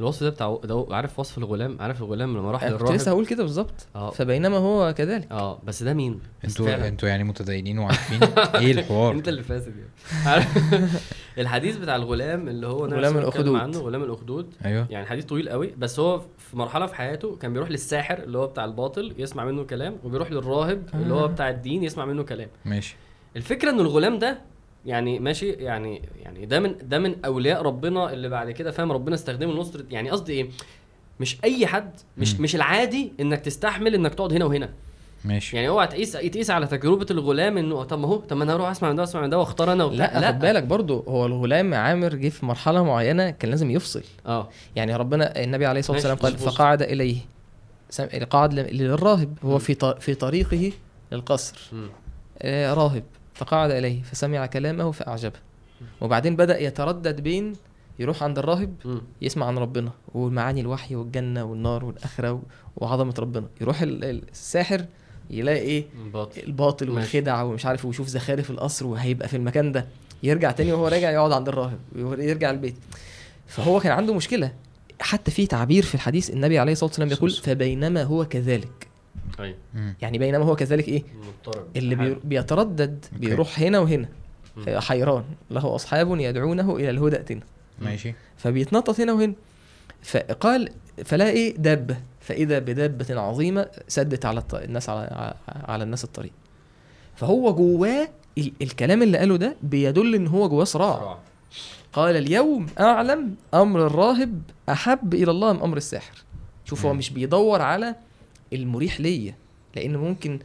[0.00, 3.10] الوصف ده بتاع ده عارف وصف الغلام؟ عارف الغلام لما راح أنا كنت للراهب لسه
[3.10, 3.86] هقول كده بالظبط.
[3.96, 4.10] آه.
[4.10, 5.32] فبينما هو كذلك.
[5.32, 6.88] آه بس ده مين؟ أنتوا.
[6.88, 8.22] أنتوا يعني متدينين وعارفين
[8.54, 9.12] إيه الحوار.
[9.12, 9.90] انت اللي فاسد يعني.
[10.28, 10.58] عارف؟
[11.38, 13.56] الحديث بتاع الغلام اللي هو غلام الأخدود.
[13.60, 14.54] عنه غلام الأخدود.
[14.64, 14.86] أيوه.
[14.90, 18.46] يعني حديث طويل قوي بس هو في مرحلة في حياته كان بيروح للساحر اللي هو
[18.46, 21.26] بتاع الباطل يسمع منه كلام وبيروح للراهب اللي هو آه.
[21.26, 22.48] بتاع الدين يسمع منه كلام.
[22.64, 22.96] ماشي.
[23.36, 24.38] الفكرة إن الغلام ده
[24.88, 29.14] يعني ماشي يعني يعني ده من ده من أولياء ربنا اللي بعد كده فاهم؟ ربنا
[29.14, 30.48] استخدمه لنصرة يعني قصدي إيه؟
[31.20, 32.40] مش أي حد مش.
[32.40, 34.70] مش العادي إنك تستحمل إنك تقعد هنا وهنا.
[35.24, 35.56] ماشي.
[35.56, 38.70] يعني اوعى تقيس تقيس على تجربة الغلام إنه طب ما هو طب ما أنا هروح
[38.70, 40.18] أسمع من ده وأسمع من ده وأختار أنا وبتاع.
[40.18, 44.02] لا خد بالك برضو هو الغلام عامر جه في مرحلة معينة كان لازم يفصل.
[44.26, 44.48] آه.
[44.76, 46.38] يعني ربنا النبي عليه الصلاة والسلام قال.
[46.38, 47.16] فقعد إليه
[48.30, 49.58] قعد للراهب هو.
[49.58, 50.72] في في طريقه
[51.12, 51.70] للقصر.
[52.42, 53.04] آه، راهب.
[53.38, 55.38] فقعد إليه فسمع كلامه فأعجبه.
[56.00, 57.52] وبعدين بدأ يتردد بين
[57.98, 58.74] يروح عند الراهب.
[59.22, 62.40] يسمع عن ربنا ومعاني الوحي والجنة والنار والآخرة و-
[62.76, 63.46] وعظمة ربنا.
[63.60, 64.84] يروح ال- ال- الساحر
[65.30, 67.18] يلاقي إيه؟ باطل الباطل ماشي.
[67.18, 69.86] والخدع ومش عارف ويشوف زخارف القصر وهيبقى في المكان ده.
[70.22, 72.74] يرجع تاني وهو راجع يقعد عند الراهب يرجع البيت.
[73.46, 74.52] فهو كان عنده مشكلة.
[75.00, 78.87] حتى في تعبير في الحديث النبي عليه الصلاة والسلام يقول فبينما هو كذلك.
[79.40, 79.56] أيوه.
[79.74, 79.94] مم.
[80.02, 81.66] يعني بينما هو كذلك إيه؟ مضطرب.
[81.76, 83.26] اللي بي- بيتردد okay.
[83.26, 84.08] بيروح هنا وهنا.
[84.68, 85.24] حيران.
[85.50, 87.40] له أصحاب يدعونه إلى الهدى ائتنا
[87.78, 88.14] ماشي.
[88.36, 89.34] فبيتنطط هنا وهنا.
[90.02, 90.68] فقال
[91.04, 94.54] فلا إيه؟ دابه فإذا بدابه عظيمة سدت على الط...
[94.54, 96.32] الناس على على الناس الطريق.
[97.16, 98.08] فهو جواه
[98.38, 98.52] ال...
[98.62, 100.98] الكلام اللي قاله ده بيدل إن هو جواه صراع.
[100.98, 101.18] صراع.
[101.92, 106.24] قال اليوم أعلم أمر الراهب أحب إلى الله من أمر الساحر.
[106.64, 106.94] شوف هو.
[106.94, 107.94] مش بيدور على
[108.52, 109.34] المريح ليا
[109.76, 110.38] لأن ممكن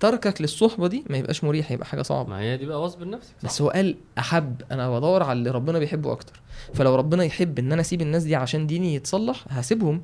[0.00, 2.30] تركك للصحبة دي ما يبقاش مريح يبقى حاجة صعبة.
[2.30, 5.78] ما هي دي بقى غصب نفسك بس هو قال أحب أنا بدور على اللي ربنا
[5.78, 6.40] بيحبه أكتر.
[6.74, 10.02] فلو ربنا يحب إن أنا أسيب الناس دي عشان ديني يتصلح هسيبهم.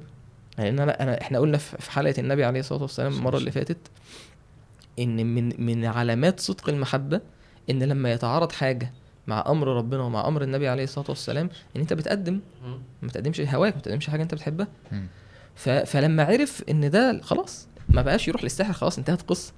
[0.59, 3.79] لأن أنا, أنا إحنا قلنا في في حلقة النبي عليه الصلاة والسلام المرة اللي فاتت
[4.99, 7.21] إن من من علامات صدق المحبة
[7.71, 8.93] إن لما يتعارض حاجة
[9.27, 12.41] مع أمر ربنا ومع أمر النبي عليه الصلاة والسلام إن أنت بتقدم.
[13.03, 14.69] ما تقدمش هواك ما تقدمش حاجة أنت بتحبها.
[15.85, 19.53] فلما عرف إن ده خلاص ما بقاش يروح للساحر خلاص انتهت القصة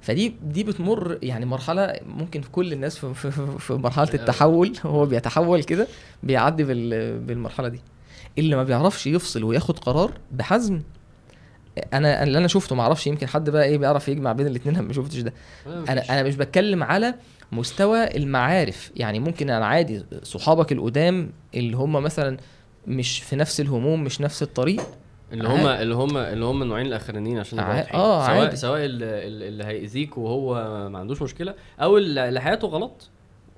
[0.00, 5.06] فدي دي بتمر يعني مرحلة ممكن في كل الناس في, في, في- مرحلة التحول هو
[5.06, 5.86] بيتحول كده
[6.22, 7.18] بيعدي بال...
[7.18, 7.80] بالمرحلة دي.
[8.38, 10.82] اللي ما بيعرفش يفصل وياخد قرار بحزم
[11.92, 14.86] أنا اللي أنا شفته ما أعرفش يمكن حد بقى إيه بيعرف يجمع بين الاثنين أنا
[14.86, 15.32] ما شفتش ده.
[15.66, 17.14] أنا أنا مش بتكلم على
[17.52, 18.90] مستوى المعارف.
[18.96, 22.36] يعني ممكن أنا عادي صحابك القدام اللي هم مثلا
[22.86, 24.82] مش في نفس الهموم مش نفس الطريق
[25.32, 25.66] اللي هم.
[25.66, 27.58] اللي هم اللي هم النوعين الأخرانيين عشان.
[27.58, 27.82] آه،
[28.26, 28.56] سواء عادي.
[28.56, 30.54] سواء ال- ال- اللي هيأذيك وهو
[30.88, 33.08] ما عندوش مشكلة أو اللي حياته غلط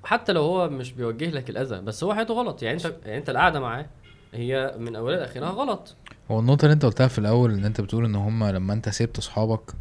[0.03, 3.29] حتى لو هو مش بيوجه لك الأذى بس هو حياته غلط يعني انت يعني أنت
[3.29, 3.85] القعدة معاه
[4.33, 5.95] هي من أولها لآخرها غلط
[6.31, 9.19] هو النقطة اللي أنت قلتها في الأول إن أنت بتقول إن هما لما أنت سبت
[9.19, 9.71] صحابك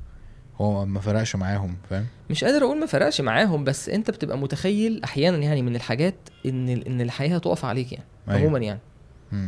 [0.60, 5.00] هو ما فرقش معاهم فاهم؟ مش قادر أقول ما فرقش معاهم بس أنت بتبقى متخيل
[5.04, 6.14] أحيانا يعني من الحاجات
[6.46, 8.40] إن إن الحياة هتقف عليك يعني أيوة.
[8.40, 8.80] عموما يعني.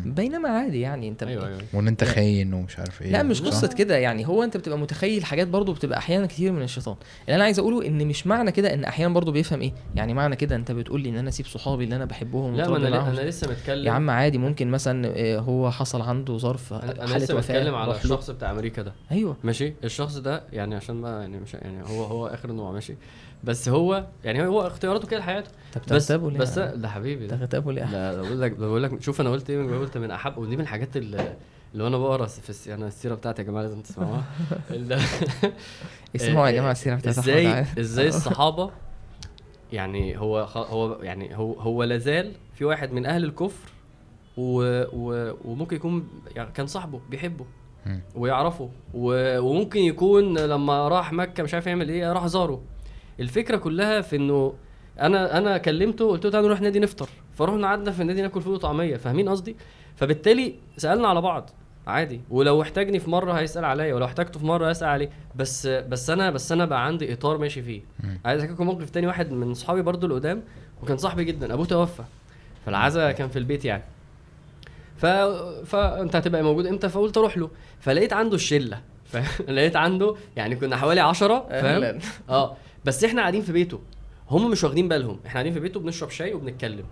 [0.05, 1.59] بينما عادي يعني انت أيوه أيوه.
[1.73, 2.05] وإن أنت.
[2.05, 3.13] خاين ومش عارف إيه.
[3.13, 6.63] لا مش؟ قصة كده يعني هو أنت بتبقى متخيل حاجات برضو بتبقى أحيانا كتير من
[6.63, 6.97] الشيطان.
[7.25, 9.73] اللي أنا عايز أقوله إن مش معنى كده إن أحيانا برضو بيفهم إيه.
[9.95, 13.11] يعني معنى كده أنت بتقول لي إن أنا أسيب صحابي اللي أنا بحبهم لا أنا.
[13.11, 17.19] أنا لسه متكلم يا عم عادي ممكن مثلا آه، هو حصل عنده ظرف أنا أنا
[17.19, 17.97] لسه بتكلم على.
[17.97, 18.93] الشخص بتاع أمريكا ده.
[19.13, 19.37] أيوه.
[19.45, 22.95] ماشي؟ الشخص ده يعني عشان ما يعني مش يعني هو هو آخر نوع ماشي.
[23.45, 25.51] بس هو يعني هو اختياراته كده لحياته.
[25.73, 27.37] طب بس ليه بس ده حبيبي ده.
[27.37, 30.39] تغتابه ليه لا بقول لك بقول لك شوف أنا قلت إيه من قلت من أحب
[30.39, 31.37] ودي من الحاجات اللي
[31.73, 32.69] اللي وأنا بقرأ في الس...
[32.69, 34.25] أنا السيرة بتاعتي يا جماعة لازم تسمعوها.
[36.17, 37.65] اسمعوا يا آه، جماعة السيرة بتاعت أحمد إزاي.
[37.79, 38.71] إزاي الصحابة
[39.73, 43.71] يعني هو خ- هو يعني هو هو لازال في واحد من أهل الكفر
[44.37, 47.45] و و وممكن يكون يعني كان صاحبه بيحبه.
[48.15, 52.63] ويعرفه و وممكن يكون لما راح مكة مش عارف يعمل إيه راح زاره.
[53.21, 54.55] الفكرة كلها في إنه
[55.01, 57.09] أنا أنا كلمته قلت له تعالى نروح نادي نفطر.
[57.35, 59.57] فروحنا قعدنا في النادي ناكل فول وطعمية فاهمين قصدي؟
[59.97, 61.51] فبالتالي سألنا على بعض
[61.87, 62.21] عادي.
[62.31, 65.11] ولو احتاجني في مرة هيسأل عليا ولو احتاجته في مرة هيسأل عليه.
[65.37, 67.83] بس بس أنا بس أنا بقى عندي إطار ماشي فيه.
[68.25, 70.43] عايز أحكي لكم موقف تاني واحد من صحابي برضو القدام
[70.83, 72.03] وكان صاحبي جدا أبوه توفى.
[72.67, 73.83] فالعزا كان في البيت يعني.
[74.97, 75.07] ف...
[75.67, 77.51] فانت هتبقى موجود إمتى؟ فقلت أروح له.
[77.81, 81.99] فلقيت عنده الشلة فلقيت عنده يعني كنا حوالي عشرة فاهم؟ أهلاً.
[82.29, 82.57] آه.
[82.85, 83.81] بس إحنا قاعدين في بيته.
[84.31, 85.21] هم مش واخدين بالهم.
[85.27, 86.85] إحنا قاعدين في بيته بنشرب شاي وبنتكلم.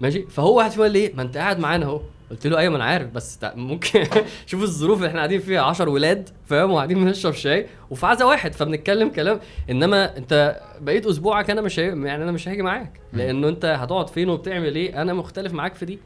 [0.00, 2.00] ماشي؟ فهو واحد فيهم قال لي إيه؟ ما انت قاعد معانا أهو.
[2.30, 3.10] قلت له أيوه ما أنا عارف.
[3.10, 4.04] بس ممكن
[4.46, 5.60] شوف الظروف اللي إحنا قاعدين فيها.
[5.60, 7.66] 10 ولاد فاهم؟ وقاعدين بنشرب شاي.
[7.90, 9.40] وفي عزا واحد فبنتكلم كلام.
[9.70, 11.84] إنما أنت بقيت أسبوعك أنا مش هي...
[11.86, 13.00] يعني أنا مش هاجي معاك.
[13.12, 15.98] لأنه أنت هتقعد فين وبتعمل إيه؟ أنا مختلف معاك في دي.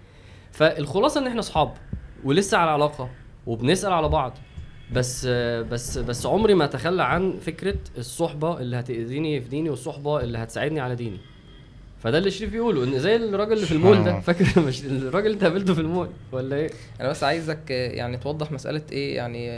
[0.53, 1.75] فالخلاصة إن إحنا أصحاب
[2.25, 3.11] ولسه على علاقة
[3.47, 4.39] وبنسأل على بعض.
[4.93, 5.27] بس
[5.71, 10.81] بس بس عمري ما أتخلى عن فكرة الصحبة اللي هتأذيني في ديني والصحبه اللي هتساعدني
[10.81, 11.19] على ديني
[12.05, 14.21] فده اللي شريف بيقوله إن زي الراجل اللي في المول ده آه.
[14.27, 16.71] فاكر مش الراجل اللي انت قابلته في المول ولا إيه؟
[17.01, 19.49] أنا بس عايزك يعني توضح مسألة إيه يعني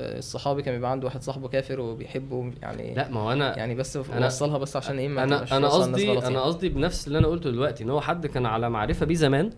[0.00, 3.98] الصحابي كان بيبقى عنده واحد صاحبه كافر وبيحبه يعني لا ما هو أنا يعني بس
[3.98, 6.44] أنا- وصلها بس عشان إيه ما أنا أنا قصدي غلط أنا يعني.
[6.44, 9.50] قصدي بنفس اللي أنا قلته دلوقتي إن هو حد كان على معرفة بيه زمان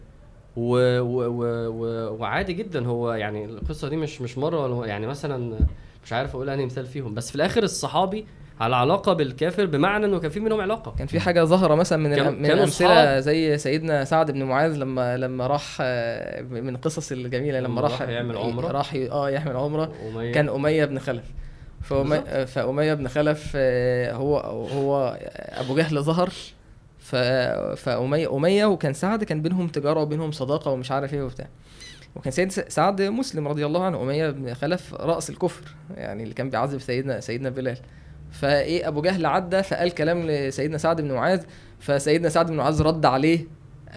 [0.57, 1.23] و و
[1.69, 1.87] و
[2.21, 5.59] وعادي جدا هو يعني القصة دي مش مش مرة ولا يعني مثلا
[6.05, 8.27] مش عارف أقول أنهي مثال فيهم بس في الآخر الصحابي
[8.61, 12.15] على علاقة بالكافر بمعنى إنه كان في منهم علاقة كان في حاجة ظاهرة مثلا من
[12.17, 13.21] كان- من الأمثلة.
[13.21, 15.81] زي سيدنا سعد بن معاذ لما لما راح
[16.51, 18.69] من القصص الجميلة لما راح راح يعمل عمرة.
[18.69, 20.33] راح ي- آه يعمل عمرة أمية.
[20.33, 21.25] كان أمية بن خلف
[21.83, 22.19] فأمي...
[22.19, 22.49] بالظبط.
[22.49, 24.39] فأمية بن خلف آه، هو
[24.75, 26.31] هو أبو جهل ظهر
[27.03, 27.17] ف...
[27.77, 31.49] فأمية أمية وكان سعد كان بينهم تجارة وبينهم صداقة ومش عارف إيه وبتاع.
[32.17, 34.03] وكان سيد سعد مسلم رضي الله عنه.
[34.03, 35.63] أمية بن خلف رأس الكفر
[35.97, 37.79] يعني اللي كان بيعذب سيدنا سيدنا بلال.
[38.31, 41.43] فإيه أبو جهل عدى فقال كلام لسيدنا سعد بن معاذ.
[41.81, 43.47] فسيدنا سعد بن معاذ رد عليه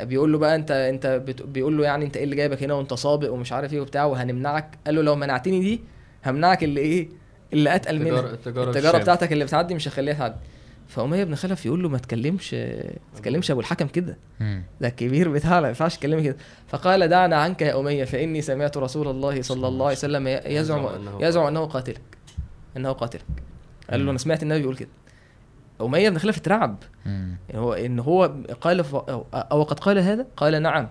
[0.02, 1.22] بيقول له بقى أنت أنت.
[1.45, 4.77] بيقول له يعني أنت إيه اللي جايبك هنا وأنت سابق ومش عارف إيه وبتاع وهنمنعك.
[4.86, 5.82] قال له لو منعتني دي
[6.26, 7.10] همنعك اللي إيه
[7.53, 8.19] اللي أتقل منها.
[8.19, 9.02] التجاره الشام.
[9.02, 10.36] بتاعتك اللي بتعدي مش هخليها تعدي.
[10.88, 14.18] فأمية بن خلف يقول له ما تكلمش ما تكلمش أبو الحكم كده.
[14.82, 16.38] ده الكبير بتاعنا ما ينفعش تكلمه كده.
[16.68, 20.88] فقال دعنا عنك يا أمية فإني سمعت رسول الله صلى الله عليه وسلم يزعم
[21.20, 22.02] يزعم أنه قاتلك.
[22.78, 23.26] أنه قاتلك.
[23.90, 24.90] قال له أنا سمعت النبي يقول كده.
[25.82, 26.78] أمية بن خلف اترعب.
[27.06, 28.95] يعني هو إن هو قال ف...
[28.95, 30.90] أو قد قال هذا؟ قال نعم.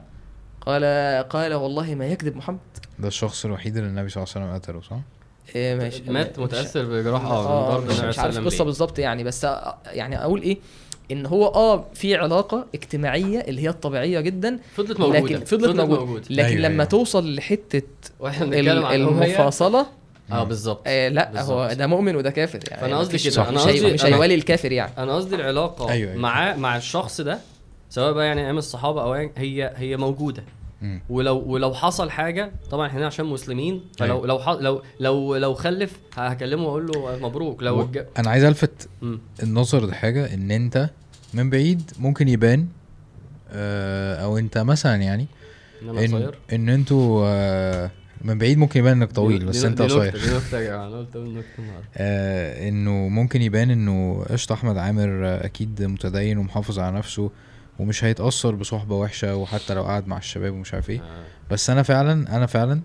[0.60, 0.84] قال
[1.28, 2.58] قال والله ما يكذب محمد.
[2.98, 5.00] ده الشخص الوحيد اللي النبي صلى الله عليه وسلم قتله صح؟
[5.56, 9.48] إيه مش مات متأثر بجراح آه مش, مش عارف القصة بالظبط يعني بس أ-
[9.86, 10.58] يعني أقول إيه
[11.10, 16.24] إن هو آه في علاقة اجتماعية اللي هي الطبيعية جدا فضلت موجودة لكن فضلت موجودة.
[16.30, 16.84] لكن أيوة، لما أيوة.
[16.84, 17.82] توصل لحتة.
[18.92, 19.86] المفاصلة
[20.32, 21.78] آه بالظبط آه لا هو بالظبط.
[21.78, 25.16] ده مؤمن وده كافر يعني فأنا قصدي كده، هي- قصدي- مش هيوالي الكافر يعني أنا
[25.16, 26.22] قصدي العلاقة أيوة، أيوة.
[26.22, 27.38] مع مع الشخص ده
[27.90, 30.44] سواء بقى يعني أيام الصحابة أو هي هي موجودة
[31.10, 34.26] ولو ولو حصل حاجة طبعا إحنا عشان مسلمين فلو أيوة.
[34.26, 37.98] لو ح- لو لو لو خلف هكلمه وأقول له مبروك لو و- الج...
[38.18, 38.88] أنا عايز ألفت.
[39.42, 40.90] النظر لحاجة إن أنت
[41.34, 42.66] من بعيد ممكن يبان
[43.50, 45.26] آه، أو أنت مثلا يعني
[45.82, 47.90] إن إن إن أنتوا آه،
[48.24, 50.10] من بعيد ممكن يبان إنك طويل بس أنت قصير.
[50.18, 51.86] دي نكته يا جماعة أنا قلت أقول نكته النهارده.
[51.96, 55.10] آه إنه ممكن يبان إنه قشطة أحمد عامر
[55.44, 57.30] أكيد متدين ومحافظ على نفسه.
[57.78, 61.24] ومش هيتأثر بصحبة وحشة وحتى لو قعد مع الشباب ومش عارف إيه آه.
[61.50, 62.80] بس أنا فعلا أنا فعلا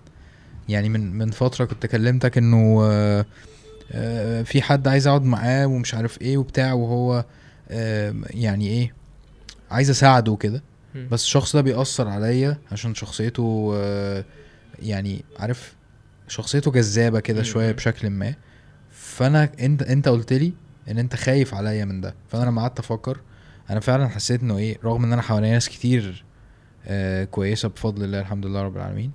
[0.68, 3.26] يعني من من فترة كنت كلمتك إنه آه
[3.92, 7.24] آه في حد عايز أقعد معاه ومش عارف إيه وبتاع وهو
[8.30, 8.94] يعني إيه
[9.70, 10.62] عايز أساعده وكده
[10.94, 11.08] مم.
[11.10, 13.74] بس الشخص ده بيأثر عليا عشان شخصيته
[14.78, 15.74] يعني عارف
[16.28, 17.44] شخصيته جذابة كده مم.
[17.44, 18.34] شوية بشكل ما
[18.90, 20.52] فأنا انت أنت قلت لي
[20.90, 23.20] إن أنت خايف عليا من ده فأنا لما قعدت أفكر
[23.70, 26.24] أنا فعلا حسيت إنه إيه رغم إن أنا حواليا ناس كتير
[26.86, 29.10] آه كويسة بفضل الله الحمد لله رب العالمين.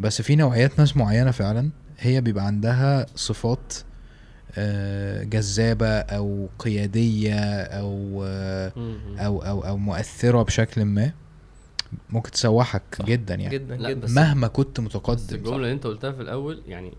[0.00, 3.74] بس في نوعيات ناس معينة فعلا هي بيبقى عندها صفات
[4.58, 8.98] آه، جذابة أو قيادية أو آه، مم.
[9.18, 11.12] أو أو أو مؤثرة بشكل ما
[12.10, 13.04] ممكن تسوحك صح.
[13.04, 16.22] جدا يعني جدا لا، جدا بس- مهما كنت بس متقدم الجملة اللي أنت قلتها في
[16.22, 16.92] الأول يعني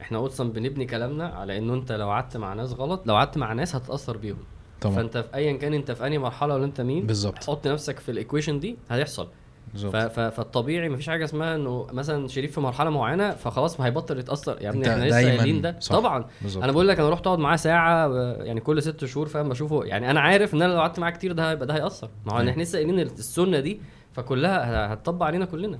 [0.00, 3.52] إحنا أصلا بنبني كلامنا على انه أنت لو قعدت مع ناس غلط لو قعدت مع
[3.52, 4.38] ناس هتتأثر بيهم
[4.80, 4.94] طبعا.
[4.94, 7.44] فانت في ايا كان أنت في أنهي مرحلة ولا أنت مين بالظبط.
[7.44, 9.28] حط نفسك في الإيكويشن دي هيحصل.
[9.72, 9.96] بالظبط.
[9.96, 14.62] فالطبيعي مفيش حاجة اسمها إنه مثلا شريف في مرحلة معينة فخلاص ما هيبطل يتأثر.
[14.62, 15.76] يا ابني إحنا لسه قايلين ده.
[15.80, 15.94] صح.
[15.94, 16.24] طبعا.
[16.42, 16.62] بالظبط.
[16.62, 18.08] أنا بقول لك أنا رحت أقعد معاه ساعة
[18.42, 19.84] يعني كل ست شهور فاهم؟ بشوفه.
[19.84, 22.08] يعني أنا عارف إن أنا لو قعدت معاه كتير ده هيبقى ده هيأثر.
[22.26, 22.38] ما هو.
[22.48, 23.80] إحنا لسه قايلين السنة دي
[24.12, 25.78] فكلها هتطبق علينا كلنا.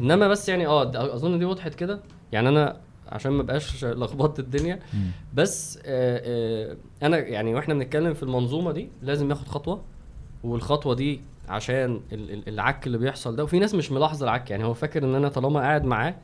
[0.00, 2.00] إنما بس يعني آه أظن دي وضحت كده.
[2.32, 2.76] يعني أنا
[3.08, 4.78] عشان ما بقاش لخبطت الدنيا.
[5.34, 9.82] بس آه آه أنا يعني وإحنا بنتكلم في المنظومة دي لازم ياخد خطوة
[10.44, 14.64] والخطوة دي عشان ال- ال- العك اللي بيحصل ده وفي ناس مش ملاحظة العك يعني
[14.64, 16.14] هو فاكر إن أنا طالما قاعد معاه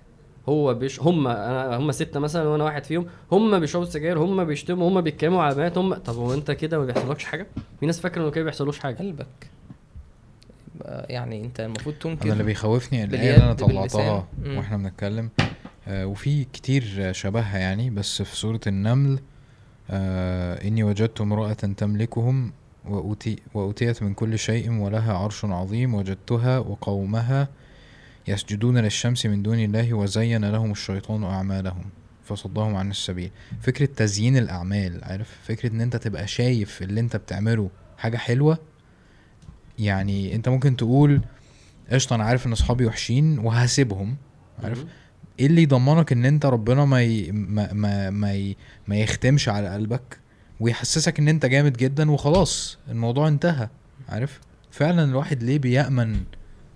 [0.48, 4.88] هو بيش هم أنا هم ستة مثلا وأنا واحد فيهم هم بيشربوا سجاير هم بيشتموا
[4.88, 7.46] هم بيتكلموا على بنات هم طب هو أنت كده ما بيحصلكش حاجة
[7.80, 9.26] في ناس فاكرة إنه كده ما بيحصلوش حاجة قلبك
[10.84, 13.52] يعني أنت المفروض تنكر أنا اللي بيخوفني الايه اللي أنا.
[13.52, 14.26] طلعتها.
[14.46, 15.30] وإحنا بنتكلم
[15.88, 19.18] وفي كتير شبهها يعني بس في سورة النمل
[19.90, 22.52] آه إني وجدت امرأة تملكهم
[22.84, 27.48] وأوتي وأوتيت من كل شيء ولها عرش عظيم وجدتها وقومها
[28.28, 31.84] يسجدون للشمس من دون الله وزين لهم الشيطان أعمالهم
[32.24, 33.30] فصدهم عن السبيل.
[33.60, 38.58] فكرة تزيين الأعمال عارف؟ فكرة إن أنت تبقى شايف اللي أنت بتعمله حاجة حلوة
[39.78, 41.20] يعني أنت ممكن تقول
[41.90, 44.16] قشطة أنا عارف إن أصحابي وحشين وهسيبهم
[44.62, 44.84] عارف.
[45.40, 47.32] إيه اللي يضمنك إن أنت ربنا ما ي...
[47.32, 48.56] ما ما ما, ي...
[48.88, 50.18] ما يختمش على قلبك
[50.60, 53.68] ويحسسك إن أنت جامد جدا وخلاص الموضوع انتهى
[54.08, 54.40] عارف؟
[54.70, 56.20] فعلا الواحد ليه بيأمن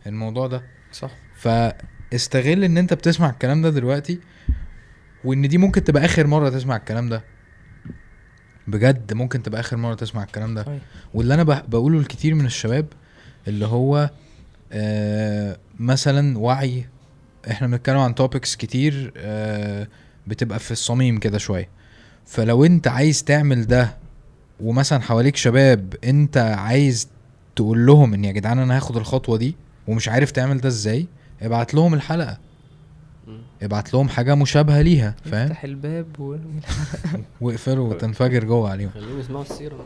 [0.07, 0.63] الموضوع ده.
[0.93, 1.11] صح.
[1.37, 4.19] فاستغل إن أنت بتسمع الكلام ده دلوقتي
[5.25, 7.25] وإن دي ممكن تبقى آخر مرة تسمع الكلام ده.
[8.67, 10.81] بجد ممكن تبقى آخر مرة تسمع الكلام ده.
[11.15, 12.87] واللي أنا بقوله لكتير من الشباب
[13.49, 14.11] اللي هو
[14.73, 16.87] آه مثلا وعي
[17.51, 19.89] إحنا بنتكلم عن توبكس كتير آه
[20.27, 21.69] بتبقى في الصميم كده شوية
[22.27, 23.97] فلو انت عايز تعمل ده
[24.61, 27.09] ومثلا حواليك شباب انت عايز
[27.57, 29.57] تقول لهم ان يا جدعان أنا هاخد الخطوة دي
[29.89, 31.07] ومش عارف تعمل ده إزاي
[31.43, 32.39] ابعت لهم الحلقة.
[33.63, 36.37] ابعت لهم حاجة مشابهة ليها فاهم افتح الباب و...
[37.41, 39.85] واقفلوا وتنفجر جوه عليهم خليهم يسمعوا السيرة.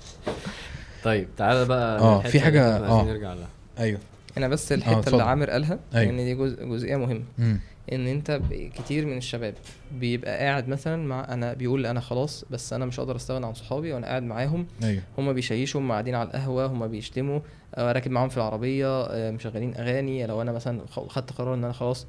[1.04, 3.04] طيب تعالى بقى آه، في عايزين آه.
[3.04, 3.48] نرجع لها
[3.78, 3.98] أيوه
[4.38, 5.08] أنا بس آه، الحتة.
[5.12, 6.12] اللي عامر قالها أيوه.
[6.12, 7.60] لأن دي جزء جزئية مهمة مم.
[7.92, 8.40] إن أنت
[8.74, 9.54] كتير من الشباب
[10.00, 13.92] بيبقى قاعد مثلا مع أنا بيقول أنا خلاص بس أنا مش هقدر أستغنى عن صحابي
[13.92, 17.40] وأنا قاعد معاهم أيوه هما بيشيشوا هما قاعدين على القهوة هما بيشتموا
[17.74, 21.72] آه، راكب معاهم في العربية آه، مشغلين أغاني لو أنا مثلا خدت قرار إن أنا
[21.72, 22.06] خلاص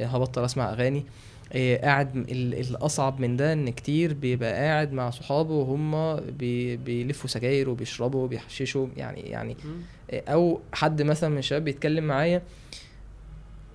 [0.00, 1.04] آه، هبطل أسمع أغاني آه،
[1.54, 7.28] قاعد م- ال- الأصعب من ده إن كتير بيبقى قاعد مع صحابه وهم بي بيلفوا
[7.30, 9.56] سجاير وبيشربوا وبيحششوا يعني يعني
[10.10, 12.42] آه، أو حد مثلا من الشباب بيتكلم معايا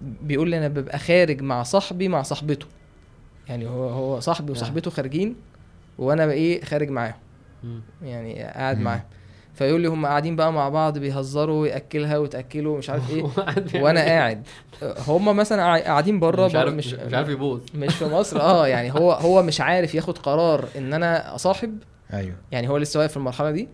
[0.01, 2.65] بيقول لي أنا ببقى خارج مع صاحبي مع صاحبته.
[3.49, 5.35] يعني هو هو صاحبي وصاحبته خارجين
[5.97, 7.14] وأنا بقى إيه خارج معاهم.
[8.03, 8.80] يعني قاعد.
[8.80, 9.01] معاهم.
[9.60, 13.23] فيقول لي هم قاعدين بقى مع بعض بيهزروا ويأكلها وتاكله مش عارف إيه.
[13.38, 14.48] واحد بيعمل وأنا إيه؟ قاعد.
[15.07, 17.61] هم مثلا قاع- قاعدين بره مش عارف مش مش عارف يبوظ.
[17.76, 18.41] مش في مصر.
[18.41, 21.77] آه يعني هو هو مش عارف ياخد قرار إن أنا أصاحب.
[22.14, 22.36] أيوه.
[22.52, 23.68] يعني هو لسه واقف في المرحلة دي.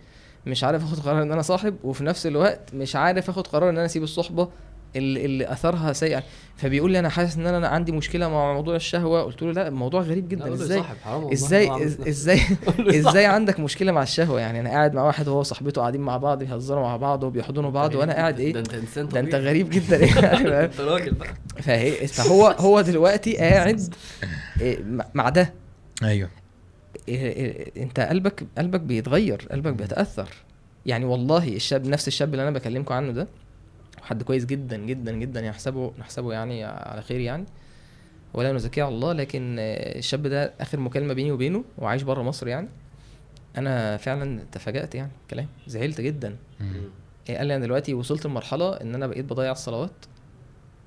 [0.45, 3.76] مش عارف اخد قرار إن أنا صاحب وفي نفس الوقت مش عارف اخد قرار إن
[3.78, 4.48] أنا أسيب الصحبة.
[4.95, 6.23] اللي, اللي أثرها سيئا
[6.57, 9.23] فبيقول لي أنا حاسس إن أنا عندي مشكلة مع موضوع الشهوة.
[9.23, 10.53] قلت له لا الموضوع غريب جدا.
[10.53, 10.84] إزاي
[11.34, 11.69] إزاي
[12.07, 12.39] إزاي
[12.99, 13.26] إزاي.
[13.26, 16.81] عندك مشكلة مع الشهوة؟ يعني أنا قاعد مع واحد وهو وصاحبته قاعدين مع بعض بيهزروا
[16.84, 19.35] مع بعض وبيحضنوا بعض وأنا قاعد ده إيه؟ انت إنسان ده أنت.
[19.35, 19.97] غريب جدا.
[20.05, 21.27] يعني؟ أنت راجل بقى.
[21.61, 23.93] فهي فهو هو دلوقتي قاعد
[24.61, 24.80] إيه،
[25.13, 25.53] مع- ده.
[26.03, 26.30] أيوه.
[27.09, 30.30] إيه إيه أنت قلبك قلبك بيتغير قلبك بيتأثر.
[30.85, 33.27] يعني والله الشاب نفس الشاب اللي أنا بكلمكم عنه ده
[34.06, 37.45] حد كويس جدا جدا جدا يحسبه نحسبه يعني على خير يعني
[38.34, 42.68] ولا نزكية على الله لكن الشاب ده آخر مكالمة بيني وبينه وعايش بره مصر يعني
[43.57, 46.36] أنا فعلا تفاجأت يعني كلام زعلت جدا.
[47.30, 49.91] إيه قال لي أنا دلوقتي وصلت لمرحلة إن أنا بقيت بضيع الصلوات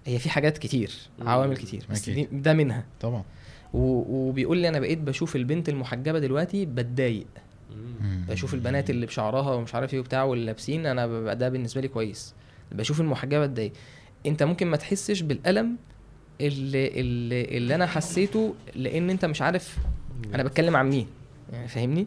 [0.06, 0.92] هي في حاجات كتير.
[1.22, 2.10] عوامل كتير بس.
[2.10, 3.24] دي ده منها طبعا
[3.74, 7.26] وبيقول لي أنا بقيت بشوف البنت المحجبة دلوقتي بتضايق.
[8.28, 12.34] بشوف البنات اللي بشعرها ومش عارف إيه وبتاع واللي لابسين أنا ده بالنسبة لي كويس
[12.72, 13.72] بشوف المحجبه اتضايق
[14.26, 15.76] انت ممكن ما تحسش بالألم
[16.40, 19.78] اللي اللي, اللي أنا حسيته لأن أنت مش عارف
[20.34, 21.06] أنا بتكلم عن مين.
[21.52, 22.06] يعني فاهمني.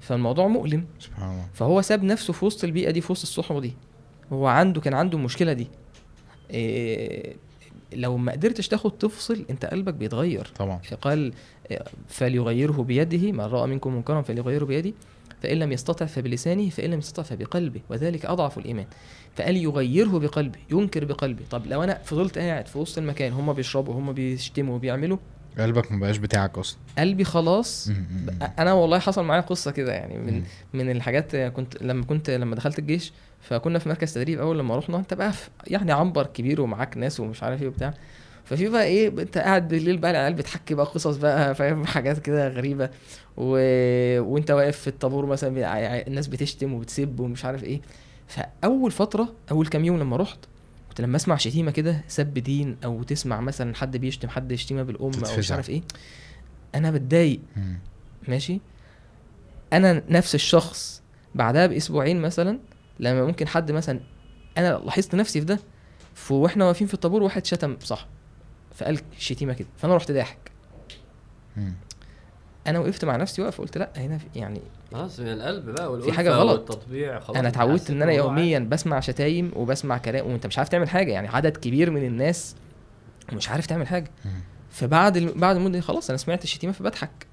[0.00, 0.86] فالموضوع مؤلم.
[0.98, 1.48] سبحان الله.
[1.54, 3.72] فهو ساب نفسه في وسط البيئة دي في وسط الصحبة دي.
[4.32, 5.66] هو عنده كان عنده المشكلة دي.
[6.50, 7.36] إيه
[7.92, 10.52] لو ما قدرتش تاخد تفصل أنت قلبك بيتغير.
[10.56, 10.80] طبعا.
[11.02, 11.32] قال
[12.08, 14.92] فليغيره بيده من رأى منكم منكرا فليغيره بيده.
[15.44, 18.86] فإن لم يستطع فبلسانه فإن لم يستطع فبقلبه وذلك أضعف الإيمان.
[19.36, 21.42] فقال يغيره بقلبه ينكر بقلبه.
[21.50, 25.18] طب لو أنا فضلت قاعد في وسط المكان هم بيشربوا هم بيشتموا وبيعملوا
[25.58, 26.78] قلبك ما بقاش بتاعك أصلا.
[26.98, 27.90] قلبي خلاص.
[28.58, 30.44] أنا والله حصل معايا قصة كده يعني من مم.
[30.72, 34.96] من الحاجات كنت لما كنت لما دخلت الجيش فكنا في مركز تدريب أول لما رحنا
[34.96, 35.32] أنت بقى
[35.66, 37.94] يعني عنبر كبير ومعاك ناس ومش عارف إيه وبتاع.
[38.44, 42.48] ففي بقى إيه أنت قاعد بالليل بقى العيال بتحكي بقى قصص بقى فاهم؟ حاجات كده
[42.48, 42.90] غريبة.
[43.36, 43.50] و...
[44.20, 45.66] وانت واقف في الطابور مثلا بي-
[46.06, 47.80] الناس بتشتم وبتسب ومش عارف إيه
[48.28, 50.38] فأول فترة أول كام يوم لما رحت
[50.88, 55.04] كنت لما أسمع شتيمة كده سب دين أو تسمع مثلا حد بيشتم حد شتيمه بالأم
[55.04, 55.52] أو مش.
[55.52, 55.82] عارف إيه
[56.74, 57.40] أنا بتضايق.
[58.28, 58.60] ماشي
[59.72, 61.02] أنا نفس الشخص
[61.34, 62.58] بعدها بأسبوعين مثلا
[63.00, 64.00] لما ممكن حد مثلا
[64.58, 65.58] أنا لاحظت نفسي في ده
[66.30, 68.06] وإحنا واقفين في الطابور واحد شتم صح
[68.74, 70.38] فقال شتيمة كده فأنا رحت ضاحك.
[72.66, 74.60] أنا وقفت مع نفسي واقف قلت لأ هنا في يعني
[74.92, 76.70] خلاص من القلب بقى والألفة حاجة غلط.
[76.70, 80.88] والتطبيع خلاص أنا اتعودت إن أنا يوميا بسمع شتايم وبسمع كلام وأنت مش عارف تعمل
[80.88, 82.54] حاجة يعني عدد كبير من الناس
[83.32, 84.10] ومش عارف تعمل حاجة.
[84.70, 87.26] فبعد بعد المدة دي خلاص أنا سمعت الشتيمة فبضحك.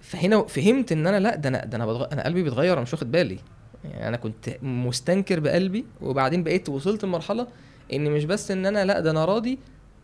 [0.00, 2.06] فهنا فهمت إن أنا لأ ده أنا ده أنا بتغ...
[2.12, 3.38] أنا قلبي بيتغير أنا مش واخد بالي
[3.84, 7.46] يعني أنا كنت مستنكر بقلبي وبعدين بقيت وصلت لمرحلة
[7.92, 9.58] إن مش بس إن أنا لأ ده أنا راضي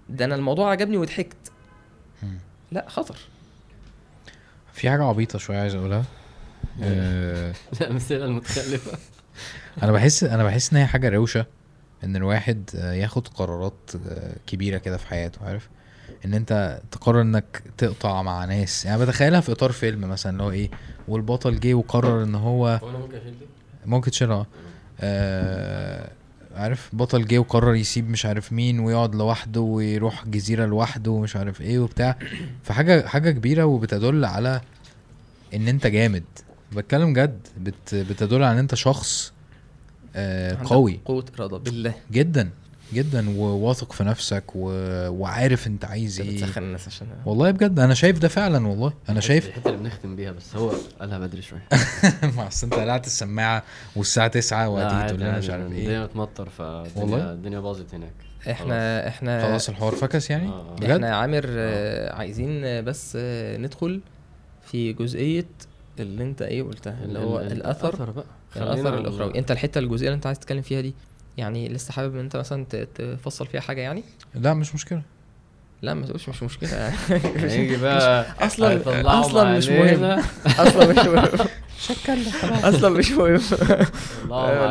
[0.08, 1.36] ده أنا الموضوع عجبني وضحكت.
[2.72, 3.16] لأ خطر
[4.74, 6.04] في حاجة عبيطة شوية عايز أقولها.
[6.82, 8.98] آه، الأمثلة المتخلفة
[9.82, 11.46] أنا بحس أنا بحس إن هي حاجة روشة
[12.04, 15.68] إن الواحد آه، ياخد قرارات آه، كبيرة كده في حياته عارف؟
[16.24, 18.84] إن أنت تقرر إنك تقطع مع ناس.
[18.84, 20.70] يعني بتخيلها في إطار فيلم مثلا اللي هو إيه
[21.08, 23.46] والبطل جه وقرر إن هو ممكن أشيل دي؟
[23.86, 24.46] ممكن تشيلها
[25.00, 26.10] آه
[26.54, 31.60] عارف بطل جه وقرر يسيب مش عارف مين ويقعد لوحده ويروح جزيرة لوحده ومش عارف
[31.60, 32.18] إيه وبتاع.
[32.62, 34.60] فحاجة حاجة كبيرة وبتدل على
[35.54, 36.24] إن أنت جامد.
[36.72, 39.32] بتكلم جد بت بتدل على إن أنت شخص
[40.16, 41.00] آه قوي.
[41.04, 41.94] قوة إرادة بالله.
[42.12, 42.50] جدا.
[42.94, 44.68] جدا وواثق في نفسك و...
[45.08, 46.36] وعارف أنت عايز انت إيه.
[46.44, 48.92] بتسخن الناس عشان والله بجد أنا شايف ده فعلا والله.
[49.08, 51.68] أنا شايف الحتة اللي بنختم بيها بس هو قالها بدري شوية.
[52.36, 53.62] ما أصل أنت قلعت السماعة
[53.96, 55.78] والساعة 9 لا، وهتيجي تقول لنا مش عارف إيه.
[55.78, 58.12] الدنيا بتمطر؟ فالدنيا الدنيا باظت هناك.
[58.50, 60.74] إحنا إحنا خلاص الحوار فكس يعني؟ آه.
[60.76, 64.00] بجد؟ إحنا يا عامر آه، عايزين آه، بس آه، ندخل
[64.66, 65.46] في جزئية
[66.00, 68.24] اللي أنت إيه قلتها اللي هو ال- ال- الأثر بقى.
[68.56, 69.38] الأثر الأخروي.
[69.38, 70.94] أنت الحتة الجزئية اللي أنت عايز تتكلم فيها دي؟
[71.36, 74.02] يعني لسه حابب إن أنت مثلا تفصل فيها حاجة يعني؟
[74.34, 75.02] لا مش مشكلة.
[75.82, 76.70] لا ما تقولش مش مشكلة.
[76.76, 80.22] يعني هيجي بقى أصلاً- هيطلعوا أصلاً مش معانينا.
[80.62, 81.48] أصلا مش مهم.
[81.78, 83.40] شكل خلاص أصلا مش مهم.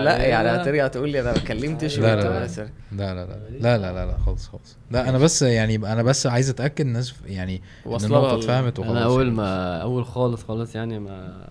[0.04, 0.50] لا يعني.
[0.50, 2.48] هترجع تقول لي أنا ما اتكلمتش لا، لا، لا.
[2.92, 3.26] لا لا
[3.60, 4.78] لا لا لا لا خالص خالص.
[4.92, 9.06] لا أنا بس يعني أنا بس عايز أتأكد الناس يعني إن النقطة اتفهمت وخلاص أنا
[9.06, 9.38] أول يعني.
[9.38, 11.48] ما أول خالص خالص يعني ما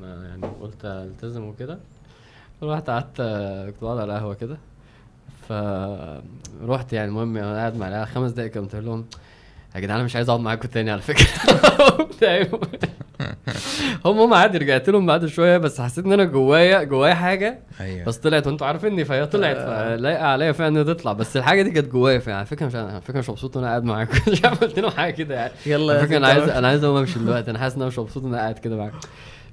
[0.00, 1.78] ما يعني قلت ألتزم وكده.
[2.62, 3.16] رحت قعدت
[3.66, 4.56] كنت بقعد على القهوة كده.
[5.48, 9.04] فروحت يعني المهم أنا قاعد مع العيال خمس دقايق قلت لهم
[9.74, 11.26] يا جدعان أنا مش عايز أقعد معاكم تاني على فكرة.
[14.04, 18.04] هم هم عادي رجعت لهم بعد شوية بس حسيت إن أنا جوايا جوايا حاجة أيوه.
[18.04, 19.96] بس طلعت وأنتوا عارفيني فهي طلعت آه.
[19.96, 21.12] فلايقة عليا فعلا إنها تطلع.
[21.12, 22.36] بس الحاجة دي كانت جوايا فعلا.
[22.36, 24.18] على فكرة مش على فكرة مش مبسوط ان أنا قاعد معاكم.
[24.32, 25.52] مش عارف قلت لهم حاجة كده يعني.
[25.66, 26.26] يلا فكرة أنا.
[26.28, 27.50] عايز أنا عايز أقوم أمشي دلوقتي.
[27.50, 28.92] أنا حاسس إن أنا مش مبسوط ان أنا قاعد كده معاك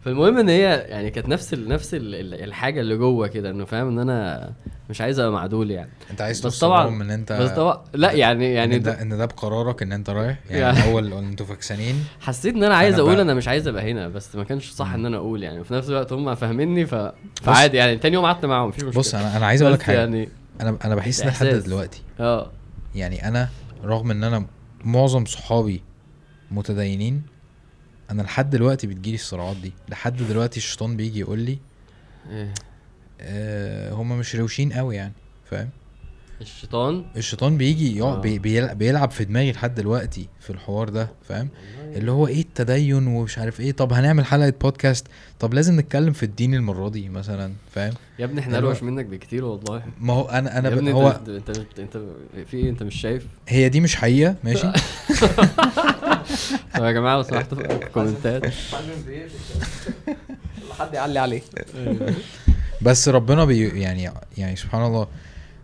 [0.05, 3.65] فالمهم إن هي يعني كانت نفس ال نفس ال ال- الحاجة اللي جوه كده إنه
[3.65, 4.49] فاهم إن أنا
[4.89, 5.89] مش عايز أبقى معدول يعني.
[6.11, 9.25] أنت عايز بس طبعا إن أنت بس طبعا لا يعني يعني إن ده إن ده
[9.25, 13.15] بقرارك إن أنت رايح؟ يعني يعني- الأول أنتوا فكسانين حسيت إن أنا عايز أنا أقول
[13.15, 15.59] بقى- أنا مش عايز أبقى هنا بس ما كانش صح إن أنا أقول يعني.
[15.59, 16.95] وفي نفس الوقت هم فاهميني ف...
[17.41, 17.97] فعادي يعني.
[17.97, 18.99] تاني يوم قعدت معاهم مفيش مشكلة.
[18.99, 19.97] بص أنا أنا عايز أقول لك حاجة.
[19.99, 20.29] يعني
[20.61, 21.45] أنا أنا بحس إن لحد.
[21.47, 22.51] دلوقتي آه.
[22.95, 23.49] يعني أنا
[23.83, 24.45] رغم إن أنا
[24.85, 25.81] معظم صحابي
[26.51, 27.21] متدينين
[28.11, 31.59] أنا لحد دلوقتي بتجيلي الصراعات دي لحد دلوقتي الشيطان بيجي يقول لي
[32.29, 32.53] إيه.
[33.21, 35.13] آه هم مش روشين قوي يعني
[35.51, 35.69] فاهم
[36.41, 37.05] الشيطان.
[37.17, 38.21] الشيطان بيجي يقعد آه.
[38.21, 41.49] بي بيلعب, بيلعب في دماغي لحد دلوقتي في الحوار ده فاهم؟
[41.95, 43.71] اللي هو إيه التدين ومش عارف إيه.
[43.71, 45.07] طب هنعمل حلقة بودكاست
[45.39, 49.45] طب لازم نتكلم في الدين المرة دي مثلا فاهم؟ يا ابني إحنا أروش منك بكتير
[49.45, 49.83] والله.
[49.99, 50.73] ما هو أنا أنا يا.
[50.73, 51.97] ابني هو انت انت انت, أنت
[52.51, 54.71] في إيه؟ أنت مش شايف؟ هي دي مش حقيقة ماشي؟
[56.75, 58.45] طب يا جماعة لو سمحتوا في الكومنتات.
[60.79, 61.41] حد يعلي عليه.
[62.81, 65.07] بس ربنا بي يعني يعني سبحان الله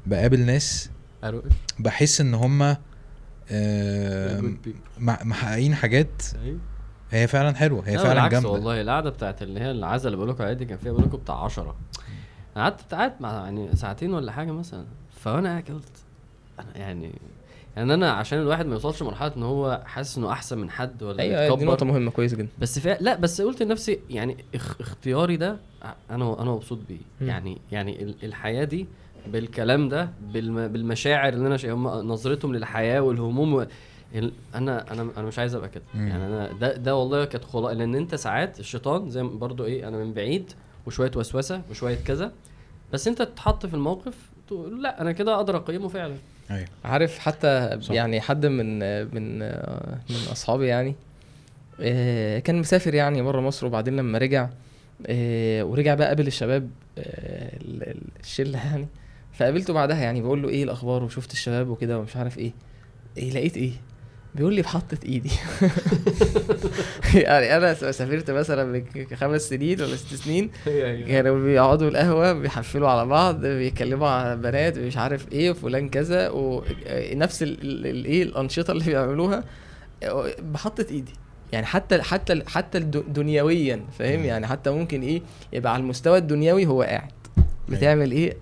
[0.05, 0.89] بقابل ناس
[1.23, 1.43] أروش.
[1.79, 2.75] بحس إن هم.
[4.99, 6.59] محققين حاجات أيوة.
[7.11, 10.29] هي فعلا حلوة هي لا فعلا جامدة والله القعدة بتاعت اللي هي العزا اللي بقول
[10.29, 11.75] لكم عليها دي كان فيها بقول لكم بتاع 10
[12.55, 15.91] أنا قعدت قعدت مع يعني ساعتين ولا حاجة مثلا فأنا قاعد قلت
[16.59, 17.11] أنا يعني
[17.75, 21.19] يعني أنا عشان الواحد ما يوصلش لمرحلة إن هو حاسس إنه أحسن من حد ولا
[21.23, 21.65] أيوه دي يتكبر.
[21.65, 22.97] نقطة مهمة كويس جدا بس فا...
[23.01, 24.81] لا بس قلت لنفسي يعني اخ...
[24.81, 25.57] اختياري ده
[26.09, 27.27] أنا أنا مبسوط بيه.
[27.27, 28.87] يعني يعني ال- الحياة دي
[29.27, 30.67] بالكلام ده بالم...
[30.67, 31.71] بالمشاعر اللي أنا شا...
[31.73, 33.65] هم نظرتهم للحياة والهموم و...
[34.55, 36.07] أنا أنا أنا مش عايز أبقى كده مم.
[36.07, 39.97] يعني أنا ده ده والله كانت خلاص لأن أنت ساعات الشيطان زي برضو إيه أنا
[39.97, 40.51] من بعيد
[40.87, 42.31] وشوية وسوسة وشوية كذا
[42.93, 44.13] بس أنت تتحط في الموقف
[44.47, 46.15] تقول لأ أنا كده أقدر أقيمه فعلا
[46.51, 47.91] أيوه عارف حتى صح.
[47.93, 48.79] يعني حد من
[49.15, 49.39] من
[50.09, 50.95] من أصحابي يعني
[51.81, 54.49] آه، كان مسافر يعني بره مصر وبعدين لما رجع
[55.07, 58.87] آه، ورجع بقى قابل الشباب آه، ال- ال- الشلة يعني
[59.37, 62.53] فقابلته بعدها يعني بقول له إيه الأخبار وشفت الشباب وكده ومش عارف إيه.
[63.17, 63.71] إيه لقيت إيه؟
[64.35, 65.31] بيقول لي بحطت إيدي.
[67.23, 68.83] يعني أنا سافرت مثلا من
[69.15, 70.49] خمس سنين ولا ست سنين.
[71.07, 77.43] كانوا بيقعدوا القهوة بيحفلوا على بعض بيتكلموا على بنات مش عارف إيه فلان كذا ونفس
[77.43, 79.43] الايه الأنشطة اللي بيعملوها.
[80.39, 81.13] بحطت إيدي.
[81.51, 84.23] يعني حتى حتى حتى دنيويا فاهم.
[84.25, 85.21] يعني حتى ممكن إيه
[85.53, 87.11] يبقى على المستوى الدنيوي هو قاعد.
[87.69, 88.37] بتعمل إيه؟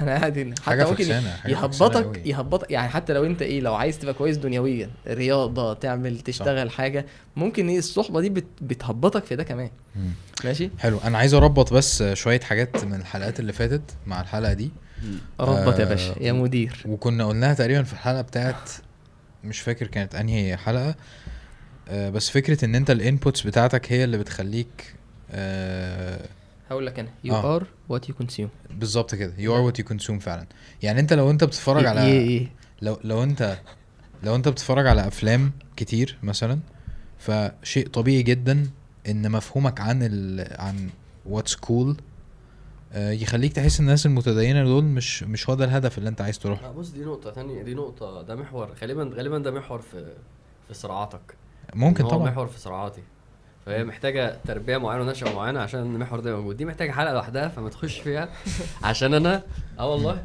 [0.00, 0.54] أنا قاعد هنا.
[0.62, 1.04] حتى ممكن
[1.46, 2.26] يهبطك.
[2.26, 7.06] يهبطك يعني حتى لو انت إيه لو عايز تبقى كويس دنيويا رياضة تعمل تشتغل حاجة
[7.36, 9.70] ممكن إيه الصحبة دي بت بتهبطك في ده كمان.
[9.96, 10.10] مم.
[10.44, 10.98] ماشي؟ حلو.
[11.04, 14.70] أنا عايز أربط بس شوية حاجات من الحلقات اللي فاتت مع الحلقة دي.
[15.40, 16.82] ربط يا آه، باشا يا مدير.
[16.86, 18.70] وكنا قلناها تقريبا في الحلقة بتاعت
[19.44, 20.94] مش فاكر كانت أنهي حلقة.
[21.88, 24.94] آه، بس فكرة إن أنت ال inputs بتاعتك هي اللي بتخليك
[25.30, 26.20] آه،
[26.70, 27.08] هقول لك أنا.
[27.24, 27.56] You آه.
[27.56, 29.32] are what you consume بالظبط كده.
[29.36, 30.46] You are what you consume فعلا.
[30.82, 32.48] يعني أنت لو أنت بتتفرج على إيه إيه.
[32.82, 33.58] لو لو أنت
[34.22, 36.58] لو أنت بتتفرج على أفلام كتير مثلا
[37.18, 38.70] فشيء طبيعي جدا
[39.08, 40.90] إن مفهومك عن ال عن
[41.26, 41.96] what's cool
[42.94, 46.62] يخليك تحس إن الناس المتدينة دول مش مش هو ده الهدف اللي أنت عايز تروح
[46.62, 46.70] له.
[46.72, 47.62] بص دي نقطة تانية.
[47.62, 48.74] دي نقطة ده محور.
[48.82, 50.12] غالبا غالبا ده محور في
[50.68, 51.34] في صراعاتك.
[51.74, 52.30] ممكن طبعا.
[52.30, 53.02] محور في صراعاتي.
[53.66, 56.56] فهي محتاجة تربية معينة ونشأة معينة عشان المحور ده موجود.
[56.56, 58.28] دي محتاجة حلقة لوحدها فما تخش فيها.
[58.84, 59.42] عشان أنا
[59.78, 60.22] آه والله.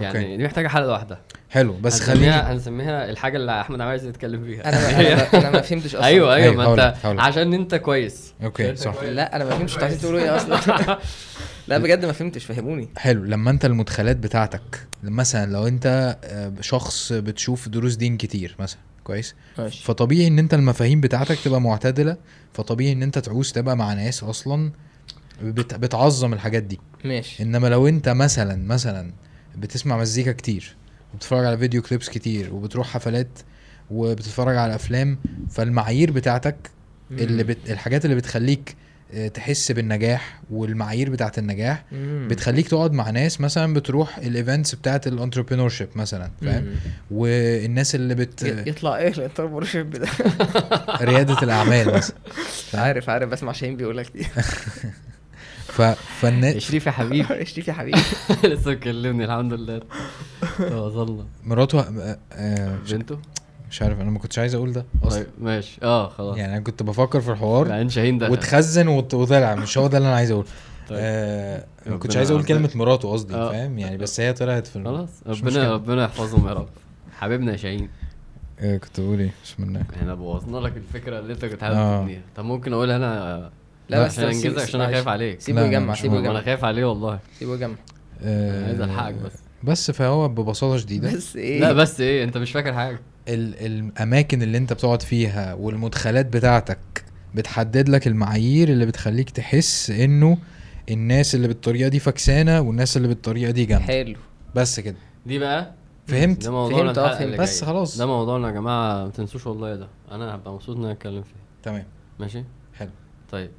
[0.00, 0.36] يعني.
[0.36, 1.20] دي محتاجة حلقة لوحدها.
[1.54, 5.60] حلو بس هنسميها- خليني هنسميها الحاجة اللي أحمد عايز يتكلم فيها أنا أنا, أنا ما
[5.60, 6.06] فهمتش أصلا.
[6.06, 7.20] أيوه أيوه أيوة، ما أنت.
[7.20, 8.34] عشان أنت كويس.
[8.44, 8.94] أوكي أنت صح.
[8.94, 9.08] كويس.
[9.10, 10.98] لا أنا ما فهمتش أنتوا عايزين تقولوا إيه أصلا.
[11.68, 12.88] لا بجد ما فهمتش فهموني.
[12.96, 18.80] حلو لما أنت المدخلات بتاعتك مثلا لو أنت آه، شخص بتشوف دروس دين كتير مثلا
[19.04, 19.84] كويس؟ ماشي.
[19.84, 22.16] فطبيعي إن أنت المفاهيم بتاعتك تبقى معتدلة
[22.52, 24.72] فطبيعي إن أنت تعوز تبقى مع ناس أصلا
[25.42, 25.74] بت...
[25.74, 26.80] بتعظم الحاجات دي.
[27.04, 27.42] ماشي.
[27.42, 29.12] إنما لو أنت مثلا مثلا
[29.56, 30.76] بتسمع مزيكا كتير
[31.14, 33.38] وبتتفرج على فيديو كليبس كتير وبتروح حفلات
[33.90, 35.18] وبتتفرج على أفلام
[35.50, 36.56] فالمعايير بتاعتك
[37.10, 37.70] اللي بت...
[37.70, 38.76] الحاجات اللي بتخليك
[39.14, 42.28] آه، تحس بالنجاح والمعايير بتاعت النجاح مم.
[42.30, 46.66] بتخليك تقعد مع ناس مثلا بتروح ال events بتاعت ال entrepreneurship مثلا فاهم.
[47.10, 50.08] والناس اللي بت يطلع إيه ال entrepreneurship ده؟
[51.00, 52.16] ريادة الأعمال مثلا
[52.74, 54.26] عارف عارف بسمع شاهين بيقول لك دي.
[55.66, 55.82] ف...
[56.20, 57.44] فالناس شريف يا حبيبي.
[57.52, 57.98] شريف يا حبيبي.
[58.44, 59.80] لسه مكلمني الحمد لله.
[60.60, 61.80] وصلنا مراته
[62.32, 63.18] آه، مش- بنته؟
[63.70, 65.18] مش عارف أنا ما كنتش عايز أقول ده أصلا.
[65.18, 65.78] طيب ماشي.
[65.82, 66.36] آه خلاص.
[66.36, 69.98] يعني أنا كنت بفكر في الحوار بعدين شاهين دخل واتخزن وط- وطلع مش هو ده
[69.98, 70.46] اللي أنا عايز اقوله
[70.88, 70.98] طيب.
[71.00, 72.44] آه ما كنتش عايز أقول.
[72.44, 73.50] كلمة مراته قصدي آه.
[73.50, 75.72] فاهم؟ يعني بس هي طلعت في خلاص مش ربنا.
[75.72, 76.68] ربنا يحفظهم يا رب.
[77.18, 77.88] حبيبنا يا شاهين.
[78.60, 82.00] آه كنت بقول إيه؟ بسم الله إحنا بوظنا لك الفكرة اللي أنت كنت حابب آه.
[82.00, 82.20] تبنيها.
[82.36, 83.50] طب ممكن أقولها أنا؟
[83.88, 84.92] لا بس عشان انجزك عشان أنا.
[84.92, 85.40] خايف عليك.
[85.40, 86.18] سيبه يجمع سيبه مهم.
[86.24, 86.44] أنا يجمع.
[86.44, 87.18] خايف عليه والله.
[87.38, 87.74] سيبه يجمع.
[88.22, 89.32] آه عايز ألحقك بس.
[89.64, 91.12] بس فهو ببساطة شديدة.
[91.14, 93.00] بس إيه؟ لا بس إيه؟ أنت مش فاكر حاجة.
[93.28, 97.04] ال- الأماكن اللي أنت بتقعد فيها والمدخلات بتاعتك
[97.34, 100.38] بتحدد لك المعايير اللي بتخليك تحس إنه
[100.90, 103.84] الناس اللي بالطريقة دي فكسانه والناس اللي بالطريقة دي جامدة.
[103.86, 104.16] حلو.
[104.54, 104.96] بس كده.
[105.26, 105.72] دي بقى؟
[106.06, 107.40] فهمت؟ ده موضوعنا فهمت، آه، فهمت.
[107.40, 107.64] بس.
[107.64, 107.98] خلاص.
[107.98, 109.88] ده موضوعنا يا جماعة ما تنسوش والله ده.
[110.10, 111.34] أنا هبقى مبسوط إن أنا أتكلم فيه.
[111.62, 111.84] تمام.
[112.20, 112.44] ماشي؟
[112.74, 112.90] حلو.
[113.32, 113.50] طيب.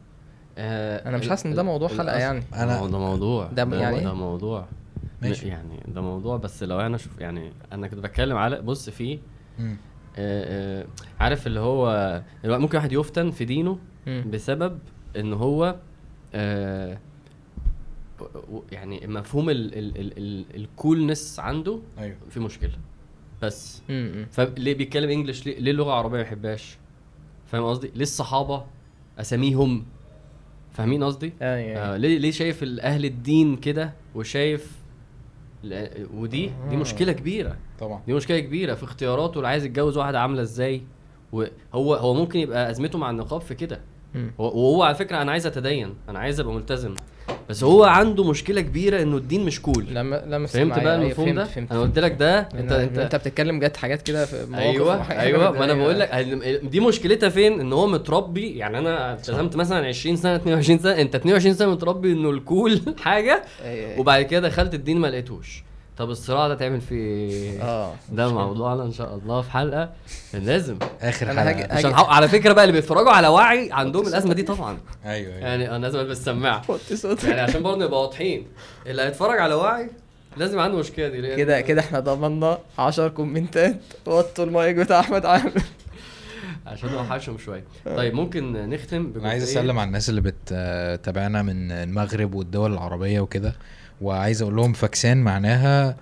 [0.57, 2.44] آه أنا مش حاسس إن ده موضوع حلقة الأصل- يعني.
[2.80, 4.65] مو- ده موضوع ده يعني ده؟ موضوع
[5.22, 5.48] ماشي.
[5.48, 9.19] يعني ده موضوع بس لو أنا شوف يعني أنا كنت بتكلم على بص فيه.
[9.60, 9.76] آه،
[10.18, 10.86] آه،
[11.19, 13.77] عارف اللي هو ممكن واحد يفتن في دينه
[14.07, 14.26] مم.
[14.32, 14.80] بسبب
[15.18, 15.76] إن هو
[16.36, 16.98] آه،
[18.72, 22.77] يعني مفهوم ال- ال- ال- ال- الكولنس عنده أيوه في مشكلة
[23.41, 24.26] بس مم.
[24.32, 26.77] فليه بيتكلم إنجلش ليه, ليه اللغة العربيه ما يحبهاش
[27.48, 28.64] فاهم قصدي ليه الصحابة
[29.19, 29.86] أساميهم
[30.76, 34.72] فاهمين قصدي؟ أيوه آه ليه ليه شايف أهل الدين كده وشايف
[36.14, 36.80] ودي؟ دي آه.
[36.80, 37.57] مشكلة كبيرة.
[37.80, 38.02] طبعا.
[38.07, 40.81] دي مشكلة كبيرة في اختياراته اللي عايز يتجوز واحدة عاملة إزاي؟
[41.31, 43.81] وهو هو ممكن يبقى أزمته مع النقاب في كده.
[44.38, 46.95] وهو على فكرة أنا عايز أتدين أنا عايز أبقى ملتزم.
[47.49, 51.35] بس هو عنده مشكلة كبيرة إنه الدين مش كول لما لما فهمت بقى أيوة، المفهوم
[51.35, 51.72] ده؟ فهمت.
[51.72, 55.51] أنا قلت لك ده انت انت أنت بتتكلم جت حاجات كده في مواقف أيوه أيوه.
[55.51, 55.73] ما أنا.
[55.73, 56.09] بقول لك
[56.63, 61.15] دي مشكلتها فين؟ إن هو متربي يعني أنا التزمت مثلا 20 سنة 22 سنة أنت
[61.15, 63.99] 22 سنة متربي إنه الكول حاجة أيوة.
[63.99, 65.63] وبعد كده دخلت الدين ما لقيتوش
[65.97, 67.93] طب الصراع ده تعمل فيه إيه؟ آه.
[68.11, 69.89] ده موضوعنا إن شاء الله في حلقة.
[70.34, 70.77] لازم.
[71.01, 74.34] آخر أنا هاجي- حلقه عشان حق- على فكرة بقى اللي بيتفرجوا على وعي عندهم الأزمة
[74.34, 74.77] دي طبعا.
[75.05, 75.38] أيوه أيوه.
[75.47, 76.61] يعني أنا لازم البس سماعه.
[77.23, 78.47] يعني عشان برضه نبقى واضحين.
[78.88, 79.89] اللي هيتفرج على وعي
[80.38, 83.76] لازم عنده المشكلة دي كده كده إحنا ضمننا 10 كومنتات.
[84.05, 85.51] وطوا المايك بتاع أحمد عامر.
[86.67, 87.63] عشان نوحشهم شوية.
[87.85, 93.53] طيب ممكن نختم أنا عايز أسلم على الناس اللي بتتابعنا من المغرب والدول العربية وكده.
[94.01, 95.95] وعايز أقول لهم فاكسان معناها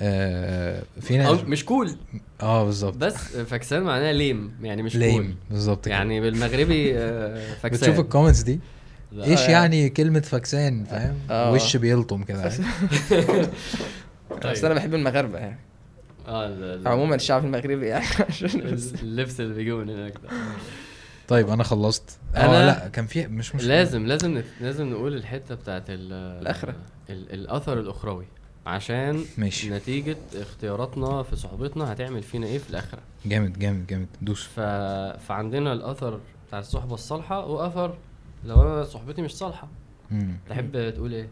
[0.00, 1.96] آه في ناس أو مش كول
[2.42, 5.94] آه بالظبط بس فاكسان معناها ليم يعني مش ليم كول بالظبط كده.
[5.94, 8.60] يعني بالمغربي آه، فاكسان بتشوف الكومنتس دي.
[9.14, 9.50] إيش آه.
[9.50, 11.52] يعني كلمة فاكسان فاهم آه.
[11.52, 12.60] وش بيلطم كده عارف؟
[14.44, 15.58] بس أنا بحب المغاربة يعني
[16.28, 18.06] آه عموما الشعب المغربي يعني.
[19.02, 20.28] اللبس اللي بيجيبه من هناك ده
[21.30, 22.18] طيب أنا خلصت.
[22.34, 26.12] آه أنا- لا كان في مش مش لازم لازم لازم نقول الحتة بتاعت ال
[26.42, 26.74] الآخرة.
[27.10, 28.24] ال- الأثر الأخروي.
[28.66, 29.70] عشان ماشي.
[29.70, 32.98] نتيجة اختياراتنا في صحبتنا هتعمل فينا إيه في الأخرة.
[33.26, 34.06] جامد جامد جامد.
[34.22, 34.42] دوس.
[34.44, 34.60] ف...
[35.28, 37.94] فعندنا الأثر بتاع الصحبة الصالحة وأثر
[38.44, 39.68] لو أنا صحبتي مش صالحة.
[40.10, 40.36] مم.
[40.48, 41.28] تحب تقول إيه؟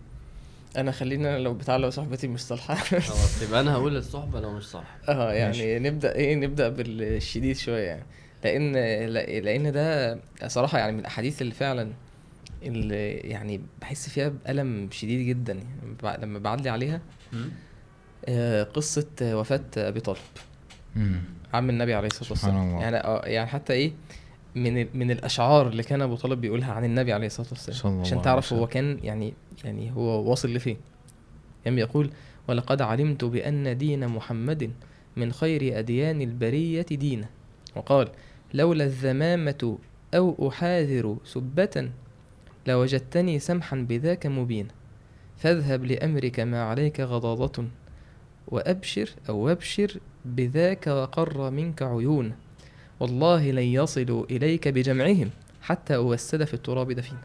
[0.76, 2.74] أنا خلينا لو بتاع لو صاحبتي مش صالحة.
[3.00, 4.98] خلاص يبقى أنا هقول الصحبة لو مش صالحة.
[5.08, 5.78] آه يعني ماشي.
[5.78, 8.02] نبدأ إيه نبدأ بالشديد شوية يعني.
[8.44, 8.72] لأن
[9.06, 11.88] لا- لأن ده صراحة يعني من الأحاديث اللي فعلا
[12.62, 17.00] اللي يعني بحس فيها بألم شديد جدا يعني لما بعدلي عليها.
[18.24, 20.18] آه، قصة وفاة أبي طالب.
[21.54, 22.80] عم النبي عليه الصلاة سبحان والسلام.
[22.80, 23.92] يعني آه يعني حتى إيه
[24.54, 28.22] من من الأشعار اللي كان أبو طالب بيقولها عن النبي عليه الصلاة صلى والسلام عشان
[28.22, 28.66] تعرف هو.
[28.66, 29.34] كان يعني
[29.64, 30.76] يعني هو واصل لفين.
[31.64, 32.10] يعني يقول
[32.48, 34.70] ولقد علمت بأن دين محمد
[35.16, 37.26] من خير أديان البرية دينا
[37.76, 38.08] وقال
[38.54, 39.78] لولا الذمامه
[40.14, 41.90] أو أحاذر سبة
[42.66, 44.70] لوجدتني سمحا بذاك مبينا
[45.36, 47.64] فاذهب لأمرك ما عليك غضاضة
[48.48, 52.32] وأبشر أو وابشر بذاك وقر منك عيون.
[53.00, 55.30] والله لن يصلوا إليك بجمعهم
[55.62, 57.20] حتى أوسد في التراب دفينا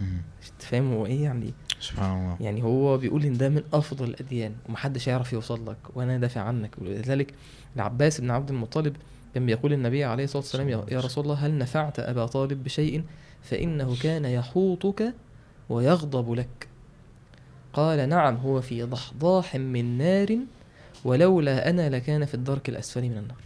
[0.00, 0.22] مم.
[0.58, 2.36] تفهم هو إيه يعني؟ سبحان الله.
[2.40, 6.70] يعني هو بيقول إن ده من أفضل الأديان ومحدش يعرف يوصل لك وأنا دافع عنك.
[6.78, 7.34] ولذلك
[7.76, 8.96] العباس بن عبد المطلب
[9.34, 13.02] كان بيقول النبي عليه الصلاة والسلام يا رسول الله هل نفعت أبا طالب بشيء؟
[13.42, 15.14] فإنه كان يحوطك
[15.68, 16.68] ويغضب لك.
[17.72, 20.36] قال نعم هو في ضحضاح من نار
[21.04, 23.36] ولولا أنا لكان في الدرك الأسفل من النار.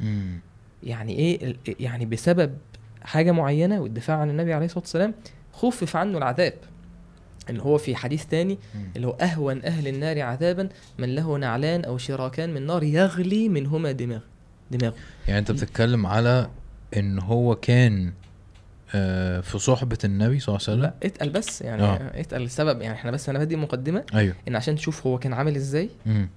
[0.00, 0.38] مم.
[0.82, 2.54] يعني إيه؟ ال- يعني بسبب
[3.02, 5.14] حاجة معينة والدفاع عن النبي عليه الصلاة والسلام
[5.52, 6.54] خفف عنه العذاب.
[7.50, 8.58] اللي هو في حديث تاني.
[8.96, 10.68] اللي هو أهون أهل النار عذابا
[10.98, 14.20] من له نعلان أو شراكان من نار يغلي منهما دماغ
[14.76, 14.94] دماغه
[15.26, 16.50] يعني انت بتتكلم على
[16.96, 18.12] ان هو كان
[18.94, 22.20] آه، في صحبة النبي صلى الله عليه وسلم لا اتقل بس يعني آه.
[22.20, 25.56] اتقل السبب يعني إحنا بس أنا بدي مقدمة أيوه إن عشان تشوف هو كان عامل
[25.56, 26.28] إزاي مم.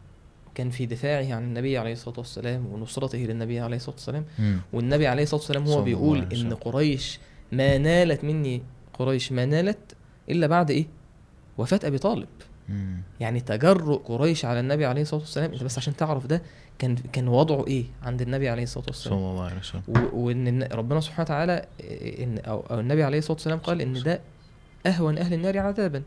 [0.56, 4.60] كان في دفاعه عن النبي عليه الصلاة والسلام ونصرته للنبي عليه الصلاة والسلام مم.
[4.74, 6.54] والنبي عليه الصلاة والسلام هو بيقول إن.
[6.54, 7.20] قريش
[7.52, 8.62] ما نالت مني
[8.94, 9.78] قريش ما نالت
[10.30, 10.86] إلا بعد إيه
[11.58, 12.28] وفاة أبي طالب
[12.70, 13.02] مم.
[13.20, 16.42] يعني تجرؤ قريش على النبي عليه الصلاة والسلام أنت بس عشان تعرف ده
[16.80, 19.82] كان كان وضعه إيه عند النبي عليه الصلاة صلى والسلام الله عليه وسلم.
[20.14, 21.66] وإن ربنا سبحانه وتعالى
[22.24, 24.22] ان أو, أو النبي عليه الصلاة والسلام قال إن ده
[24.86, 26.04] أهون أهل النار عذابا.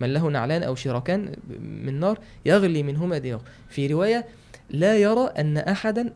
[0.00, 4.26] من له نعلان أو شراكان من نار يغلي منهما دماغه في رواية
[4.70, 6.12] لا يرى أن احدا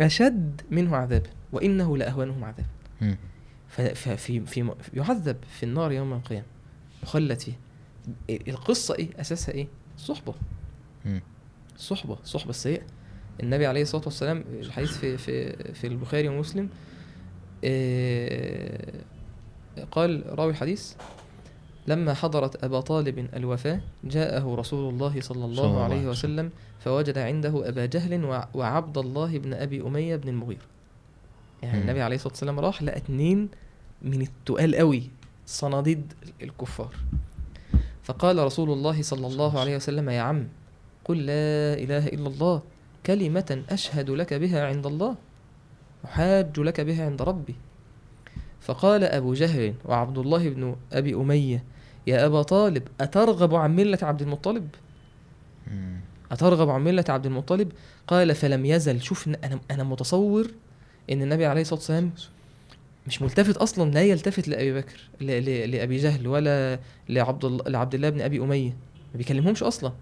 [0.00, 3.16] أشد منه عذابا وإنه لأهونهم عذابا.
[3.68, 6.46] ففي في يعذب في النار يوم القيامة.
[7.02, 7.52] مخلد فيه.
[8.30, 9.66] القصة إيه؟ أساسها إيه؟
[9.96, 10.34] الصحبه
[11.04, 11.22] مم.
[11.76, 12.82] الصحبه الصحبه السيئة.
[13.42, 16.68] النبي عليه الصلاة والسلام الحديث في في في البخاري ومسلم
[17.64, 18.92] آه،
[19.90, 20.92] قال راوي الحديث
[21.86, 26.50] لما حضرت أبا طالب الوفاة جاءه رسول الله صلى الله عليه وسلم.
[26.80, 30.60] فوجد عنده أبا جهل وع- وعبد الله بن أبي أمية بن المغيره
[31.62, 31.82] يعني مم.
[31.82, 33.48] النبي عليه الصلاة والسلام راح لقى اتنين
[34.02, 35.10] من التقال قوي
[35.46, 36.94] صناديد الكفار.
[38.02, 40.48] فقال رسول الله صلى الله عليه وسلم يا عم
[41.04, 42.62] قل لا إله إلا الله.
[43.06, 45.16] كلمة أشهد لك بها عند الله
[46.04, 47.54] أحاج لك بها عند ربي.
[48.60, 51.64] فقال أبو جهل وعبد الله بن أبي أمية
[52.06, 54.68] يا أبا طالب أترغب عن ملة عبد المطلب.
[56.32, 57.72] أترغب عن ملة عبد المطلب؟
[58.06, 59.02] قال فلم يزل.
[59.02, 60.50] شوف أنا أنا متصور
[61.10, 62.10] إن النبي عليه الصلاة والسلام
[63.06, 67.94] مش ملتفت أصلا لا يلتفت لأبي بكر ل- ل- لأبي جهل ولا لعبد الله لعبد
[67.94, 68.70] الله بن أبي أمية.
[69.12, 69.92] ما بيكلمهمش أصلا.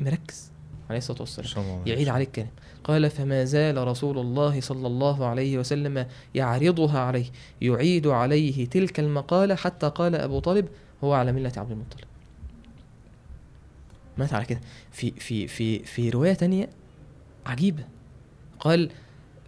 [0.00, 0.50] مركز.
[0.90, 1.82] عليه الصلاة والسلام.
[1.86, 2.08] يعيد.
[2.08, 2.48] عليه الكلام
[2.84, 7.26] قال فما زال رسول الله صلى الله عليه وسلم يعرضها عليه
[7.60, 10.68] يعيد عليه تلك المقالة حتى قال أبو طالب
[11.04, 12.04] هو على ملة عبد المطلب.
[14.18, 14.60] مات على كده.
[14.92, 16.68] في في في في رواية تانية
[17.46, 17.84] عجيبة.
[18.60, 18.90] قال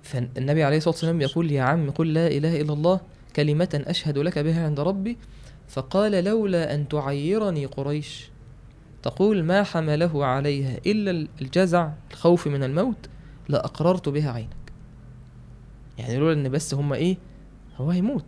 [0.03, 3.01] فالنبي عليه الصلاة والسلام يقول يا عم قل لا إله إلا الله
[3.37, 5.17] كلمة أشهد لك بها عند ربي.
[5.69, 8.31] فقال لولا أن تعيرني قريش.
[9.07, 12.97] تقول ما حمله عليها إلا الجزع الخوف من الموت
[13.49, 14.49] لأقررت بها عينك
[15.99, 17.17] يعني لولا إن بس هم إيه
[17.79, 18.25] هو هيموت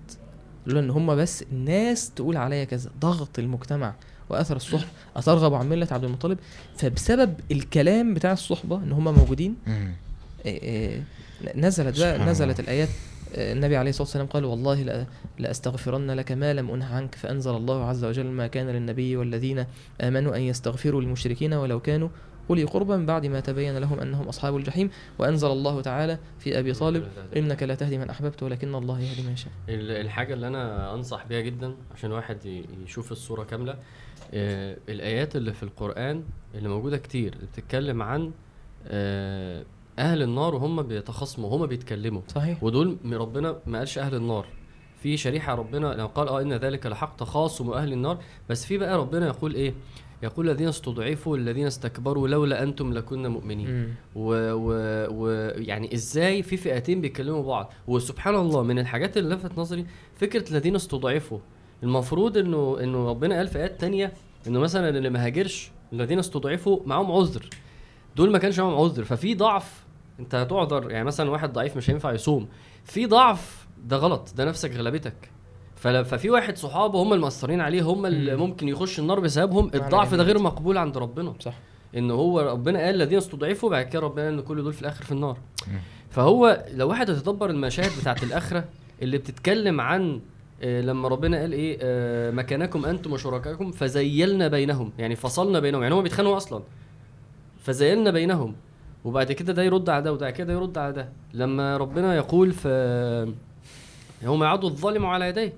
[0.66, 3.94] لولا إن هم بس الناس تقول عليا كذا ضغط المجتمع
[4.30, 4.84] وأثر الصحبه
[5.16, 6.38] اترغب عن ملة عبد المطلب
[6.76, 9.56] فبسبب الكلام بتاع الصحبة إن هم موجودين.
[10.46, 11.02] إيه إيه
[11.54, 12.88] نزلت بقى نزلت الله.
[13.34, 15.06] آه، النبي عليه الصلاة والسلام قال والله لا
[15.38, 19.64] لأستغفرن لك ما لم أنه عنك فأنزل الله عز وجل ما كان للنبي والذين
[20.00, 22.08] آمنوا أن يستغفروا للمشركين ولو كانوا
[22.50, 26.72] أولي قربى من بعد ما تبين لهم أنهم أصحاب الجحيم وأنزل الله تعالى في أبي
[26.72, 29.52] طالب إنك لا تهدي من أحببت ولكن الله يهدي من يشاء.
[29.68, 32.38] ال- الحاجة اللي أنا أنصح بيها جدا عشان واحد
[32.84, 33.74] يشوف الصورة كاملة
[34.34, 36.22] آه، الآيات اللي في القرآن
[36.54, 38.32] اللي موجودة كتير بتتكلم عن
[39.98, 42.22] أهل النار وهم بيتخاصموا وهم بيتكلموا.
[42.28, 42.64] صحيح.
[42.64, 44.46] ودول ربنا ما قالش أهل النار.
[45.02, 48.18] في شريحة ربنا لما قال آه إن ذلك لحق تخاصم أهل النار.
[48.48, 49.74] بس في بقى ربنا يقول إيه؟
[50.22, 53.70] يقول الذين استضعفوا الذين استكبروا لولا أنتم لكنا مؤمنين.
[53.70, 53.88] مم.
[54.14, 54.52] و,
[55.10, 60.50] و, يعني إزاي في فئتين بيتكلموا بعض؟ وسبحان الله من الحاجات اللي لفت نظري فكرة
[60.50, 61.38] الذين استضعفوا.
[61.82, 64.12] المفروض إنه إنه ربنا قال في ايات تانية
[64.46, 67.50] إنه مثلا اللي ما هاجرش الذين استضعفوا معاهم عذر.
[68.16, 69.84] دول ما كانش معاهم عذر ففي ضعف
[70.20, 72.48] انت هتعذر يعني مثلا واحد ضعيف مش هينفع يصوم
[72.84, 75.30] في ضعف ده غلط ده نفسك غلبتك
[75.76, 78.42] فل- ففي واحد صحابه هم المأثرين عليه هم اللي مم.
[78.42, 80.22] ممكن يخش النار بسببهم الضعف ده.
[80.22, 81.54] غير مقبول عند ربنا صح
[81.96, 85.04] إن هو ربنا قال الذين استضعفوا بعد كده ربنا قال إن كل دول في الآخر
[85.04, 85.38] في النار.
[86.10, 88.64] فهو لو واحد يتدبر المشاهد بتاعت الآخرة
[89.02, 90.20] اللي بتتكلم عن
[90.62, 95.94] آه، لما ربنا قال إيه آه، مكانكم أنتم وشركائكم فزيلنا بينهم يعني فصلنا بينهم يعني
[95.94, 96.62] هم بيتخانقوا أصلا
[97.60, 98.54] فزيلنا بينهم
[99.04, 101.08] وبعد كده ده يرد على ده وده كده يرد على ده.
[101.34, 103.32] لما ربنا يقول في
[104.22, 105.52] يوم يعض الظالم على يديه.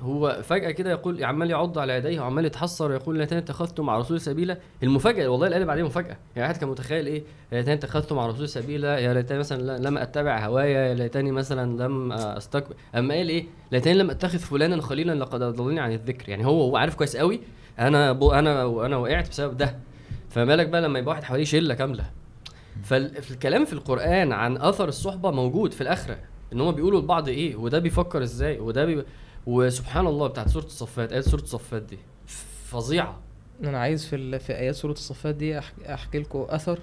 [0.00, 4.20] هو فجأة كده يقول عمال يعض على يديه وعمال يتحسر ويقول ليتني اتخذت مع رسول
[4.20, 4.58] سبيلا.
[4.82, 6.16] المفاجأة والله القلب عليه مفاجأة.
[6.36, 9.98] يعني واحد كان متخيل إيه؟ يا ليتني اتخذت مع رسول سبيلا يا ليتني مثلا لم
[9.98, 15.14] أتبع هوايا يا ليتني مثلا لم استكبر أما قال إيه؟ ليتني لم أتخذ فلانا خليلا
[15.14, 16.28] لقد أضلني عن الذكر.
[16.28, 17.40] يعني هو هو عارف كويس قوي
[17.78, 19.76] أنا بو أنا وأنا وقعت بسبب ده.
[20.30, 22.04] فما بالك بقى لما يبقى واحد حواليه شلة كاملة.
[22.82, 26.18] فالكلام في القرآن عن أثر الصحبة موجود في الآخرة.
[26.52, 29.04] إن هم بيقولوا لبعض إيه وده بيفكر إزاي وده بي...
[29.46, 31.98] وسبحان الله بتاعت سورة الصفات إيه سورة الصفات دي
[32.64, 33.18] فظيعة.
[33.64, 34.40] أنا عايز في ال...
[34.40, 35.72] في آيات سورة الصفات دي أح...
[35.86, 36.78] أحكي لكم أثر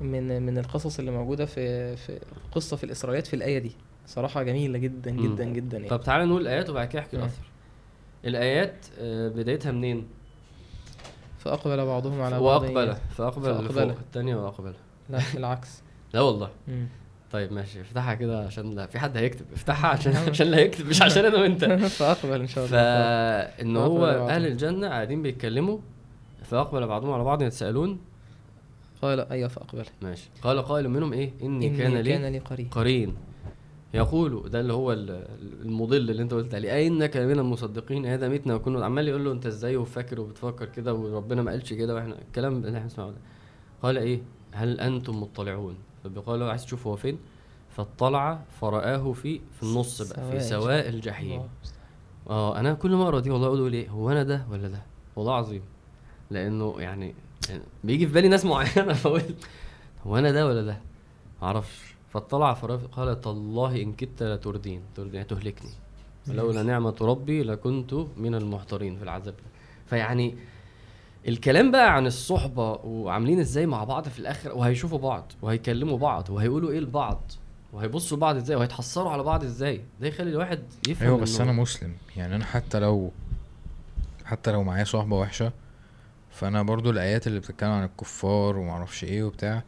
[0.00, 2.20] من من القصص اللي موجودة في في
[2.52, 3.72] قصة في الإسرائيليات في الآية دي.
[4.06, 5.22] صراحة جميلة جدا مم.
[5.34, 5.88] جدا جدا يعني.
[5.88, 7.16] طب تعالى نقول الآيات وبعد كده أحكي.
[7.16, 7.42] الأثر.
[8.24, 10.06] الآيات آه، بدايتها منين؟
[11.38, 12.62] فأقبل بعضهم على بعض.
[12.62, 13.90] وأقبل فأقبل فأقبل.
[13.90, 14.74] الثانية واقبل
[15.10, 15.82] لا بالعكس.
[16.14, 16.50] لا والله.
[16.68, 16.86] مم.
[17.32, 19.44] طيب ماشي افتحها كده عشان لا في حد هيكتب.
[19.54, 21.64] افتحها عشان عشان اللي هيكتب مش عشان أنا وانت.
[21.98, 22.76] فأقبل إن شاء الله.
[22.76, 24.06] فإن هو.
[24.06, 25.78] أهل الجنة قاعدين بيتكلموا
[26.44, 27.98] فأقبل بعضهم على بعض يتساءلون
[29.02, 29.84] قال أيوه فأقبل.
[30.02, 30.30] ماشي.
[30.42, 32.68] قال قائل منهم إيه؟ إني, إني كان لي كان لي قرين.
[32.68, 33.14] قرين.
[33.94, 35.24] يقول ده اللي هو ال-
[35.62, 39.46] المضل اللي أنت قلت عليه أئنك من المصدقين؟ هذا ميتنا وكنا عمال يقول له أنت
[39.46, 43.16] إزاي وفاكر وبتفكر كده وربنا ما قالش كده وإحنا الكلام اللي إحنا بنسمعه ده.
[43.82, 44.20] قال إيه؟
[44.54, 47.18] هل أنتم مطلعون؟ فبيقال له عايز تشوف هو فين؟
[47.76, 51.42] فاطلع فرآه في في النص بقى في سواء الجحيم.
[52.30, 54.82] آه أنا كل ما اقرا دي والله أقول إيه هو أنا ده ولا ده؟
[55.16, 55.62] والله عظيم
[56.30, 57.14] لأنه يعني
[57.48, 59.22] يعني بيجي في بالي ناس معينة فاقول
[60.06, 60.78] هو أنا ده ولا ده؟
[61.42, 61.94] معرفش.
[62.12, 65.26] فاطلع فرف قال تالله إن كدت لتردين تردين.
[65.26, 65.70] تهلكني
[66.28, 69.34] ولولا نعمة ربي لكنت من المحضرين في العذاب.
[69.86, 70.34] فيعني
[71.28, 76.70] الكلام بقى عن الصحبة وعاملين إزاي مع بعض في الآخر وهيشوفوا بعض وهيكلموا بعض وهيقولوا
[76.70, 77.32] إيه لبعض
[77.72, 81.92] وهيبصوا بعض إزاي وهيتحسروا على بعض إزاي؟ ده يخلي الواحد يفهم أيوه بس أنا مسلم.
[82.16, 83.10] يعني أنا حتى لو
[84.24, 85.52] حتى لو معايا صحبة وحشة
[86.30, 89.62] فأنا برضو الآيات اللي بتتكلم عن الكفار ومعرفش إيه وبتاع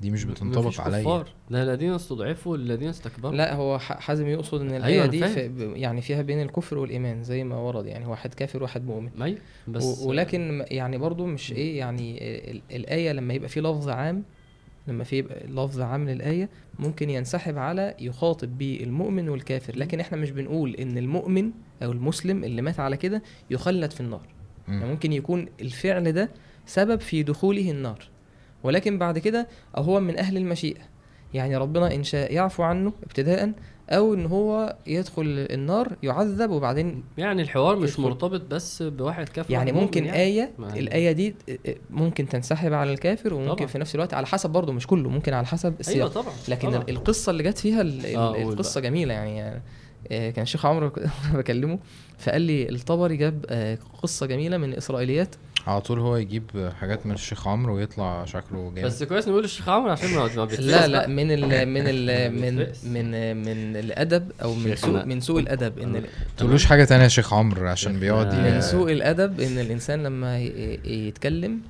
[0.00, 1.00] دي مش بتنطبق عليا.
[1.02, 1.28] كفار.
[1.50, 3.34] ده الذين استضعفوا الذين استكبروا.
[3.36, 5.28] لا هو ح- حازم يقصد إن أيوة، الايه أنا دي.
[5.34, 9.10] في ب- يعني فيها بين الكفر والإيمان زي ما ورد يعني واحد كافر وواحد مؤمن.
[9.22, 9.38] أيوه
[9.68, 12.18] بس ولكن يعني برضو مش إيه يعني
[12.50, 14.22] ال- الآية لما يبقى في لفظ عام
[14.88, 16.48] لما في يبقى لفظ عام للآية
[16.78, 19.76] ممكن ينسحب على يخاطب بيه المؤمن والكافر.
[19.76, 21.50] لكن إحنا مش بنقول إن المؤمن
[21.82, 24.26] أو المسلم اللي مات على كده يخلد في النار.
[24.68, 24.90] يعني مم.
[24.90, 26.30] ممكن يكون الفعل ده
[26.66, 28.08] سبب في دخوله النار.
[28.62, 30.80] ولكن بعد كده هو من أهل المشيئة
[31.34, 33.52] يعني ربنا إن شاء يعفو عنه ابتداء
[33.90, 38.02] أو إن هو يدخل النار يعذب وبعدين يعني الحوار مش يدخل.
[38.02, 41.34] مرتبط بس بواحد كافر يعني ممكن مؤمن آية ما- الآية دي
[41.90, 43.66] ممكن تنسحب على الكافر وممكن طبعا.
[43.66, 46.70] في نفس الوقت على حسب برضه مش كله ممكن على حسب أيوه السياق طبعا لكن
[46.70, 46.84] طبعا.
[46.88, 48.90] القصة اللي جت فيها ال- آه، القصة بقى.
[48.90, 49.62] جميلة يعني
[50.12, 50.92] آه، كان الشيخ عمرو
[51.34, 51.78] بكلمه
[52.18, 55.34] فقال لي الطبري جاب آه، قصة جميلة من إسرائيليات
[55.66, 59.68] على طول هو يجيب حاجات من الشيخ عمرو ويطلع شكله جامد بس كويس نقول الشيخ
[59.68, 60.28] عمرو عشان ما
[60.58, 61.06] لا لا.
[61.06, 61.40] من ال
[61.74, 62.56] من ال من.
[62.84, 64.76] من من الأدب أو من.
[64.76, 66.02] سوء من سوء الأدب إن
[66.36, 68.34] تقولوش حاجة تانية يا شيخ عمرو عشان بيقعد.
[68.34, 70.38] من سوء الأدب إن الإنسان لما
[70.84, 71.60] يتكلم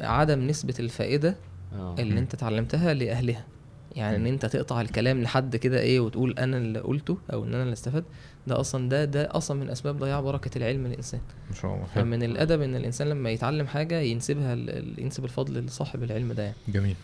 [0.00, 1.36] عدم نسبة الفائدة
[1.74, 1.94] آه.
[1.98, 3.44] اللي أنت اتعلمتها لأهلها
[3.96, 7.62] يعني إن أنت تقطع الكلام لحد كده إيه وتقول أنا اللي قلته أو إن أنا
[7.62, 8.04] اللي استفدت
[8.46, 11.20] ده أصلا ده ده أصلا من أسباب ضياع بركة العلم للإنسان.
[11.50, 12.04] ما شاء الله حلو.
[12.04, 14.54] فمن الأدب إن الإنسان لما يتعلم حاجة ينسبها
[14.98, 16.56] ينسب الفضل لصاحب العلم ده يعني.
[16.68, 16.94] جميل.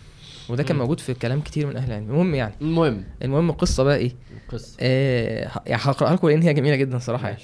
[0.49, 0.77] وده كان.
[0.77, 2.11] موجود في كلام كتير من أهل العلم.
[2.11, 2.55] المهم يعني.
[2.61, 3.05] المهم.
[3.23, 4.13] المهم القصة بقى إيه؟
[4.45, 4.77] القصة.
[4.81, 7.41] آه يعني هقرأها لكم لأن هي جميلة جدا صراحة يعني.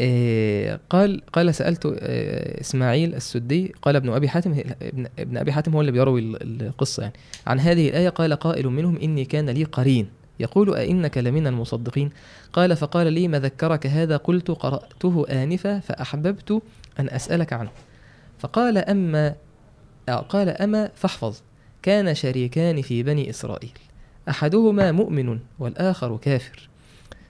[0.00, 5.72] آه قال قال سألت آه إسماعيل السدي قال ابن أبي حاتم ابن, ابن أبي حاتم
[5.74, 7.14] هو اللي بيروي ال- القصة يعني.
[7.46, 10.08] عن هذه الآية قال قائل منهم إني كان لي قرين.
[10.42, 12.10] يقول أئنك لمن المصدقين؟
[12.52, 16.62] قال فقال لي ما ذكرك هذا قلت قرأته آنفا فأحببت
[17.00, 17.70] أن أسألك عنه.
[18.38, 19.34] فقال أما
[20.08, 21.40] آه، قال أما فاحفظ
[21.82, 23.72] كان شريكان في بني إسرائيل
[24.28, 26.68] أحدهما مؤمن والآخر كافر.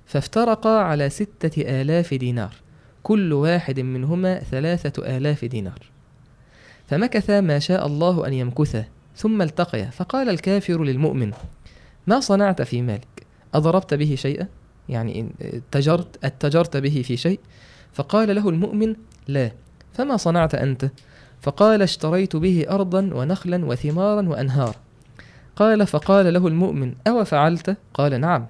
[0.07, 2.55] فافترقا على ستة آلاف دينار
[3.03, 5.93] كل واحد منهما ثلاثة آلاف دينار.
[6.87, 8.85] فمكثا ما شاء الله أن يمكثا
[9.17, 11.33] ثم التقيا فقال الكافر للمؤمن
[12.07, 14.49] ما صنعت في مالك؟ أضربت به شيئا؟
[14.89, 15.31] يعني إن
[16.25, 17.41] اتجرت به في شيء؟
[17.93, 18.97] فقال له المؤمن
[19.29, 19.53] لا.
[19.93, 20.91] فما صنعت أنت؟
[21.41, 24.75] فقال اشتريت به أرضا ونخلا وثمارا وأنهارا.
[25.57, 28.47] قال فقال له المؤمن أو فعلت قال نعم.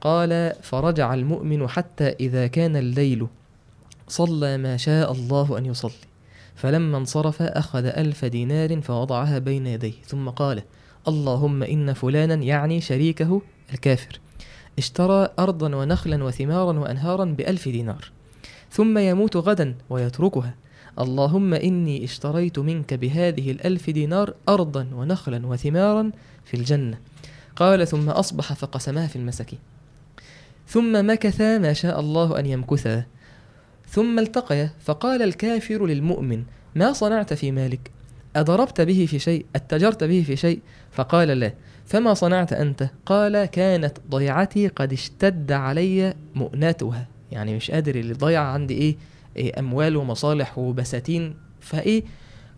[0.00, 3.26] قال فرجع المؤمن حتى إذا كان الليل.
[4.08, 5.92] صلى ما شاء الله أن يصلي.
[6.54, 9.94] فلما انصرف أخذ ألف دينار فوضعها بين يديه.
[10.06, 10.62] ثم قال
[11.08, 14.20] اللهم إن فلانا يعني شريكه الكافر
[14.78, 18.10] اشترى أرضا ونخلا وثمارا وأنهارا بألف دينار
[18.70, 20.54] ثم يموت غدا ويتركها.
[20.98, 26.10] اللهم إني اشتريت منك بهذه الألف دينار أرضا ونخلا وثمارا
[26.44, 26.98] في الجنة.
[27.56, 29.58] قال ثم أصبح فقسمها في المساكين.
[30.68, 33.04] ثم مكث ما شاء الله أن يمكثا.
[33.88, 36.44] ثم التقيا فقال الكافر للمؤمن
[36.74, 37.90] ما صنعت في مالك؟
[38.36, 41.52] أضربت به في شيء؟ أتجرت به في شيء؟ فقال لا.
[41.86, 47.08] فما صنعت أنت؟ قال كانت ضيعتي قد اشتد علي مؤنتها.
[47.32, 48.96] يعني مش قادر اللي ضيع عندي إيه,
[49.36, 51.34] إيه أموال ومصالح وبساتين.
[51.60, 52.02] فإيه؟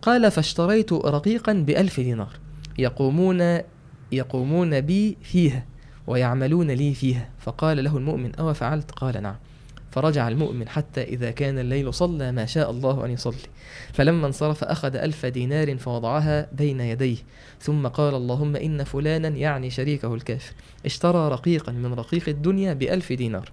[0.01, 2.39] قال فاشتريت رقيقا بألف دينار.
[2.77, 3.59] يقومون
[4.11, 5.65] يقومون بي فيها
[6.07, 7.29] ويعملون لي فيها.
[7.39, 9.35] فقال له المؤمن أو فعلت قال نعم.
[9.93, 13.35] فرجع المؤمن حتى إذا كان الليل صلى ما شاء الله أن يصلي.
[13.93, 17.17] فلما انصرف أخذ ألف دينار فوضعها بين يديه
[17.61, 20.53] ثم قال اللهم إن فلانا يعني شريكه الكافر.
[20.85, 23.51] اشترى رقيقا من رقيق الدنيا بألف دينار.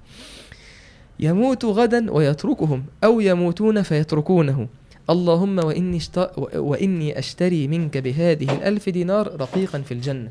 [1.21, 4.69] يموت غدا ويتركهم أو يموتون فيتركونه.
[5.11, 6.31] اللهم وإني, اشت...
[6.55, 10.31] وإني أشتري منك بهذه الألف دينار رقيقا في الجنة.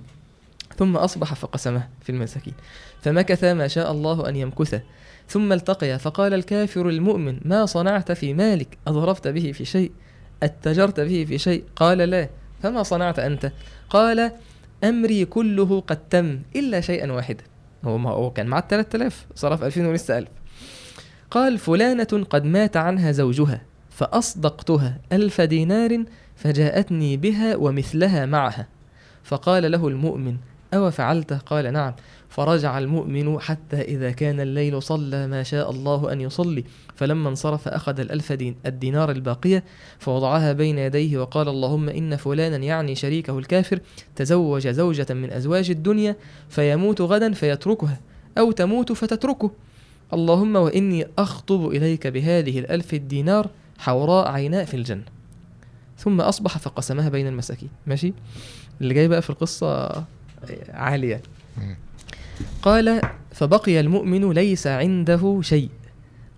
[0.78, 2.54] ثم أصبح فقسمه في المساكين.
[3.02, 4.82] فمكث ما شاء الله أن يمكث
[5.30, 9.92] ثم التقيا فقال الكافر المؤمن ما صنعت في مالك؟ أضربت به في شيء؟
[10.44, 12.30] أتجرت به في شيء؟ قال لا.
[12.64, 13.52] فما صنعت أنت؟
[13.90, 14.32] قال
[14.84, 17.44] أمري كله قد تم إلا شيئا واحدا.
[17.86, 20.28] هو ما هو كان معاه 3000 صرف 2000 ولسه 1000
[21.32, 26.04] قال فلانة قد مات عنها زوجها فأصدقتها ألف دينار
[26.36, 28.68] فجاءتني بها ومثلها معها.
[29.24, 30.38] فقال له المؤمن
[30.74, 31.94] أو فعلت قال نعم.
[32.40, 36.64] فرجع المؤمن حتى إذا كان الليل صلى ما شاء الله أن يصلي.
[36.96, 39.64] فلما انصرف أخذ الألف دين الدينار الباقية
[40.00, 43.80] فوضعها بين يديه وقال اللهم إن فلانا يعني شريكه الكافر
[44.16, 46.16] تزوج زوجة من أزواج الدنيا
[46.50, 48.00] فيموت غدا فيتركها
[48.38, 49.52] أو تموت فتتركه.
[50.14, 55.06] اللهم وإني أخطب إليك بهذه الألف الدينار حوراء عيناء في الجنة.
[55.98, 57.70] ثم أصبح فقسمها بين المساكين.
[57.88, 58.14] ماشي؟
[58.82, 59.90] اللي جاي بقى في القصة
[60.70, 61.22] عالية.
[62.62, 63.02] قال
[63.32, 65.70] فبقي المؤمن ليس عنده شيء.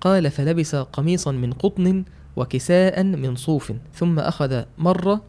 [0.02, 2.04] قال فلبس قميصا من قطن
[2.36, 3.74] وكساء من صوف.
[3.96, 5.22] ثم أخذ مرة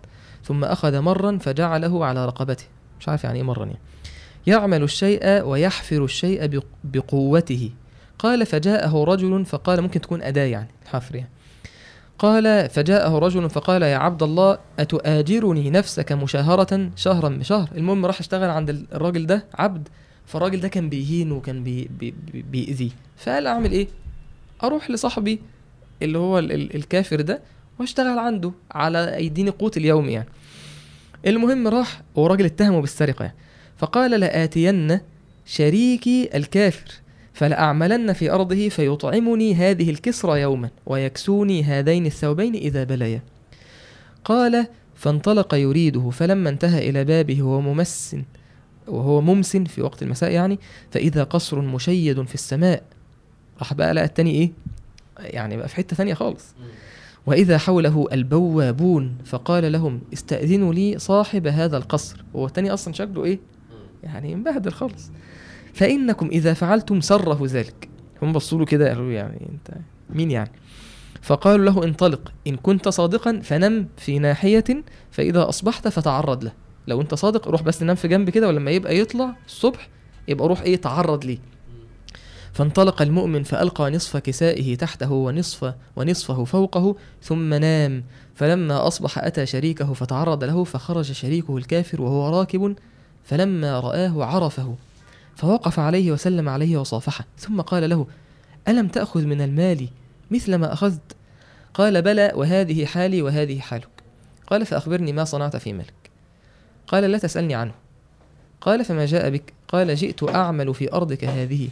[0.44, 2.65] ثم أخذ مرا فجعله على رقبته.
[3.01, 3.78] مش عارف يعني إيه مرا يعني.
[4.47, 7.70] يعمل الشيء ويحفر الشيء بقوته.
[8.19, 11.31] قال فجاءه رجل فقال ممكن تكون أداة يعني الحفر يعني.
[12.19, 18.51] قال فجاءه رجل فقال يا عبد الله أتؤاجرني نفسك مشاهرة شهرا بشهر؟ المهم راح اشتغل
[18.51, 19.89] عند الراجل ده عبد
[20.27, 22.90] فالراجل ده كان بيهين وكان بي بي بي بيأذيه.
[23.16, 23.89] فقال أعمل إيه؟
[24.62, 25.40] أروح لصاحبي
[26.03, 27.40] اللي هو ال ال الكافر ده
[27.81, 30.28] وأشتغل عنده على أيديني قوت اليوم يعني.
[31.27, 33.24] المهم راح وراجل اتهمه بالسرقة.
[33.24, 33.36] يعني
[33.77, 35.01] فقال لآتين
[35.47, 36.93] شريكي الكافر
[37.32, 43.23] فلأعملن في أرضه فيطعمني هذه الكسرى يوما ويكسوني هذين الثوبين إذا بليا.
[44.24, 48.16] قال فانطلق يريده فلما انتهى إلى بابه وهو ممس
[48.93, 50.59] وهو ممس في وقت المساء يعني
[50.90, 52.82] فإذا قصر مشيد في السماء
[53.59, 54.52] راح بقى لقى التاني إيه؟
[55.19, 56.55] يعني بقى في حتة ثانية خالص.
[57.27, 62.24] وإذا حوله البوابون فقال لهم استأذنوا لي صاحب هذا القصر.
[62.36, 63.39] هو التاني أصلا شكله إيه؟
[64.05, 65.10] يعني مبهدل خالص.
[65.74, 67.89] فإنكم إذا فعلتم سره ذلك.
[68.23, 69.77] هم بصوا له كده قالوا يعني أنت
[70.10, 70.51] مين يعني؟
[71.23, 74.64] فقالوا له انطلق إن كنت صادقا فنم في ناحية
[75.10, 76.52] فإذا أصبحت فتعرض له.
[76.87, 79.89] لو أنت صادق روح بس نام في جنب كده ولما يبقى يطلع الصبح
[80.29, 81.39] يبقى روح إيه تعرض ليه.
[82.53, 88.05] فانطلق المؤمن فألقى نصف كسائه تحته ونصف ونصفه فوقه ثم نام.
[88.35, 92.77] فلما أصبح أتى شريكه فتعرض له فخرج شريكه الكافر وهو راكب
[93.25, 94.75] فلما رآه عرفه.
[95.37, 97.25] فوقف عليه وسلم عليه وصافحه.
[97.39, 98.07] ثم قال له
[98.69, 99.89] ألم تأخذ من المال
[100.31, 101.17] مثل ما أخذت؟
[101.75, 103.89] قال بلى وهذه حالي وهذه حالك.
[104.47, 106.02] قال فأخبرني ما صنعت في مالك.
[106.87, 107.73] قال لا تسألني عنه.
[108.61, 111.69] قال فما جاء بك؟ قال جئت أعمل في أرضك هذه.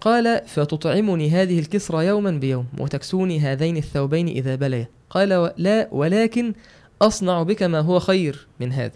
[0.00, 6.54] قال فتطعمني هذه الكسرى يوما بيوم وتكسوني هذين الثوبين إذا بليا قال لا ولكن
[7.02, 8.92] أصنع بك ما هو خير من هذا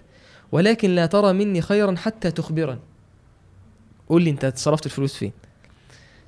[0.53, 2.79] ولكن لا ترى مني خيرا حتى تخبرني.
[4.09, 5.33] قول لي أنت صرفت الفلوس فين؟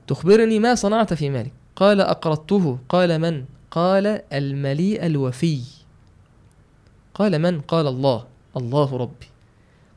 [0.06, 1.52] تخبرني ما صنعت في مالك.
[1.76, 2.78] قال أقرضته.
[2.88, 5.60] قال من؟ قال المليء الوفي.
[7.14, 8.26] قال من؟ قال الله.
[8.56, 9.26] الله ربي.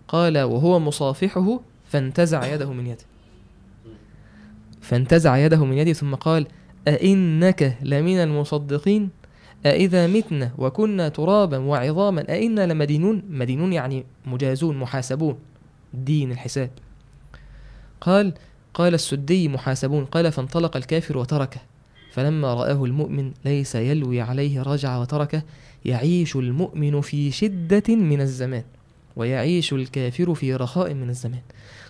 [0.08, 3.06] قال وهو مصافحه فانتزع يده من يده.
[4.82, 6.48] فانتزع يده من يدي ثم قال
[6.88, 9.10] أئنك لمن المصدقين؟
[9.66, 15.40] أإذا متنا وكنا ترابا وعظاما أئنا لمدينون؟ مدينون يعني مجازون محاسبون.
[15.94, 16.70] دين الحساب.
[18.02, 18.34] قال
[18.74, 20.06] قال السدي محاسبون.
[20.06, 21.62] قال فانطلق الكافر وتركه.
[22.12, 25.44] فلما رآه المؤمن ليس يلوي عليه رجع وتركه
[25.86, 28.64] يعيش المؤمن في شدة من الزمان
[29.16, 31.42] ويعيش الكافر في رخاء من الزمان.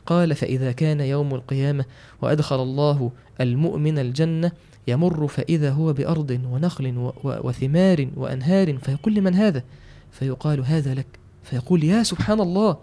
[0.05, 1.85] قال فإذا كان يوم القيامة
[2.21, 3.11] وأدخل الله
[3.41, 4.51] المؤمن الجنة
[4.87, 9.63] يمر فإذا هو بأرض ونخل وثمار وأنهار فيقول لمن هذا؟
[10.11, 11.07] فيقال هذا لك.
[11.43, 12.77] فيقول يا سبحان الله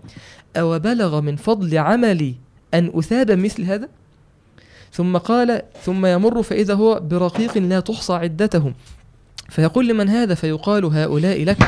[0.56, 2.34] أو بلغ من فضل عملي
[2.74, 3.88] أن أثاب مثل هذا؟
[4.92, 8.74] ثم قال ثم يمر فإذا هو برقيق لا تحصى عدتهم.
[9.50, 11.58] فيقول لمن هذا فيقال هؤلاء لك.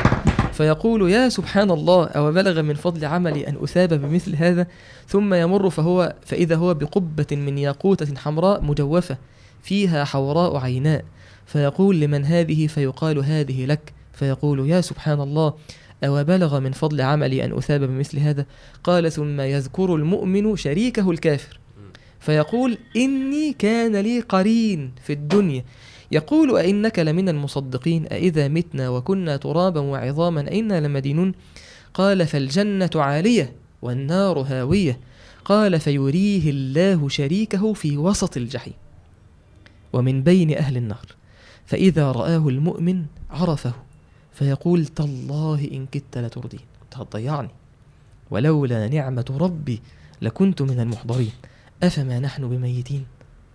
[0.53, 4.67] فيقول يا سبحان الله أو بلغ من فضل عملي أن أثاب بمثل هذا؟
[5.07, 9.17] ثم يمر فهو فإذا هو بقبة من ياقوتة حمراء مجوفة
[9.63, 11.05] فيها حوراء عيناء.
[11.45, 13.93] فيقول لمن هذه فيقال هذه لك.
[14.13, 15.53] فيقول يا سبحان الله
[16.03, 18.45] أو بلغ من فضل عملي أن أثاب بمثل هذا؟
[18.83, 21.59] قال ثم يذكر المؤمن شريكه الكافر.
[22.19, 25.63] فيقول إني كان لي قرين في الدنيا.
[26.13, 31.33] يقول أئنك لمن المصدقين أئذا متنا وكنا ترابا وعظاما أئنا لمدينون
[31.93, 34.99] قال فالجنة عالية والنار هاوية
[35.45, 38.73] قال فيريه الله شريكه في وسط الجحيم
[39.93, 41.05] ومن بين أهل النار
[41.65, 43.73] فإذا رآه المؤمن عرفه
[44.33, 47.49] فيقول تالله إن كدت لتردين كنت هتضيعني
[48.31, 49.81] ولولا نعمة ربي
[50.21, 51.31] لكنت من المحضرين
[51.83, 53.05] أفما نحن بميتين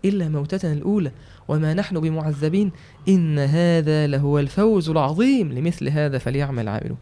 [0.05, 1.13] إلا موتتنا الأولى.
[1.49, 2.73] وما نحن بمعذبين.
[3.09, 5.53] إن هذا لهو الفوز العظيم.
[5.53, 6.99] لمثل هذا فليعمل عاملون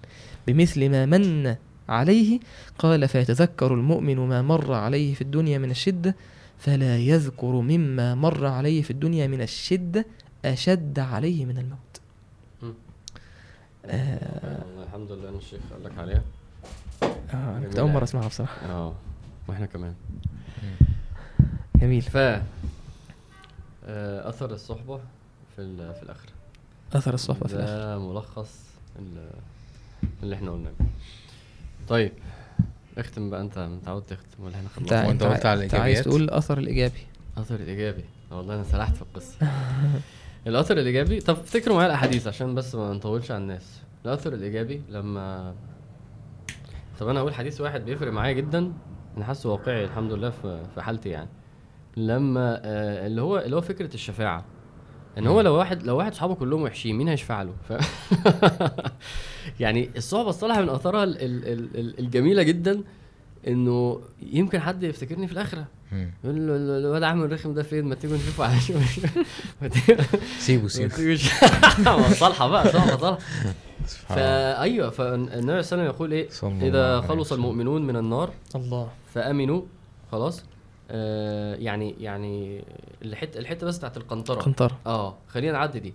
[0.46, 1.56] بمثل ما من
[1.88, 2.40] عليه.
[2.78, 6.16] قال فيتذكر المؤمن ما مر عليه في الدنيا من الشدة.
[6.58, 10.06] فلا يذكر مما مر عليه في الدنيا من الشدة
[10.44, 11.78] أشد عليه من الموت.
[13.86, 14.64] آه.
[14.86, 16.22] الحمد لله إن الشيخ قال لك عليها.
[17.02, 17.78] آه كنت جميل.
[17.78, 18.04] أول مرة.
[18.04, 18.66] أسمعها بصراحة.
[18.66, 18.94] آه
[19.48, 19.94] وإحنا كمان.
[21.76, 22.02] جميل.
[22.02, 22.42] ف آه،
[23.88, 24.96] أثر الصحبة
[25.56, 26.30] في ال- في الآخرة.
[26.92, 28.60] أثر الصحبة في الآخر ده ملخص
[28.98, 29.30] ال-
[30.22, 30.72] اللي إحنا قلناه.
[31.88, 32.12] طيب
[32.98, 33.40] اختم بقى.
[33.40, 37.06] أنت متعود تختم ولا إحنا خلصنا؟ أنت قلت على أنت عايز؟ تقول الأثر الإيجابي.
[37.36, 38.04] الاثر الإيجابي.
[38.32, 39.36] آه والله أنا سرحت في القصة.
[40.46, 43.80] الأثر الإيجابي طب افتكروا معايا الأحاديث عشان بس ما نطولش على الناس.
[44.04, 45.54] الأثر الإيجابي لما
[47.00, 48.72] طب أنا أقول حديث واحد بيفرق معايا جدا.
[49.16, 51.28] أنا حاسه واقعي الحمد لله في في حالتي يعني.
[51.96, 54.44] لما آه اللي هو اللي هو فكرة الشفاعة.
[55.18, 57.72] إن هو لو واحد لو واحد صحابه كلهم وحشين مين هيشفع له؟ ف...
[59.60, 62.80] يعني الصحبه الصالحة من اثارها ال- ال- ال- ال- الجميلة جدا
[63.48, 64.00] إنه
[64.32, 65.64] يمكن حد يفتكرني في الآخرة.
[65.92, 68.60] يقول له ال- الواد عم الرخم ده فين؟ ما تيجوا نشوفه على
[70.38, 71.16] سيبه ما سيبه
[72.12, 73.18] صالحة بقى صالحة صالحة.
[73.86, 74.54] سبحان الله.
[74.54, 77.32] فايوه فالنبي صلى الله عليه وسلم يقول إيه؟ صلى الله إذا خلص.
[77.32, 78.88] المؤمنون من النار الله.
[79.14, 79.62] فآمنوا
[80.12, 80.44] خلاص.
[81.58, 82.64] يعني يعني
[83.02, 84.40] الحته الحتة بس بتاعت القنطرة.
[84.40, 84.78] قنطرة.
[84.86, 85.94] آه خلينا نعدي دي.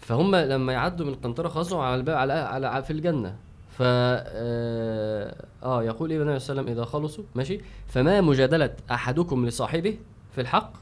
[0.00, 3.36] فهم لما يعدوا من القنطرة خلاص هم على الباب على, على, في الجنة.
[3.70, 7.60] ف آه آه، يقول إيه النبي صلى الله عليه وسلم؟ إذا خلصوا ماشي.
[7.86, 9.98] فما مجادلة أحدكم لصاحبه
[10.34, 10.72] في الحق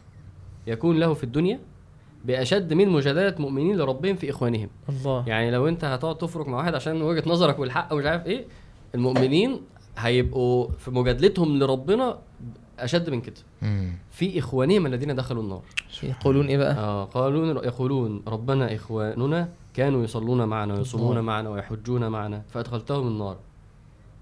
[0.67, 1.61] يكون له في الدنيا
[2.25, 4.69] بأشد من مجادلة مؤمنين لربهم في إخوانهم.
[4.89, 5.25] الله.
[5.27, 8.45] يعني لو أنت هتقعد تفرق مع واحد عشان وجهة نظرك والحق ومش عارف إيه
[8.95, 9.61] المؤمنين
[9.99, 12.19] هيبقوا في مجادلتهم لربنا
[12.79, 13.35] أشد من كده.
[13.63, 13.93] مم.
[14.11, 15.63] في إخوانهم الذين دخلوا النار.
[16.03, 21.21] يقولون إيه بقى؟ آه قالون يقولون ربنا إخواننا كانوا يصلون معنا ويصومون الله.
[21.21, 23.37] معنا ويحجون معنا فأدخلتهم النار.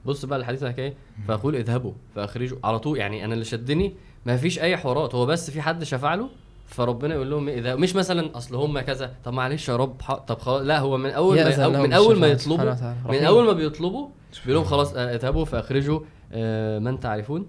[0.06, 0.94] بص بقى الحديث الحكاية
[1.28, 2.98] فأقول اذهبوا فأخرجوا على طول.
[2.98, 3.94] يعني أنا اللي شدني
[4.26, 5.14] ما فيش أي حوارات.
[5.14, 6.28] هو بس في حد شفع له؟
[6.66, 9.14] فربنا يقول لهم إذا مش مثلا أصل هم كذا.
[9.24, 12.18] طب معلش يا رب ح- طب خلاص لا هو من أول ما أو من أول
[12.18, 12.74] ما يطلبوا.
[13.08, 13.24] من.
[13.24, 14.08] أول ما بيطلبوا
[14.44, 16.00] بيقول لهم خلاص آه، اذهبوا فأخرجوا
[16.32, 17.46] آه، من تعرفون؟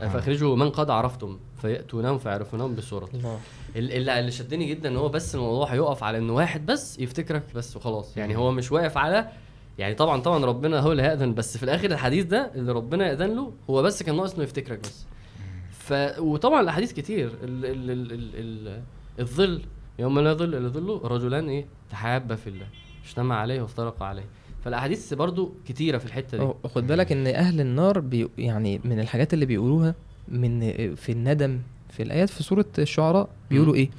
[0.00, 0.12] الله.
[0.12, 3.08] فأخرجوا من قد عرفتم فيأتونهم فيعرفونهم بصورة.
[3.76, 7.76] اللي اللي شدني جدا إن هو بس الموضوع هيقف على انه واحد بس يفتكرك بس
[7.76, 8.16] وخلاص.
[8.16, 9.28] يعني هو مش واقف على
[9.78, 13.36] يعني طبعا طبعا ربنا هو اللي هيأذن بس في الآخر الحديث ده اللي ربنا يأذن
[13.36, 15.06] له هو بس كان ناقص إنه يفتكرك بس.
[15.70, 17.26] ف وطبعا الأحاديث كتير.
[17.42, 17.64] ال...
[17.64, 17.90] ال...
[17.90, 18.12] ال...
[18.12, 18.30] ال...
[18.34, 18.82] ال...
[19.20, 19.62] الظل
[19.98, 22.66] يوم لا ظل إلا ظله رجلان إيه؟ تحابا في الله.
[23.06, 24.24] اجتمع عليه وافترقا عليه.
[24.64, 26.68] فالأحاديث برضو كتيرة في الحتة دي.
[26.68, 29.94] خد بالك إن أهل النار بي يعني من الحاجات اللي بيقولوها
[30.28, 30.60] من
[30.94, 31.58] في الندم
[31.90, 33.90] في الآيات في سورة الشعراء بيقولوا إيه؟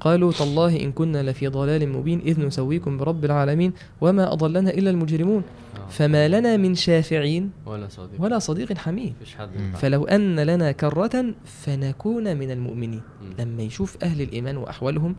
[0.00, 5.42] قالوا تالله إن كنا لفي ضلال مبين إذ نسويكم برب العالمين وما أضلنا إلا المجرمون.
[5.76, 5.88] آه.
[5.88, 8.22] فما لنا من شافعين ولا صديق.
[8.22, 9.14] ولا صديق حميم.
[9.20, 9.50] مفيش حد.
[9.74, 13.02] فلو أن لنا كرة فنكون من المؤمنين.
[13.38, 15.16] لما يشوف أهل الإيمان وأحوالهم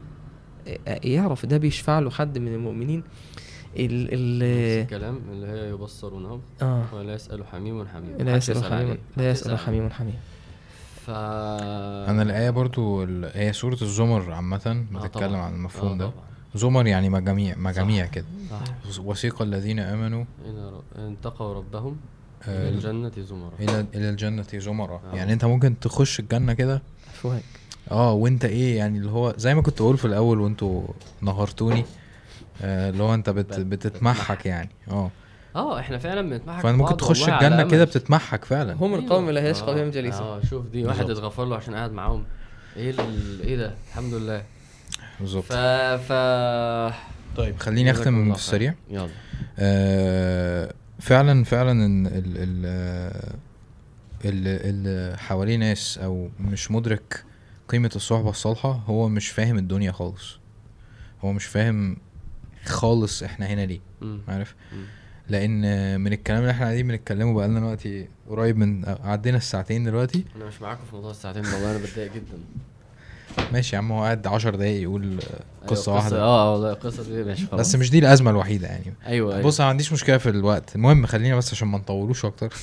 [0.87, 3.03] آه، يعرف ده بيشفع له حد من المؤمنين.
[3.85, 4.43] ال نفس ال
[4.81, 6.83] الكلام اللي هي يبصرونهم آه.
[6.93, 8.17] ولا يسأل حميم حميم.
[8.17, 8.97] لا يسأل حميم.
[9.17, 10.15] لا يسأل حميم حميم.
[11.05, 11.09] ف
[12.09, 15.41] أنا الآية برضو ال- هي سورة الزمر عامة آه بتتكلم طبعاً.
[15.41, 16.05] عن المفهوم آه ده.
[16.09, 16.23] طبعاً.
[16.55, 18.25] زمر يعني مجاميع مجاميع كده.
[18.51, 18.99] صح.
[19.05, 21.97] وسيق الذين آمنوا إن ر- إن تقوا ربهم
[22.47, 23.51] آه، إلى الجنة زمرا.
[23.59, 25.01] إلى إلى الجنة زمرا.
[25.13, 25.15] آه.
[25.15, 26.81] يعني أنت ممكن تخش الجنة كده.
[27.13, 27.43] فوهك
[27.91, 30.83] آه وأنت إيه يعني اللي هو زي ما كنت بقول في الأول وأنتوا
[31.21, 31.79] نهرتوني.
[31.79, 31.85] آه،
[32.61, 34.69] اللي هو انت بت بت- بتتمحك يعني.
[34.91, 35.11] آه.
[35.55, 37.63] آه إحنا فعلا بنتمحك فانت ممكن تخش الجنة.
[37.69, 38.73] كده بتتمحك فعلا.
[38.73, 38.99] هم أيوة.
[39.05, 41.09] القوم لا يشقى آه، بهم جليسهم آه شوف دي واحد.
[41.09, 42.23] اتغفر له عشان قاعد معاهم.
[42.77, 43.41] إيه ال...
[43.41, 44.43] إيه ده؟ الحمد لله.
[45.19, 45.43] بالظبط.
[45.43, 46.13] ف ف
[47.37, 48.33] طيب خليني أختم.
[48.33, 48.73] في السريع.
[48.89, 49.09] يلا.
[49.59, 52.65] آه، فعلا فعلا إن ال ال
[54.25, 57.23] اللي, اللي حواليه ناس أو مش مدرك
[57.67, 60.39] قيمة الصحبة الصالحة هو مش فاهم الدنيا خالص.
[61.23, 61.97] هو مش فاهم
[62.65, 63.79] خالص إحنا هنا ليه.
[64.27, 64.55] عارف.
[65.29, 65.61] لأن
[66.01, 70.25] من الكلام اللي إحنا قاعدين بنتكلمه بقالنا دلوقتي قريب من عدينا الساعتين دلوقتي.
[70.35, 72.37] أنا مش معاكم في موضوع الساعتين والله أنا بتضايق جدا.
[73.53, 75.21] ماشي يا عم هو قاعد 10 دقايق يقول أيوة،
[75.67, 76.21] قصة واحدة.
[76.21, 77.59] آه والله القصة دي ماشي خلاص.
[77.59, 78.93] بس مش دي الأزمة الوحيدة يعني.
[79.05, 79.45] أيوه أيوه.
[79.45, 80.75] بص أنا ما عنديش مشكلة في الوقت.
[80.75, 82.53] المهم خلينا بس عشان ما نطولوش أكتر.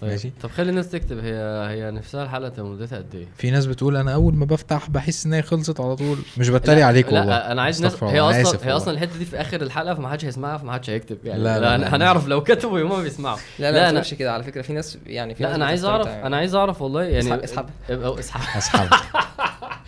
[0.00, 0.10] طيب.
[0.10, 0.30] ماشي.
[0.42, 1.34] طب خلي الناس تكتب هي
[1.70, 5.32] هي نفسها الحلقة مدتها قد إيه في ناس بتقول أنا أول ما بفتح بحس إن
[5.32, 8.60] هي خلصت على طول مش بتريق عليك والله لا أنا عايز ناس هي أصلا هي
[8.62, 8.76] والله.
[8.76, 11.78] أصلا الحتة دي في آخر الحلقة فما حدش هيسمعها فما حدش هيكتب يعني لا، لا،
[11.78, 11.96] لا.
[11.96, 14.72] هنعرف لو كتبوا يوم ما بيسمعوا لا لا، لا ما تقولش كده على فكرة في
[14.72, 16.08] ناس يعني في لا أنا عايز اعرف.
[16.08, 18.88] أنا عايز أعرف والله يعني اسحب- اسحب اسحب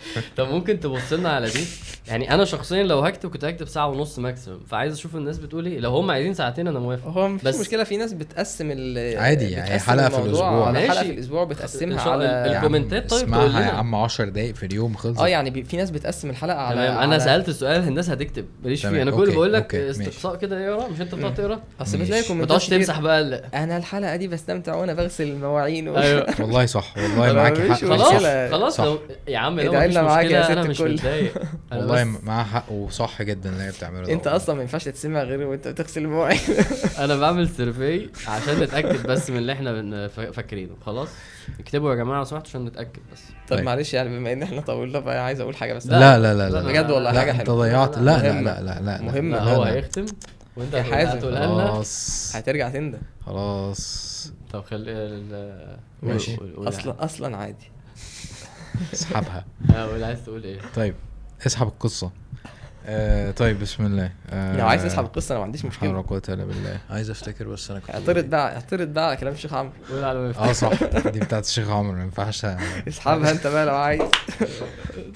[0.37, 1.63] طب ممكن تبص لنا على دي؟
[2.07, 5.79] يعني أنا شخصيا لو هكتب كنت هكتب ساعة ونص ماكسيمم فعايز أشوف الناس بتقول إيه.
[5.79, 7.07] لو هم عايزين ساعتين أنا موافق.
[7.07, 10.67] هو مفيش بس- مشكلة في ناس بتقسم ال عادي يعني حلقة في الموضوع الأسبوع.
[10.67, 11.03] على حلقة.
[11.03, 13.65] في الأسبوع بتقسمها على الكومنتات طيب اسمعها تقول لنا.
[13.65, 15.19] يا عم 10 دقايق في اليوم خلصت.
[15.19, 16.97] آه يعني في ناس بتقسم الحلقة على تمام.
[16.97, 18.45] على أنا سألت السؤال الناس هتكتب.
[18.63, 19.01] ماليش فيه.
[19.01, 19.75] أنا كل بقول لك.
[19.75, 21.33] استقصاء كده اقرا مش أنت بتقعد.
[21.33, 21.97] تقرا؟ أصل.
[21.97, 23.21] بتلاقي ما كومنتات تقعدش كتير، تمسح بقى
[23.53, 25.97] أنا الحلقة دي بستمتع وأنا بغسل المواعين و...
[25.97, 26.25] أيوه.
[26.39, 27.85] والله صح والله معاك حق.
[27.85, 28.23] خلاص.
[28.51, 28.97] خلاص.
[29.27, 30.81] يا عم لو لنا معاك يا ست أنا مش.
[30.81, 31.33] متضايق
[31.71, 34.27] والله بس- معاه حق وصح جدا اللي هي بتعمله ده انت.
[34.27, 36.39] أصلا ما ينفعش تتسمع غير وانت بتغسل المواعين
[36.99, 41.09] أنا بعمل سيرفي عشان نتاكد بس من اللي إحنا فاكرينه خلاص
[41.59, 43.65] اكتبوا يا جماعة لو سمحتوا عشان نتاكد بس طب طيب.
[43.65, 46.61] معلش يعني بما ان إحنا طولنا بقى عايز أقول حاجة بس لا لا لا لا,
[46.61, 47.49] بجد والله لا حاجة انت.
[47.49, 48.41] ضيعت لا لا.
[48.41, 49.37] لا لا لا مهمة.
[49.39, 49.63] لا لا، هو.
[49.63, 50.05] هيختم
[50.57, 51.09] وانت حازم.
[51.17, 54.09] هتقولها لنا خلاص هترجع تندم خلاص
[54.53, 56.37] طب خلي ال- ماشي.
[56.57, 57.71] أصلا أصلا عادي
[58.93, 59.45] اسحبها.
[59.75, 60.95] آه، قول عايز تقول إيه؟ طيب
[61.47, 62.11] اسحب القصة.
[62.85, 64.11] آه طيب بسم الله.
[64.29, 66.77] آه لو عايز تسحب القصة أنا ما عنديش لا حول ولا مشكله قوة الا بالله.
[66.89, 69.71] عايز أفتكر بس أنا كنت اعترض بقى اعترض بقى على كلام الشيخ عمرو.
[69.89, 70.83] قول على ما آه صح.
[71.07, 72.45] دي بتاعت الشيخ عمرو ما ينفعش.
[72.87, 74.01] اسحبها أنت بقى لو عايز.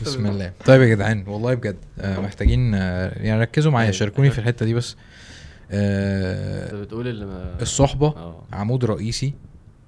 [0.02, 0.52] بسم الله.
[0.66, 4.00] طيب يا جدعان والله بجد آه محتاجين آه يعني ركزوا معايا طيب.
[4.00, 4.96] شاركوني في الحتة دي بس.
[5.72, 8.44] أنت آه بتقول اللي ما الصحبة آه.
[8.54, 9.34] عمود رئيسي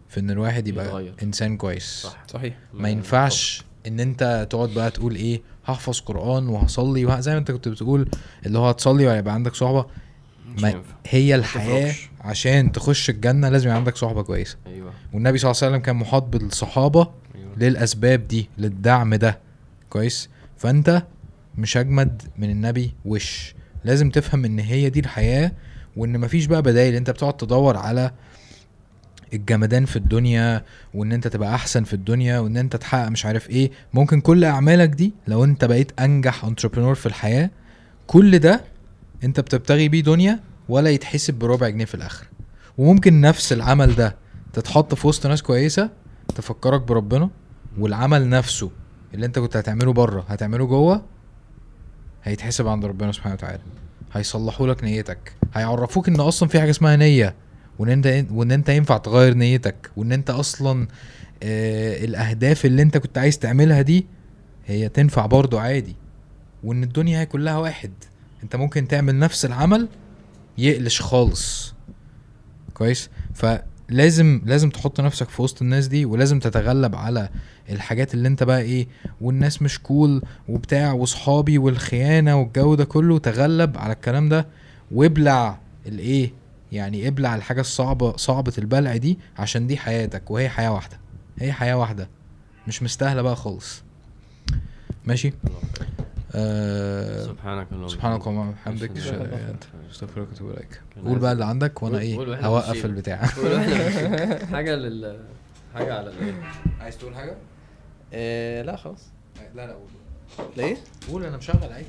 [0.10, 1.14] في إن الواحد يبقى يتغير.
[1.24, 2.02] إنسان كويس.
[2.04, 2.24] صح.
[2.28, 2.54] صحيح.
[2.74, 7.20] ما ينفعش إن أنت تقعد بقى تقول إيه هحفظ قرآن وهصلي وه...
[7.20, 8.10] زي ما أنت كنت بتقول
[8.46, 9.86] اللي هو هتصلي وهيبقى عندك صحبة.
[10.62, 10.82] ما.
[11.10, 11.94] هي الحياة.
[12.22, 14.58] عشان تخش الجنة لازم يبقى عندك صحبة كويسة.
[14.68, 14.92] أيوه.
[15.14, 17.52] والنبي صلى الله عليه وسلم كان محاط بالصحابة أيوه.
[17.58, 19.40] للأسباب دي للدعم ده.
[19.90, 21.04] كويس؟ فأنت
[21.58, 25.52] مش أجمد من النبي وش؟ لازم تفهم إن هي دي الحياة
[25.98, 26.96] وإن مفيش بقى بدايل.
[26.96, 28.12] أنت بتقعد تدور على
[29.34, 33.72] الجمدان في الدنيا وإن أنت تبقى أحسن في الدنيا وإن أنت تحقق مش عارف إيه.
[33.94, 37.50] ممكن كل أعمالك دي لو أنت بقيت أنجح انتربرنور في الحياة
[38.08, 38.62] كل ده
[39.24, 40.40] أنت بتبتغي بيه دنيا
[40.70, 42.26] ولا يتحسب بربع جنيه في الآخر.
[42.78, 44.16] وممكن نفس العمل ده
[44.54, 45.90] تتحط في وسط ناس كويسة
[46.36, 47.30] تفكرك بربنا
[47.80, 48.72] والعمل نفسه
[49.14, 51.02] اللي أنت كنت هتعمله بره هتعمله جوه
[52.24, 53.60] هيتحسب عند ربنا سبحانه وتعالى.
[54.14, 55.34] هيصلحوا لك نيتك.
[55.54, 57.36] هيعرفوك إن أصلا في حاجة اسمها نية.
[57.80, 60.88] وإن أنت وإن أنت ينفع تغير نيتك وإن أنت أصلا
[61.44, 64.06] آه الأهداف اللي أنت كنت عايز تعملها دي
[64.68, 65.96] هي تنفع برضو عادي.
[66.64, 67.92] وإن الدنيا هي كلها واحد
[68.44, 69.88] أنت ممكن تعمل نفس العمل
[70.58, 71.74] يقلش خالص.
[72.74, 77.30] كويس؟ فلازم لازم تحط نفسك في وسط الناس دي ولازم تتغلب على
[77.70, 78.88] الحاجات اللي أنت بقى إيه
[79.22, 84.48] والناس مش كول وبتاع وصحابي والخيانة والجو ده كله تغلب على الكلام ده
[84.92, 86.32] وابلع الإيه
[86.76, 91.00] يعني ابلع الحاجة الصعبة صعبة البلع دي عشان دي حياتك وهي حياة واحدة.
[91.40, 92.10] هي حياة واحدة.
[92.68, 93.84] مش مستاهلة بقى خالص.
[95.06, 95.34] ماشي؟
[96.36, 98.92] آه سبحانك اللهم سبحانك اللهم وبحمدك.
[99.92, 100.82] استغفرك وأتوب إليك.
[101.06, 102.86] قول بقى اللي عندك وأنا إيه؟ هوقف.
[102.86, 103.26] البتاع.
[104.54, 105.20] حاجة لل
[105.74, 106.34] حاجة على الايه
[106.82, 107.36] عايز تقول حاجة؟
[108.14, 109.08] آه لا خلاص.
[109.56, 109.88] لا لا قول.
[110.58, 110.78] ليه؟
[111.12, 111.86] قول أنا مشغل عادي.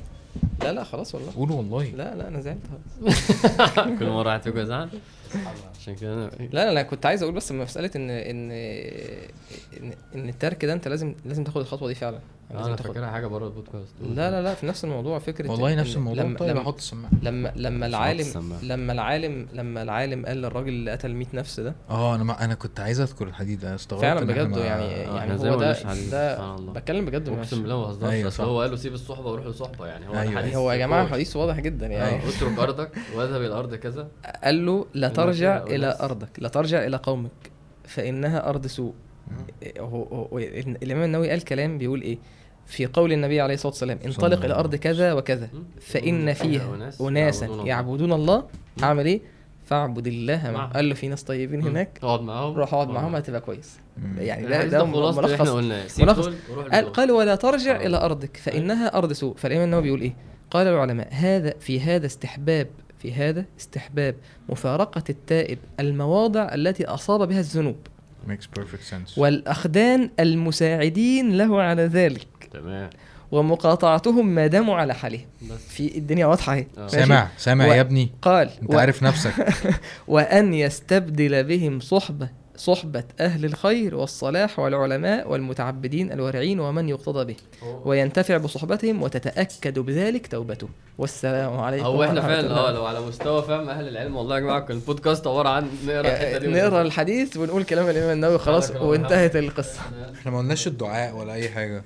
[0.63, 1.33] لا لا خلاص والله.
[1.37, 1.85] قول والله.
[1.85, 2.59] لا لا أنا زعلت
[3.01, 3.15] خلاص.
[3.99, 4.89] كل مرة فيكم يزعل
[5.81, 10.29] عشان كده أنا لا لا لا كنت عايز أقول بس مسألة إن إن إن, إن
[10.29, 12.19] الترك ده أنت لازم لازم تاخد الخطوة دي فعلا.
[12.51, 13.94] أنا فاكرها حاجة بره البودكاست.
[14.02, 17.10] لا لا لا في نفس الموضوع فكرة والله نفس الموضوع لما طيب لما أحط السماعة
[17.23, 18.59] لما لما العالم.
[18.62, 22.55] لما العالم لما العالم قال للراجل اللي قتل 100 نفس ده آه أنا ما أنا
[22.55, 25.77] كنت عايز أذكر الحديد أنا استغربت فعلا بجد يعني آه، يعني هو ده
[26.10, 26.56] ده.
[26.56, 28.32] بتكلم بجد أقسم بالله ما بهزرش أيوة.
[28.40, 30.32] هو قال له سيب الصحبة وروح لصحبة يعني هو أيوة.
[30.32, 31.02] الحديث هو يا جماعة.
[31.05, 32.28] الحديث واضح جدا يعني أيوة.
[32.36, 34.09] اترك ارضك واذهب إلى الأرض كذا
[34.44, 35.62] قال له لا ترجع.
[35.62, 37.31] إلى أرضك لا ترجع إلى قومك
[37.85, 38.94] فإنها أرض سوء
[39.78, 40.39] هو هو
[40.82, 42.19] الإمام النووي قال كلام بيقول إيه
[42.66, 45.48] في قول النبي عليه الصلاة والسلام انطلق إلى ارض كذا وكذا?
[45.81, 47.69] فإن فيها اناسا يعبدون الله.
[47.69, 48.44] يعبدون الله
[48.82, 49.20] أعمل إيه
[49.65, 50.73] فاعبد الله معه معه.
[50.73, 51.62] قال له في ناس طيبين.
[51.62, 54.16] هناك اقعد معاهم روح اقعد معاهم هتبقى كويس مم.
[54.19, 55.48] يعني ده ده ملخص
[55.98, 56.28] ملخص.
[56.73, 56.93] قال.
[56.93, 57.86] قال ولا ترجع آه.
[57.86, 60.16] إلى أرضك فإنها أرض سوء فالإمام النووي بيقول إيه
[60.51, 64.15] قال العلماء هذا في هذا استحباب في هذا استحباب
[64.48, 67.77] مفارقة التائب المواضع التي أصاب بها الذنوب
[68.28, 69.19] makes perfect sense.
[69.19, 72.27] والأخدان المساعدين له على ذلك.
[72.53, 72.90] تمام.
[73.32, 75.24] ومقاطعتهم ما داموا على حالهم.
[75.69, 76.66] في الدنيا واضحة أهي.
[76.78, 76.86] آه.
[76.86, 78.11] سامع سامع و- يا ابني.
[78.23, 78.78] قال أنت و...
[78.78, 79.32] عارف نفسك.
[80.09, 87.37] وأن يستبدل بهم صحبة صحبة أهل الخير والصلاح والعلماء والمتعبدين الورعين ومن يقتضى به.
[87.85, 90.69] وينتفع بصحبتهم وتتأكد بذلك توبته.
[90.99, 92.51] والسلام عليكم هو إحنا فعلا.
[92.51, 96.01] آه لو على مستوى فهم أهل العلم والله يا جماعة كان البودكاست عبارة عن نقرأ
[96.01, 99.81] الحتة دي نقرأ الحديث ونقول كلام الإمام النووي خلاص وانتهت القصة.
[100.15, 101.85] إحنا ما قلناش الدعاء ولا أي حاجة.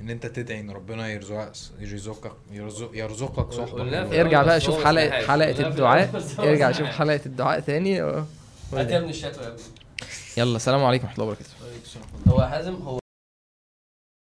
[0.00, 4.20] إن أنت تدعي إن ربنا يرزقك يرزقك يرزق يرزقك صحبة.
[4.20, 5.10] ارجع بقى شوف حلقة.
[5.10, 6.22] حلقة الدعاء.
[6.38, 6.86] ارجع شوف.
[6.86, 8.02] حلقة الدعاء تاني.
[8.02, 8.24] و-
[8.72, 9.62] هات يا ابني الشات يا ابني.
[10.36, 11.50] يلا السلام عليكم ورحمة الله وبركاته.
[12.28, 12.98] هو حازم؟ هو